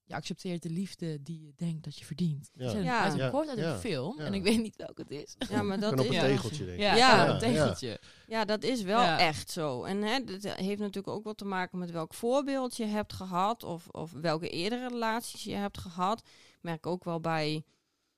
je 0.04 0.14
accepteert 0.14 0.62
de 0.62 0.70
liefde 0.70 1.22
die 1.22 1.40
je 1.46 1.52
denkt 1.56 1.84
dat 1.84 1.98
je 1.98 2.04
verdient. 2.04 2.50
Ja. 2.54 2.70
Ja. 2.72 3.02
Uit 3.02 3.12
een, 3.12 3.48
uit 3.48 3.58
een 3.58 3.78
film, 3.78 4.18
Ja. 4.18 4.24
en 4.24 4.34
ik 4.34 4.42
weet 4.42 4.60
niet 4.62 4.76
welke 4.76 5.02
het 5.02 5.10
is. 5.10 5.34
ja, 5.48 5.62
maar 5.62 5.80
dat 5.80 6.00
is 6.00 6.06
een 6.06 6.12
ja. 6.12 6.20
tegeltje 6.20 6.64
denk 6.64 6.76
ik. 6.78 6.84
Ja, 6.84 6.94
Ja. 6.94 7.08
ja, 7.16 7.24
Ja, 7.24 7.32
een 7.32 7.38
tegeltje. 7.38 8.00
Ja, 8.26 8.44
dat 8.44 8.62
is 8.62 8.82
wel 8.82 9.00
Ja. 9.00 9.18
echt 9.18 9.50
zo. 9.50 9.84
En 9.84 10.02
hè, 10.02 10.24
dat 10.24 10.42
heeft 10.42 10.80
natuurlijk 10.80 11.08
ook 11.16 11.24
wat 11.24 11.36
te 11.38 11.44
maken 11.44 11.78
met 11.78 11.90
welk 11.90 12.14
voorbeeld 12.14 12.76
je 12.76 12.84
hebt 12.84 13.12
gehad. 13.12 13.62
Of, 13.64 13.88
of 13.88 14.12
welke 14.12 14.48
eerdere 14.48 14.88
relaties 14.88 15.44
je 15.44 15.54
hebt 15.54 15.78
gehad. 15.78 16.18
Ik 16.28 16.58
merk 16.60 16.86
ook 16.86 17.04
wel 17.04 17.20
bij 17.20 17.64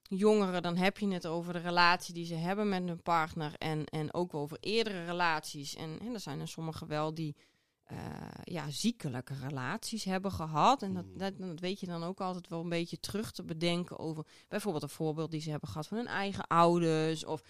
jongeren, 0.08 0.62
dan 0.62 0.76
heb 0.76 0.98
je 0.98 1.08
het 1.08 1.26
over 1.26 1.52
de 1.52 1.58
relatie 1.58 2.14
die 2.14 2.26
ze 2.26 2.34
hebben 2.34 2.68
met 2.68 2.84
hun 2.84 3.02
partner. 3.02 3.54
En, 3.58 3.84
en 3.84 4.14
ook 4.14 4.34
over 4.34 4.56
eerdere 4.60 5.04
relaties. 5.04 5.74
En, 5.74 5.98
en 6.00 6.14
er 6.14 6.20
zijn 6.20 6.40
er 6.40 6.48
sommigen 6.48 6.86
wel 6.86 7.14
die 7.14 7.36
eh, 7.84 7.96
ja, 8.42 8.70
ziekelijke 8.70 9.34
relaties 9.34 10.04
hebben 10.04 10.32
gehad. 10.32 10.82
En 10.82 10.94
dat, 10.94 11.04
Mhm. 11.04 11.18
dat, 11.18 11.38
dat 11.38 11.60
weet 11.60 11.80
je 11.80 11.86
dan 11.86 12.04
ook 12.04 12.20
altijd 12.20 12.48
wel 12.48 12.60
een 12.60 12.68
beetje 12.68 13.00
terug 13.00 13.32
te 13.32 13.44
bedenken 13.44 13.98
over 13.98 14.26
bijvoorbeeld 14.48 14.82
een 14.82 14.88
voorbeeld 14.88 15.30
die 15.30 15.40
ze 15.40 15.50
hebben 15.50 15.68
gehad 15.68 15.86
van 15.86 15.96
hun 15.96 16.06
eigen 16.06 16.46
ouders. 16.46 17.24
Of 17.24 17.42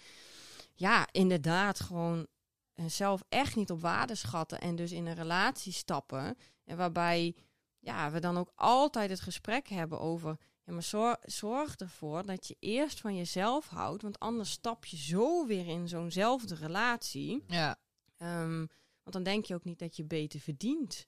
ja, 0.73 1.07
inderdaad 1.11 1.79
gewoon 1.79 2.27
eh, 2.73 2.85
zelf 2.85 3.23
echt 3.29 3.55
niet 3.55 3.71
op 3.71 3.81
waarde 3.81 4.15
schatten 4.15 4.59
en 4.61 4.75
dus 4.75 4.91
in 4.91 5.05
een 5.05 5.15
relatie 5.15 5.73
stappen. 5.73 6.37
En 6.65 6.77
waarbij 6.77 7.35
ja, 7.79 8.11
we 8.11 8.19
dan 8.19 8.37
ook 8.37 8.51
altijd 8.55 9.09
het 9.09 9.21
gesprek 9.21 9.67
hebben 9.67 9.99
over. 9.99 10.37
Ja, 10.69 10.75
maar 10.75 10.83
zorg, 10.83 11.17
zorg 11.21 11.75
ervoor 11.75 12.25
dat 12.25 12.47
je 12.47 12.55
eerst 12.59 12.99
van 12.99 13.15
jezelf 13.15 13.67
houdt, 13.67 14.01
want 14.01 14.19
anders 14.19 14.51
stap 14.51 14.85
je 14.85 14.97
zo 14.97 15.47
weer 15.47 15.67
in 15.67 15.87
zo'nzelfde 15.87 16.55
relatie. 16.55 17.43
Ja, 17.47 17.79
Ehm, 18.19 18.57
want 19.03 19.11
dan 19.11 19.23
denk 19.23 19.45
je 19.45 19.53
ook 19.53 19.63
niet 19.63 19.79
dat 19.79 19.95
je 19.95 20.03
beter 20.03 20.39
verdient, 20.39 21.07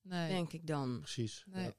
nee. 0.00 0.28
denk 0.28 0.52
ik 0.52 0.66
dan. 0.66 0.98
Precies. 1.00 1.44
Nee. 1.46 1.64
Ja. 1.64 1.74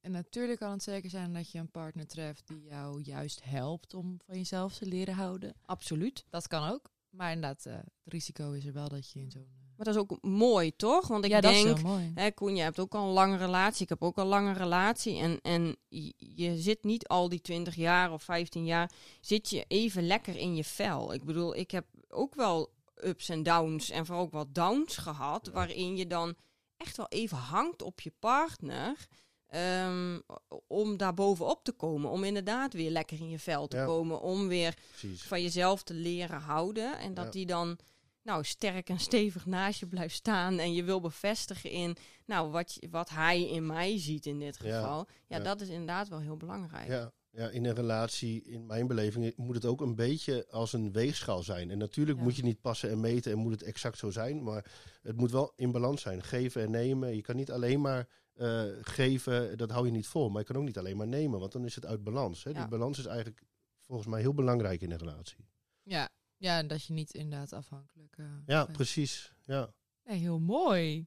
En 0.00 0.10
natuurlijk 0.10 0.58
kan 0.58 0.70
het 0.70 0.82
zeker 0.82 1.10
zijn 1.10 1.32
dat 1.32 1.50
je 1.50 1.58
een 1.58 1.70
partner 1.70 2.06
treft 2.06 2.46
die 2.46 2.62
jou 2.62 3.02
juist 3.02 3.44
helpt 3.44 3.94
om 3.94 4.20
van 4.24 4.36
jezelf 4.36 4.74
te 4.76 4.86
leren 4.86 5.14
houden. 5.14 5.54
Absoluut. 5.64 6.24
Dat 6.28 6.46
kan 6.46 6.68
ook. 6.68 6.92
Maar 7.10 7.32
inderdaad, 7.32 7.66
eh, 7.66 7.74
het 7.74 7.92
risico 8.04 8.52
is 8.52 8.66
er 8.66 8.72
wel 8.72 8.88
dat 8.88 9.10
je 9.10 9.20
in 9.20 9.30
zo'n... 9.30 9.67
Maar 9.78 9.86
dat 9.86 9.94
is 9.96 10.00
ook 10.00 10.18
mooi, 10.22 10.76
toch? 10.76 11.08
Want 11.08 11.24
ik 11.24 11.30
ja, 11.30 11.40
dat 11.40 11.54
is 11.54 11.62
denk. 11.62 11.78
Hè, 12.14 12.30
Koen, 12.32 12.56
je 12.56 12.62
hebt 12.62 12.78
ook 12.78 12.94
al 12.94 13.06
een 13.06 13.12
lange 13.12 13.36
relatie. 13.36 13.82
Ik 13.82 13.88
heb 13.88 14.02
ook 14.02 14.16
al 14.16 14.22
een 14.22 14.28
lange 14.28 14.52
relatie. 14.52 15.18
En, 15.18 15.38
en 15.42 15.76
je, 16.18 16.56
zit 16.58 16.84
niet 16.84 17.08
al 17.08 17.28
die 17.28 17.40
20 17.40 17.74
jaar 17.74 18.12
of 18.12 18.22
15 18.22 18.64
jaar, 18.64 18.90
zit 19.20 19.50
je 19.50 19.64
even 19.68 20.06
lekker 20.06 20.36
in 20.36 20.54
je 20.54 20.64
vel. 20.64 21.12
Ik 21.14 21.24
bedoel, 21.24 21.56
ik 21.56 21.70
heb 21.70 21.84
ook 22.08 22.34
wel 22.34 22.70
ups 23.04 23.28
en 23.28 23.42
downs 23.42 23.90
en 23.90 24.06
vooral 24.06 24.24
ook 24.24 24.32
wel 24.32 24.52
downs 24.52 24.96
gehad, 24.96 25.46
Ja. 25.46 25.52
waarin 25.52 25.96
je 25.96 26.06
dan 26.06 26.34
echt 26.76 26.96
wel 26.96 27.06
even 27.08 27.36
hangt 27.36 27.82
op 27.82 28.00
je 28.00 28.12
partner. 28.18 29.06
ehm, 29.48 30.18
om 30.66 30.96
daar 30.96 31.14
bovenop 31.14 31.64
te 31.64 31.72
komen. 31.72 32.10
Om 32.10 32.24
inderdaad 32.24 32.72
weer 32.72 32.90
lekker 32.90 33.20
in 33.20 33.28
je 33.28 33.38
vel 33.38 33.66
te 33.68 33.76
Ja. 33.76 33.84
komen. 33.84 34.20
Om 34.20 34.48
weer 34.48 34.74
Precies. 34.88 35.22
van 35.22 35.42
jezelf 35.42 35.82
te 35.82 35.94
leren 35.94 36.40
houden. 36.40 36.98
En 36.98 37.14
dat 37.14 37.24
Ja. 37.24 37.30
die 37.30 37.46
dan 37.46 37.78
nou, 38.22 38.44
sterk 38.44 38.88
en 38.88 38.98
stevig 38.98 39.46
naast 39.46 39.80
je 39.80 39.86
blijft 39.86 40.14
staan. 40.14 40.58
En 40.58 40.74
je 40.74 40.84
wil 40.84 41.00
bevestigen 41.00 41.70
in 41.70 41.96
nou, 42.26 42.50
wat, 42.50 42.74
je- 42.74 42.88
wat 42.90 43.08
hij 43.08 43.42
in 43.50 43.66
mij 43.66 43.98
ziet 43.98 44.26
in 44.26 44.38
dit 44.38 44.56
geval. 44.56 45.06
Ja, 45.26 45.36
ja. 45.36 45.42
dat 45.42 45.60
is 45.60 45.68
inderdaad 45.68 46.08
wel 46.08 46.20
heel 46.20 46.36
belangrijk. 46.36 46.86
Ja, 46.88 47.12
ja, 47.30 47.48
in 47.48 47.64
een 47.64 47.74
relatie, 47.74 48.42
in 48.42 48.66
mijn 48.66 48.86
beleving, 48.86 49.36
moet 49.36 49.54
het 49.54 49.64
ook 49.64 49.80
een 49.80 49.94
beetje 49.94 50.46
als 50.50 50.72
een 50.72 50.92
weegschaal 50.92 51.42
zijn. 51.42 51.70
En 51.70 51.78
natuurlijk 51.78 52.18
Ja. 52.18 52.24
moet 52.24 52.36
je 52.36 52.42
niet 52.42 52.60
passen 52.60 52.90
en 52.90 53.00
meten 53.00 53.32
en 53.32 53.38
moet 53.38 53.52
het 53.52 53.62
exact 53.62 53.98
zo 53.98 54.10
zijn. 54.10 54.42
Maar 54.42 54.70
het 55.02 55.16
moet 55.16 55.30
wel 55.30 55.52
in 55.56 55.72
balans 55.72 56.02
zijn. 56.02 56.22
Geven 56.22 56.62
en 56.62 56.70
nemen. 56.70 57.14
Je 57.16 57.22
kan 57.22 57.36
niet 57.36 57.50
alleen 57.50 57.80
maar 57.80 58.08
eh, 58.34 58.62
geven, 58.80 59.58
dat 59.58 59.70
hou 59.70 59.86
je 59.86 59.92
niet 59.92 60.06
vol. 60.06 60.28
Maar 60.28 60.40
je 60.40 60.46
kan 60.46 60.56
ook 60.56 60.64
niet 60.64 60.78
alleen 60.78 60.96
maar 60.96 61.06
nemen, 61.06 61.38
want 61.40 61.52
dan 61.52 61.64
is 61.64 61.74
het 61.74 61.86
uit 61.86 62.04
balans. 62.04 62.44
Hè. 62.44 62.50
Ja. 62.50 62.58
Die 62.58 62.68
balans 62.68 62.98
is 62.98 63.06
eigenlijk 63.06 63.42
volgens 63.80 64.08
mij 64.08 64.20
heel 64.20 64.34
belangrijk 64.34 64.80
in 64.82 64.90
een 64.90 64.98
relatie. 64.98 65.36
Ja. 65.82 66.08
Ja, 66.38 66.58
en 66.58 66.66
dat 66.68 66.84
je 66.84 66.92
niet 66.92 67.14
inderdaad 67.14 67.52
afhankelijk 67.52 68.18
eh, 68.18 68.26
Ja, 68.46 68.64
bent. 68.64 68.76
precies. 68.76 69.32
Ja. 69.44 69.72
Heel 70.02 70.38
mooi. 70.38 71.06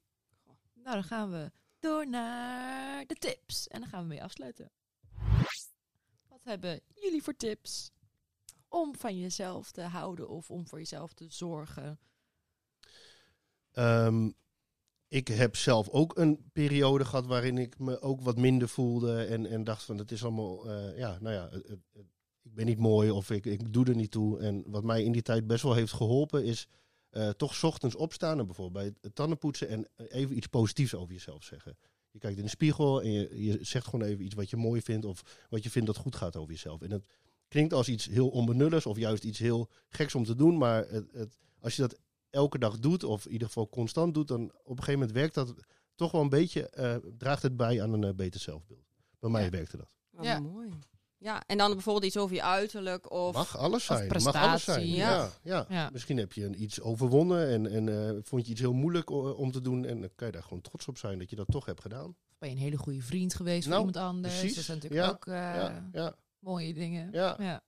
Nou, 0.73 0.93
dan 0.95 1.03
gaan 1.03 1.31
we 1.31 1.51
door 1.79 2.09
naar 2.09 3.05
de 3.05 3.15
tips. 3.15 3.67
En 3.67 3.79
dan 3.79 3.89
gaan 3.89 4.01
we 4.01 4.07
mee 4.07 4.23
afsluiten. 4.23 4.71
Wat 6.27 6.43
hebben 6.43 6.81
jullie 6.93 7.23
voor 7.23 7.35
tips 7.35 7.91
om 8.67 8.95
van 8.95 9.19
jezelf 9.19 9.71
te 9.71 9.81
houden 9.81 10.29
of 10.29 10.49
om 10.51 10.67
voor 10.67 10.77
jezelf 10.79 11.13
te 11.13 11.25
zorgen? 11.29 11.99
Ehm, 13.71 14.31
ik 15.07 15.27
heb 15.27 15.55
zelf 15.55 15.89
ook 15.89 16.17
een 16.17 16.49
periode 16.53 17.05
gehad 17.05 17.25
waarin 17.25 17.57
ik 17.57 17.79
me 17.79 18.01
ook 18.01 18.21
wat 18.21 18.37
minder 18.37 18.69
voelde. 18.69 19.23
En, 19.25 19.45
en 19.45 19.63
dacht 19.63 19.83
van 19.83 19.97
het 19.97 20.11
is 20.11 20.23
allemaal, 20.23 20.69
eh, 20.69 20.97
ja, 20.97 21.17
nou 21.19 21.35
ja, 21.35 21.49
het- 21.49 21.79
ik 22.43 22.53
ben 22.53 22.65
niet 22.65 22.77
mooi 22.79 23.09
of 23.11 23.29
ik, 23.29 23.45
ik 23.45 23.73
doe 23.73 23.85
er 23.85 23.95
niet 23.95 24.11
toe. 24.11 24.39
En 24.39 24.63
wat 24.67 24.83
mij 24.83 25.03
in 25.03 25.11
die 25.11 25.21
tijd 25.21 25.47
best 25.47 25.63
wel 25.63 25.73
heeft 25.73 25.93
geholpen 25.93 26.43
is 26.45 26.67
eh, 27.09 27.29
toch 27.29 27.55
's 27.55 27.63
ochtends 27.63 27.95
opstaan 27.95 28.39
en 28.39 28.45
bijvoorbeeld 28.45 28.83
bij 28.85 28.93
het 29.01 29.15
tandenpoetsen 29.15 29.67
en 29.67 29.87
even 29.95 30.35
iets 30.37 30.47
positiefs 30.47 30.95
over 30.95 31.13
jezelf 31.13 31.43
zeggen. 31.43 31.77
Je 32.11 32.19
kijkt 32.19 32.37
in 32.37 32.43
de 32.43 32.49
spiegel 32.49 33.01
en 33.01 33.11
je, 33.11 33.43
je 33.43 33.57
zegt 33.61 33.85
gewoon 33.87 34.05
even 34.07 34.25
iets 34.25 34.35
wat 34.35 34.49
je 34.49 34.57
mooi 34.57 34.81
vindt 34.81 35.05
of 35.05 35.45
wat 35.49 35.63
je 35.63 35.69
vindt 35.69 35.87
dat 35.87 35.97
goed 35.97 36.15
gaat 36.15 36.35
over 36.35 36.51
jezelf. 36.51 36.81
En 36.81 36.91
het 36.91 37.05
klinkt 37.47 37.73
als 37.73 37.87
iets 37.87 38.05
heel 38.05 38.29
onbenullers 38.29 38.85
of 38.85 38.97
juist 38.97 39.23
iets 39.23 39.39
heel 39.39 39.69
geks 39.89 40.15
om 40.15 40.23
te 40.23 40.35
doen, 40.35 40.57
maar 40.57 40.87
het, 40.87 41.11
het, 41.11 41.37
als 41.59 41.75
je 41.75 41.81
dat 41.81 41.99
elke 42.29 42.59
dag 42.59 42.79
doet, 42.79 43.03
of 43.03 43.25
in 43.25 43.31
ieder 43.31 43.47
geval 43.47 43.69
constant 43.69 44.13
doet, 44.13 44.27
dan 44.27 44.43
op 44.43 44.51
een 44.77 44.83
gegeven 44.83 44.93
moment 44.93 45.11
werkt 45.11 45.33
dat 45.33 45.53
toch 45.95 46.11
wel 46.11 46.21
een 46.21 46.29
beetje, 46.29 46.69
eh, 46.69 46.95
draagt 47.17 47.41
het 47.43 47.57
bij 47.57 47.81
aan 47.81 47.93
een 47.93 48.03
eh, 48.03 48.13
beter 48.13 48.39
zelfbeeld. 48.39 48.85
Bij 49.19 49.29
mij 49.29 49.43
Ja. 49.43 49.49
werkte 49.49 49.77
dat. 49.77 49.95
Ja. 50.21 50.39
mooi. 50.39 50.69
Ja, 51.23 51.43
en 51.47 51.57
dan 51.57 51.71
bijvoorbeeld 51.71 52.05
iets 52.05 52.17
over 52.17 52.35
je 52.35 52.43
uiterlijk 52.43 53.11
of... 53.11 53.33
Mag 53.33 53.57
alles 53.57 53.85
zijn. 53.85 54.07
Mag 54.07 54.11
alles 54.11 54.23
prestatie. 54.23 54.63
zijn. 54.73 54.87
Ja. 54.87 55.09
Ja. 55.11 55.29
Ja, 55.43 55.65
Ja. 55.69 55.89
Misschien 55.93 56.17
heb 56.17 56.33
je 56.33 56.45
een- 56.45 56.61
iets 56.61 56.81
overwonnen 56.81 57.47
en, 57.49 57.67
en 57.71 58.07
eh, 58.09 58.17
vond 58.23 58.45
je 58.45 58.51
iets 58.51 58.61
heel 58.61 58.73
moeilijk 58.73 59.09
om 59.37 59.51
te 59.51 59.61
doen. 59.61 59.85
En 59.85 59.99
dan 60.01 60.09
kan 60.15 60.27
je 60.27 60.33
daar 60.33 60.43
gewoon 60.43 60.61
trots 60.61 60.87
op 60.87 60.97
zijn 60.97 61.19
dat 61.19 61.29
je 61.29 61.35
dat 61.35 61.47
toch 61.51 61.65
hebt 61.65 61.81
gedaan. 61.81 62.05
Of 62.07 62.37
ben 62.39 62.49
je 62.49 62.55
een 62.55 62.61
hele 62.61 62.77
goede 62.77 63.01
vriend 63.01 63.33
geweest 63.35 63.67
Nou, 63.67 63.81
voor 63.83 63.87
iemand 63.93 64.07
anders? 64.15 64.33
precies. 64.39 64.55
Dat 64.55 64.63
zijn 64.63 64.77
natuurlijk 64.77 65.05
Ja, 65.05 65.11
ook 65.13 65.25
eh, 65.27 65.33
ja, 65.33 65.89
ja, 65.93 66.15
mooie 66.39 66.73
dingen. 66.73 67.09
ja. 67.11 67.35
Ja. 67.39 67.61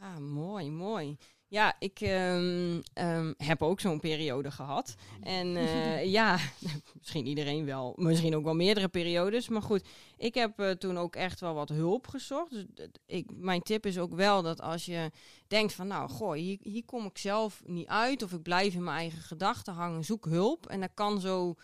Ja, 0.00 0.18
mooi, 0.18 0.70
mooi. 0.70 1.16
Ja, 1.48 1.76
ik 1.78 2.00
ehm, 2.00 2.80
ehm, 2.92 3.32
heb 3.36 3.62
ook 3.62 3.80
zo'n 3.80 4.00
periode 4.00 4.50
gehad. 4.50 4.94
En 5.22 5.56
eh, 5.66 6.04
ja, 6.04 6.38
misschien 6.98 7.26
iedereen 7.26 7.64
wel. 7.64 7.92
Misschien 7.96 8.36
ook 8.36 8.44
wel 8.44 8.54
meerdere 8.54 8.88
periodes. 8.88 9.48
Maar 9.48 9.62
goed, 9.62 9.88
ik 10.16 10.34
heb 10.34 10.60
eh, 10.60 10.70
toen 10.70 10.98
ook 10.98 11.16
echt 11.16 11.40
wel 11.40 11.54
wat 11.54 11.68
hulp 11.68 12.06
gezocht. 12.06 12.50
Dus 12.50 12.64
ik, 13.06 13.30
mijn 13.36 13.62
tip 13.62 13.86
is 13.86 13.98
ook 13.98 14.14
wel 14.14 14.42
dat 14.42 14.60
als 14.60 14.84
je 14.84 15.10
denkt 15.46 15.72
van... 15.72 15.86
nou, 15.86 16.10
goh, 16.10 16.32
hier, 16.32 16.58
hier 16.62 16.84
kom 16.84 17.04
ik 17.04 17.18
zelf 17.18 17.62
niet 17.64 17.86
uit... 17.86 18.22
of 18.22 18.32
ik 18.32 18.42
blijf 18.42 18.74
in 18.74 18.84
mijn 18.84 18.98
eigen 18.98 19.22
gedachten 19.22 19.74
hangen, 19.74 20.04
zoek 20.04 20.24
hulp. 20.24 20.66
En 20.66 20.80
dat 20.80 20.90
kan 20.94 21.20
zo 21.20 21.54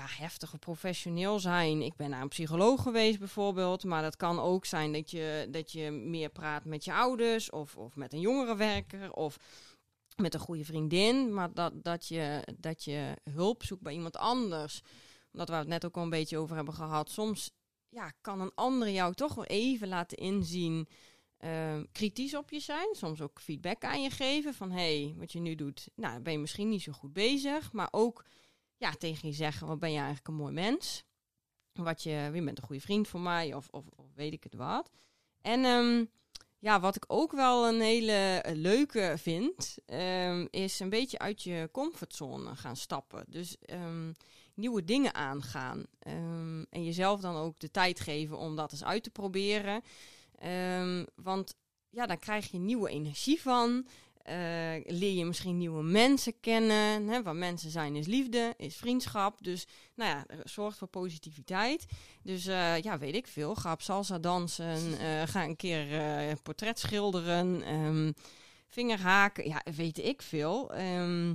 ja, 0.00 0.22
heftig 0.22 0.52
of 0.52 0.58
professioneel 0.58 1.38
zijn. 1.38 1.82
Ik 1.82 1.96
ben 1.96 2.10
naar 2.10 2.22
een 2.22 2.28
psycholoog 2.28 2.82
geweest 2.82 3.18
bijvoorbeeld. 3.18 3.84
Maar 3.84 4.02
dat 4.02 4.16
kan 4.16 4.38
ook 4.38 4.64
zijn 4.64 4.92
dat 4.92 5.10
je, 5.10 5.48
dat 5.50 5.72
je 5.72 5.90
meer 5.90 6.28
praat 6.28 6.64
met 6.64 6.84
je 6.84 6.92
ouders 6.92 7.50
of, 7.50 7.76
of 7.76 7.96
met 7.96 8.12
een 8.12 8.20
jongerenwerker 8.20 9.12
of 9.12 9.36
met 10.16 10.34
een 10.34 10.40
goede 10.40 10.64
vriendin. 10.64 11.34
Maar 11.34 11.54
dat, 11.54 11.72
dat, 11.84 12.06
je, 12.06 12.54
dat 12.58 12.84
je 12.84 13.16
hulp 13.30 13.62
zoekt 13.64 13.82
bij 13.82 13.92
iemand 13.92 14.16
anders. 14.16 14.80
Omdat 15.32 15.48
we 15.48 15.54
het 15.54 15.68
net 15.68 15.84
ook 15.84 15.96
al 15.96 16.02
een 16.02 16.10
beetje 16.10 16.38
over 16.38 16.56
hebben 16.56 16.74
gehad. 16.74 17.10
Soms 17.10 17.50
ja, 17.88 18.12
kan 18.20 18.40
een 18.40 18.54
ander 18.54 18.90
jou 18.90 19.14
toch 19.14 19.34
wel 19.34 19.44
even 19.44 19.88
laten 19.88 20.16
inzien. 20.16 20.88
ehm, 21.38 21.84
kritisch 21.92 22.36
op 22.36 22.50
je 22.50 22.60
zijn, 22.60 22.88
soms 22.92 23.20
ook 23.20 23.40
feedback 23.40 23.84
aan 23.84 24.02
je 24.02 24.10
geven 24.10 24.54
van 24.54 24.70
hey, 24.70 25.14
wat 25.16 25.32
je 25.32 25.40
nu 25.40 25.54
doet, 25.54 25.88
nou 25.94 26.20
ben 26.20 26.32
je 26.32 26.38
misschien 26.38 26.68
niet 26.68 26.82
zo 26.82 26.92
goed 26.92 27.12
bezig, 27.12 27.72
maar 27.72 27.88
ook 27.90 28.24
ja, 28.80 28.90
tegen 28.90 29.28
je 29.28 29.34
zeggen, 29.34 29.66
wat 29.66 29.78
ben 29.78 29.90
je 29.90 29.96
eigenlijk 29.96 30.28
een 30.28 30.34
mooi 30.34 30.52
mens. 30.52 31.04
Wat 31.72 32.02
je, 32.02 32.30
je 32.32 32.42
bent 32.42 32.58
een 32.58 32.64
goede 32.64 32.80
vriend 32.80 33.08
voor 33.08 33.20
mij, 33.20 33.54
of, 33.54 33.68
of, 33.70 33.84
of 33.96 34.06
weet 34.14 34.32
ik 34.32 34.42
het 34.42 34.54
wat. 34.54 34.90
En 35.42 35.64
ehm, 35.64 36.04
ja, 36.58 36.80
wat 36.80 36.96
ik 36.96 37.04
ook 37.06 37.32
wel 37.32 37.68
een 37.68 37.80
hele 37.80 38.12
eh, 38.12 38.54
leuke 38.56 39.14
vind, 39.16 39.78
ehm, 39.86 40.46
is 40.50 40.80
een 40.80 40.88
beetje 40.88 41.18
uit 41.18 41.42
je 41.42 41.68
comfortzone 41.72 42.56
gaan 42.56 42.76
stappen. 42.76 43.24
Dus 43.28 43.58
ehm, 43.58 44.12
nieuwe 44.54 44.84
dingen 44.84 45.14
aangaan. 45.14 45.84
En 46.70 46.84
jezelf 46.84 47.20
dan 47.20 47.36
ook 47.36 47.58
de 47.58 47.70
tijd 47.70 48.00
geven 48.00 48.38
om 48.38 48.56
dat 48.56 48.72
eens 48.72 48.84
uit 48.84 49.02
te 49.02 49.10
proberen. 49.10 49.82
Want 51.14 51.54
ja, 51.90 52.06
dan 52.06 52.18
krijg 52.18 52.50
je 52.50 52.58
nieuwe 52.58 52.88
energie 52.88 53.40
van. 53.40 53.86
Eh, 54.22 54.36
leer 54.84 55.12
je 55.12 55.24
misschien 55.24 55.58
nieuwe 55.58 55.82
mensen 55.82 56.40
kennen. 56.40 57.08
Hè? 57.08 57.22
Wat 57.22 57.34
mensen 57.34 57.70
zijn 57.70 57.96
is 57.96 58.06
liefde, 58.06 58.54
is 58.56 58.76
vriendschap. 58.76 59.44
Dus 59.44 59.66
nou 59.94 60.10
ja, 60.10 60.24
er 60.26 60.48
zorgt 60.48 60.78
voor 60.78 60.88
positiviteit. 60.88 61.86
Dus 62.22 62.46
eh, 62.46 62.80
ja, 62.80 62.98
weet 62.98 63.14
ik 63.14 63.26
veel. 63.26 63.54
Ga 63.54 63.72
op 63.72 63.82
salsa 63.82 64.18
dansen. 64.18 64.98
eh, 65.00 65.22
ga 65.24 65.44
een 65.44 65.56
keer 65.56 65.92
eh, 65.92 66.32
portret 66.42 66.78
schilderen. 66.78 67.62
ehm 67.62 68.12
vingerhaken. 68.70 69.48
Ja, 69.48 69.62
weet 69.74 69.98
ik 69.98 70.22
veel. 70.22 70.72
Ehm, 70.74 71.34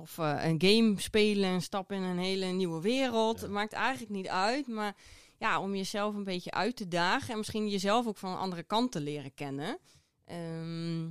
of 0.00 0.18
eh, 0.18 0.44
een 0.44 0.62
game 0.62 1.00
spelen. 1.00 1.50
Een 1.50 1.62
stap 1.62 1.92
in 1.92 2.02
een 2.02 2.18
hele 2.18 2.46
nieuwe 2.46 2.80
wereld. 2.80 3.40
Ja. 3.40 3.48
Maakt 3.48 3.72
eigenlijk 3.72 4.12
niet 4.12 4.28
uit. 4.28 4.66
Maar 4.66 4.96
ja, 5.38 5.60
om 5.60 5.74
jezelf 5.74 6.14
een 6.14 6.24
beetje 6.24 6.50
uit 6.50 6.76
te 6.76 6.88
dagen. 6.88 7.30
En 7.30 7.38
misschien 7.38 7.68
jezelf 7.68 8.06
ook 8.06 8.16
van 8.16 8.30
een 8.30 8.38
andere 8.38 8.62
kant 8.62 8.92
te 8.92 9.00
leren 9.00 9.34
kennen. 9.34 9.78
Ehm, 10.24 11.08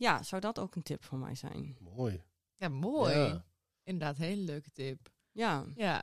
ja, 0.00 0.22
zou 0.22 0.40
dat 0.40 0.58
ook 0.58 0.74
een 0.74 0.82
tip 0.82 1.04
voor 1.04 1.18
mij 1.18 1.34
zijn? 1.34 1.76
Mooi. 1.80 2.22
Ja, 2.56 2.68
mooi. 2.68 3.14
Ja. 3.14 3.44
Inderdaad, 3.82 4.16
hele 4.16 4.42
leuke 4.42 4.70
tip. 4.70 5.10
Ja, 5.32 5.66
Ja, 5.76 6.02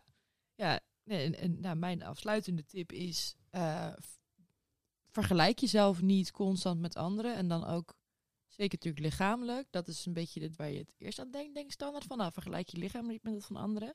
ja. 0.55 0.79
Nee, 1.03 1.25
en, 1.25 1.35
en 1.35 1.59
nou, 1.59 1.75
mijn 1.75 2.03
afsluitende 2.03 2.65
tip 2.65 2.91
is: 2.91 3.35
eh, 3.49 3.93
vergelijk 5.09 5.59
jezelf 5.59 6.01
niet 6.01 6.31
constant 6.31 6.79
met 6.79 6.95
anderen. 6.95 7.35
En 7.35 7.47
dan 7.47 7.65
ook, 7.65 7.97
zeker 8.47 8.77
natuurlijk 8.77 9.03
lichamelijk. 9.03 9.67
Dat 9.69 9.87
is 9.87 10.05
een 10.05 10.13
beetje 10.13 10.39
dit 10.39 10.55
waar 10.55 10.69
je 10.69 10.77
het 10.77 10.93
eerst 10.97 11.19
aan 11.19 11.31
denkt, 11.31 11.53
denk 11.53 11.65
ik 11.65 11.71
standaard 11.71 12.05
van. 12.05 12.17
Nou, 12.17 12.31
vergelijk 12.31 12.69
je 12.69 12.77
lichaam 12.77 13.07
niet 13.07 13.23
met 13.23 13.33
dat 13.33 13.45
van 13.45 13.55
anderen. 13.55 13.93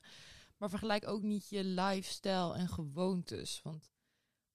Maar 0.57 0.69
vergelijk 0.69 1.07
ook 1.07 1.21
niet 1.21 1.49
je 1.49 1.63
lifestyle 1.63 2.53
en 2.53 2.67
gewoontes. 2.67 3.61
Want 3.61 3.91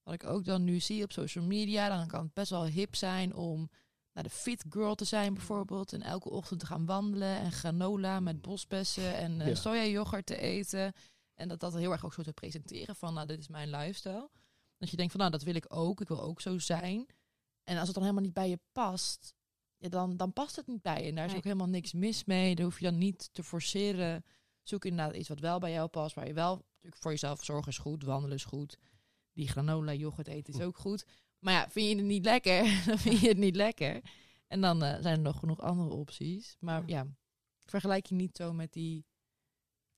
wat 0.03 0.13
ik 0.13 0.23
ook 0.23 0.45
dan 0.45 0.63
nu 0.63 0.79
zie 0.79 1.03
op 1.03 1.11
social 1.11 1.45
media, 1.45 1.89
dan 1.97 2.07
kan 2.07 2.23
het 2.23 2.33
best 2.33 2.49
wel 2.49 2.65
hip 2.65 2.95
zijn 2.95 3.35
om 3.35 3.69
naar 4.13 4.23
de 4.23 4.29
fit 4.29 4.65
girl 4.69 4.95
te 4.95 5.05
zijn 5.05 5.33
bijvoorbeeld. 5.33 5.93
En 5.93 6.01
elke 6.01 6.29
ochtend 6.29 6.59
te 6.59 6.65
gaan 6.65 6.85
wandelen 6.85 7.37
en 7.37 7.51
granola 7.51 8.19
met 8.19 8.41
bosbessen 8.41 9.15
en 9.15 9.41
eh 9.41 9.47
Ja. 9.47 9.55
soja 9.55 9.85
yoghurt 9.85 10.25
te 10.25 10.37
eten. 10.37 10.93
En 11.33 11.47
dat 11.47 11.59
dat 11.59 11.73
heel 11.73 11.91
erg 11.91 12.05
ook 12.05 12.13
zo 12.13 12.21
te 12.23 12.33
presenteren 12.33 12.95
van, 12.95 13.13
nou, 13.13 13.27
dit 13.27 13.39
is 13.39 13.47
mijn 13.47 13.69
lifestyle. 13.69 14.29
Dat 14.77 14.89
je 14.89 14.95
denkt 14.97 15.11
van, 15.11 15.19
nou, 15.21 15.31
dat 15.31 15.43
wil 15.43 15.55
ik 15.55 15.65
ook. 15.67 16.01
Ik 16.01 16.07
wil 16.07 16.21
ook 16.21 16.41
zo 16.41 16.57
zijn. 16.57 17.05
En 17.63 17.77
als 17.77 17.85
het 17.85 17.93
dan 17.93 18.03
helemaal 18.03 18.23
niet 18.25 18.33
bij 18.33 18.49
je 18.49 18.59
past, 18.71 19.33
ja, 19.77 19.89
dan, 19.89 20.17
dan 20.17 20.33
past 20.33 20.55
het 20.55 20.67
niet 20.67 20.81
bij 20.81 21.01
je. 21.03 21.09
En 21.09 21.15
daar 21.15 21.23
is 21.23 21.29
Nee. 21.29 21.37
ook 21.39 21.45
helemaal 21.45 21.67
niks 21.67 21.93
mis 21.93 22.25
mee. 22.25 22.55
Daar 22.55 22.65
hoef 22.65 22.79
je 22.79 22.85
dan 22.89 22.97
niet 22.97 23.29
te 23.33 23.43
forceren. 23.43 24.23
Zoek 24.63 24.85
inderdaad 24.85 25.15
iets 25.15 25.29
wat 25.29 25.39
wel 25.39 25.59
bij 25.59 25.71
jou 25.71 25.87
past. 25.87 26.15
Waar 26.15 26.27
je 26.27 26.33
wel 26.33 26.55
natuurlijk 26.75 27.01
voor 27.01 27.11
jezelf 27.11 27.43
zorgen 27.43 27.71
is 27.71 27.77
goed. 27.77 28.03
Wandelen 28.03 28.35
is 28.35 28.45
goed. 28.45 28.77
Die 29.33 29.47
granola 29.47 29.93
yoghurt 29.93 30.27
eten 30.27 30.53
is 30.53 30.61
ook 30.61 30.77
goed. 30.77 31.05
Maar 31.39 31.53
ja, 31.53 31.69
vind 31.69 31.89
je 31.89 31.95
het 31.95 32.05
niet 32.05 32.25
lekker, 32.25 32.63
dan 32.87 32.97
vind 32.97 33.19
je 33.19 33.27
het 33.27 33.37
niet 33.37 33.55
lekker. 33.55 34.01
En 34.47 34.61
dan 34.61 34.83
eh, 34.83 35.01
zijn 35.01 35.15
er 35.15 35.19
nog 35.23 35.39
genoeg 35.39 35.61
andere 35.61 35.89
opties. 35.89 36.55
Maar 36.59 36.83
ja, 36.85 37.07
vergelijk 37.65 38.05
je 38.05 38.15
niet 38.15 38.37
zo 38.37 38.53
met 38.53 38.73
die, 38.73 39.05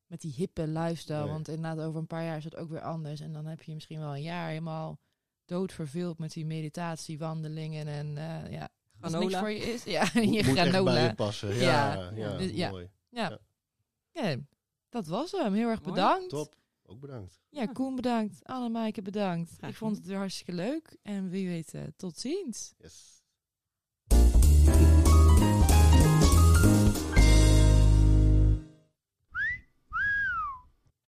met 0.06 0.22
die 0.22 0.34
hippe 0.34 0.68
lifestyle. 0.68 1.20
Nee. 1.24 1.30
Want 1.32 1.48
inderdaad, 1.48 1.86
over 1.86 2.00
een 2.00 2.08
paar 2.08 2.24
jaar 2.24 2.38
is 2.38 2.44
het 2.44 2.56
ook 2.56 2.70
weer 2.70 2.82
anders. 2.82 3.20
En 3.20 3.34
dan 3.34 3.46
heb 3.46 3.64
je 3.64 3.74
misschien 3.74 4.00
wel 4.00 4.16
een 4.16 4.22
jaar 4.22 4.48
helemaal 4.48 5.00
doodverveeld 5.46 6.18
met 6.18 6.32
die 6.32 6.46
meditatie, 6.46 7.18
wandelingen 7.20 7.88
en 7.88 8.18
eh 8.18 8.52
ja, 8.52 8.70
als 9.00 9.12
niks 9.12 9.26
Granola. 9.34 9.40
voor 9.40 9.50
je 9.52 9.74
is. 9.74 9.84
Ja, 9.84 10.02
Moet- 10.14 10.14
je 10.14 10.30
moet 10.30 10.38
echt 10.38 10.54
bij 10.56 10.68
granola. 10.70 11.00
je 11.00 11.14
passen. 11.16 11.56
Ja. 11.56 11.94
Ja, 11.94 12.12
ja, 12.16 12.38
Dus 12.38 12.52
ja. 12.52 12.70
mooi. 12.70 12.90
Ja. 13.10 13.40
Ja. 14.12 14.30
ja, 14.30 14.38
dat 14.90 15.06
was 15.08 15.32
hem. 15.32 15.54
Heel 15.54 15.70
erg 15.70 15.82
Mooi. 15.82 15.94
bedankt. 15.94 16.30
Top. 16.30 16.56
Ook 16.92 17.00
bedankt. 17.00 17.40
Ja, 17.50 17.66
Koen 17.66 17.96
bedankt. 17.96 18.46
Annemaaike 18.46 19.02
bedankt. 19.02 19.52
Graag 19.58 19.70
Ik 19.70 19.76
vond 19.76 19.98
het 19.98 20.06
weer 20.06 20.18
hartstikke 20.18 20.54
leuk. 20.54 20.98
En 21.02 21.30
wie 21.30 21.48
weet, 21.48 21.74
eh, 21.74 21.84
tot 21.96 22.18
ziens. 22.18 22.74
Yes. 22.78 23.21